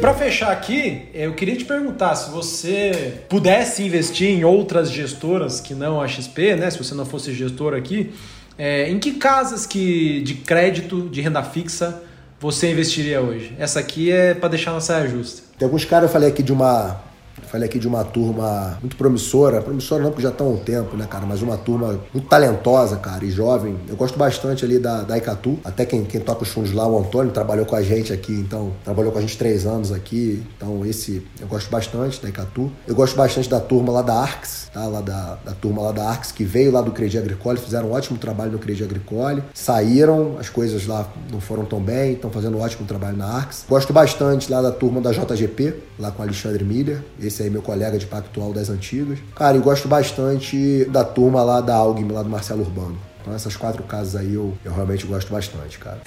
Para 0.00 0.14
fechar 0.14 0.50
aqui, 0.50 1.02
eu 1.12 1.34
queria 1.34 1.54
te 1.56 1.64
perguntar 1.64 2.14
se 2.14 2.30
você 2.30 3.22
pudesse 3.28 3.82
investir 3.82 4.30
em 4.30 4.44
outras 4.44 4.90
gestoras 4.90 5.60
que 5.60 5.74
não 5.74 6.00
a 6.00 6.08
XP, 6.08 6.56
né? 6.56 6.70
Se 6.70 6.78
você 6.78 6.94
não 6.94 7.04
fosse 7.04 7.34
gestor 7.34 7.74
aqui, 7.74 8.10
é, 8.56 8.88
em 8.88 8.98
que 8.98 9.12
casas 9.12 9.66
que 9.66 10.22
de 10.22 10.34
crédito 10.34 11.08
de 11.10 11.20
renda 11.20 11.42
fixa 11.42 12.02
você 12.40 12.72
investiria 12.72 13.20
hoje? 13.20 13.54
Essa 13.58 13.80
aqui 13.80 14.10
é 14.10 14.32
para 14.32 14.48
deixar 14.48 14.72
na 14.72 14.80
saia 14.80 15.06
justa. 15.06 15.42
Tem 15.58 15.66
alguns 15.66 15.84
caras, 15.84 16.08
eu 16.08 16.12
falei 16.12 16.30
aqui 16.30 16.42
de 16.42 16.52
uma 16.52 17.02
Falei 17.48 17.68
aqui 17.68 17.78
de 17.78 17.88
uma 17.88 18.04
turma 18.04 18.78
muito 18.80 18.96
promissora, 18.96 19.60
promissora 19.60 20.02
não 20.02 20.10
porque 20.10 20.22
já 20.22 20.28
estão 20.30 20.46
há 20.46 20.50
um 20.50 20.56
tempo, 20.56 20.96
né, 20.96 21.06
cara, 21.08 21.26
mas 21.26 21.42
uma 21.42 21.56
turma 21.56 22.00
muito 22.12 22.28
talentosa, 22.28 22.96
cara, 22.96 23.24
e 23.24 23.30
jovem. 23.30 23.76
Eu 23.88 23.96
gosto 23.96 24.18
bastante 24.18 24.64
ali 24.64 24.78
da, 24.78 25.02
da 25.02 25.18
Icatu, 25.18 25.58
até 25.64 25.84
quem, 25.84 26.04
quem 26.04 26.20
toca 26.20 26.42
os 26.42 26.48
fundos 26.48 26.72
lá, 26.72 26.86
o 26.86 26.98
Antônio, 26.98 27.32
trabalhou 27.32 27.66
com 27.66 27.76
a 27.76 27.82
gente 27.82 28.12
aqui, 28.12 28.32
então, 28.32 28.72
trabalhou 28.84 29.12
com 29.12 29.18
a 29.18 29.20
gente 29.20 29.36
três 29.36 29.66
anos 29.66 29.92
aqui, 29.92 30.42
então 30.56 30.84
esse 30.86 31.26
eu 31.40 31.46
gosto 31.46 31.70
bastante 31.70 32.22
da 32.22 32.28
Icatu. 32.28 32.70
Eu 32.86 32.94
gosto 32.94 33.16
bastante 33.16 33.48
da 33.48 33.60
turma 33.60 33.92
lá 33.92 34.02
da 34.02 34.14
Arx, 34.14 34.70
tá, 34.72 34.86
lá 34.86 35.00
da, 35.00 35.38
da 35.44 35.52
turma 35.52 35.82
lá 35.82 35.92
da 35.92 36.08
Arx, 36.08 36.32
que 36.32 36.44
veio 36.44 36.70
lá 36.70 36.80
do 36.80 36.92
Credi 36.92 37.18
Agricole, 37.18 37.58
fizeram 37.58 37.88
um 37.88 37.92
ótimo 37.92 38.18
trabalho 38.18 38.52
no 38.52 38.58
Credi 38.58 38.84
Agricole, 38.84 39.42
saíram, 39.54 40.36
as 40.38 40.48
coisas 40.48 40.86
lá 40.86 41.08
não 41.32 41.40
foram 41.40 41.64
tão 41.64 41.80
bem, 41.80 42.12
estão 42.12 42.30
fazendo 42.30 42.56
um 42.58 42.60
ótimo 42.60 42.86
trabalho 42.86 43.16
na 43.16 43.26
Arx. 43.26 43.64
Gosto 43.68 43.92
bastante 43.92 44.50
lá 44.50 44.62
da 44.62 44.70
turma 44.70 45.00
da 45.00 45.10
JGP, 45.12 45.74
lá 45.98 46.10
com 46.10 46.22
Alexandre 46.22 46.60
esse 47.20 47.29
esse 47.30 47.42
aí, 47.42 47.50
meu 47.50 47.62
colega 47.62 47.98
de 47.98 48.06
Pactual 48.06 48.52
das 48.52 48.68
antigas. 48.68 49.18
Cara, 49.34 49.56
e 49.56 49.60
gosto 49.60 49.88
bastante 49.88 50.84
da 50.86 51.04
turma 51.04 51.42
lá 51.42 51.60
da 51.60 51.74
Algim, 51.74 52.06
lá 52.10 52.22
do 52.22 52.28
Marcelo 52.28 52.62
Urbano. 52.62 52.98
Então 53.20 53.34
essas 53.34 53.56
quatro 53.56 53.82
casas 53.84 54.16
aí 54.16 54.34
eu, 54.34 54.52
eu 54.64 54.72
realmente 54.72 55.06
gosto 55.06 55.32
bastante, 55.32 55.78
cara. 55.78 56.00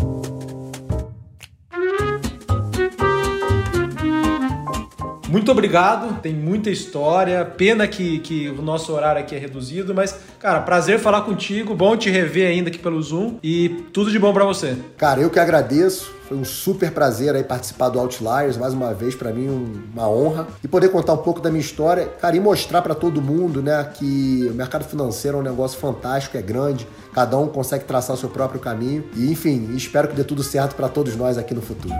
Muito 5.34 5.52
obrigado, 5.52 6.22
tem 6.22 6.32
muita 6.32 6.70
história. 6.70 7.44
Pena 7.44 7.88
que, 7.88 8.20
que 8.20 8.50
o 8.50 8.62
nosso 8.62 8.94
horário 8.94 9.20
aqui 9.20 9.36
é 9.36 9.40
reduzido, 9.40 9.92
mas, 9.92 10.16
cara, 10.38 10.62
prazer 10.62 11.00
falar 11.00 11.22
contigo. 11.22 11.74
Bom 11.74 11.98
te 11.98 12.08
rever 12.08 12.48
ainda 12.48 12.70
aqui 12.70 12.78
pelo 12.78 13.02
Zoom 13.02 13.40
e 13.42 13.84
tudo 13.92 14.12
de 14.12 14.20
bom 14.20 14.32
para 14.32 14.46
você. 14.46 14.78
Cara, 14.96 15.22
eu 15.22 15.32
que 15.32 15.40
agradeço. 15.40 16.14
Foi 16.28 16.38
um 16.38 16.46
super 16.46 16.92
prazer 16.92 17.36
aí 17.36 17.44
participar 17.44 17.90
do 17.90 18.00
Outliers, 18.00 18.58
mais 18.58 18.76
uma 18.76 18.94
vez, 18.94 19.16
para 19.16 19.34
mim 19.34 19.82
uma 19.92 20.08
honra. 20.08 20.48
E 20.64 20.68
poder 20.68 20.90
contar 20.90 21.14
um 21.14 21.18
pouco 21.18 21.42
da 21.42 21.50
minha 21.50 21.62
história, 21.62 22.06
cara, 22.22 22.36
e 22.36 22.40
mostrar 22.40 22.84
para 22.84 22.94
todo 22.94 23.20
mundo, 23.20 23.60
né, 23.60 23.84
que 23.92 24.48
o 24.52 24.54
mercado 24.54 24.86
financeiro 24.86 25.38
é 25.38 25.40
um 25.40 25.44
negócio 25.44 25.80
fantástico, 25.80 26.38
é 26.38 26.44
grande, 26.44 26.88
cada 27.12 27.40
um 27.40 27.48
consegue 27.48 27.86
traçar 27.86 28.16
o 28.16 28.20
seu 28.20 28.30
próprio 28.30 28.60
caminho. 28.60 29.04
E, 29.16 29.32
enfim, 29.32 29.72
espero 29.76 30.10
que 30.10 30.16
dê 30.16 30.24
tudo 30.24 30.44
certo 30.44 30.76
para 30.76 30.88
todos 30.88 31.16
nós 31.16 31.40
aqui 31.40 31.56
no 31.56 31.62
futuro. 31.62 31.96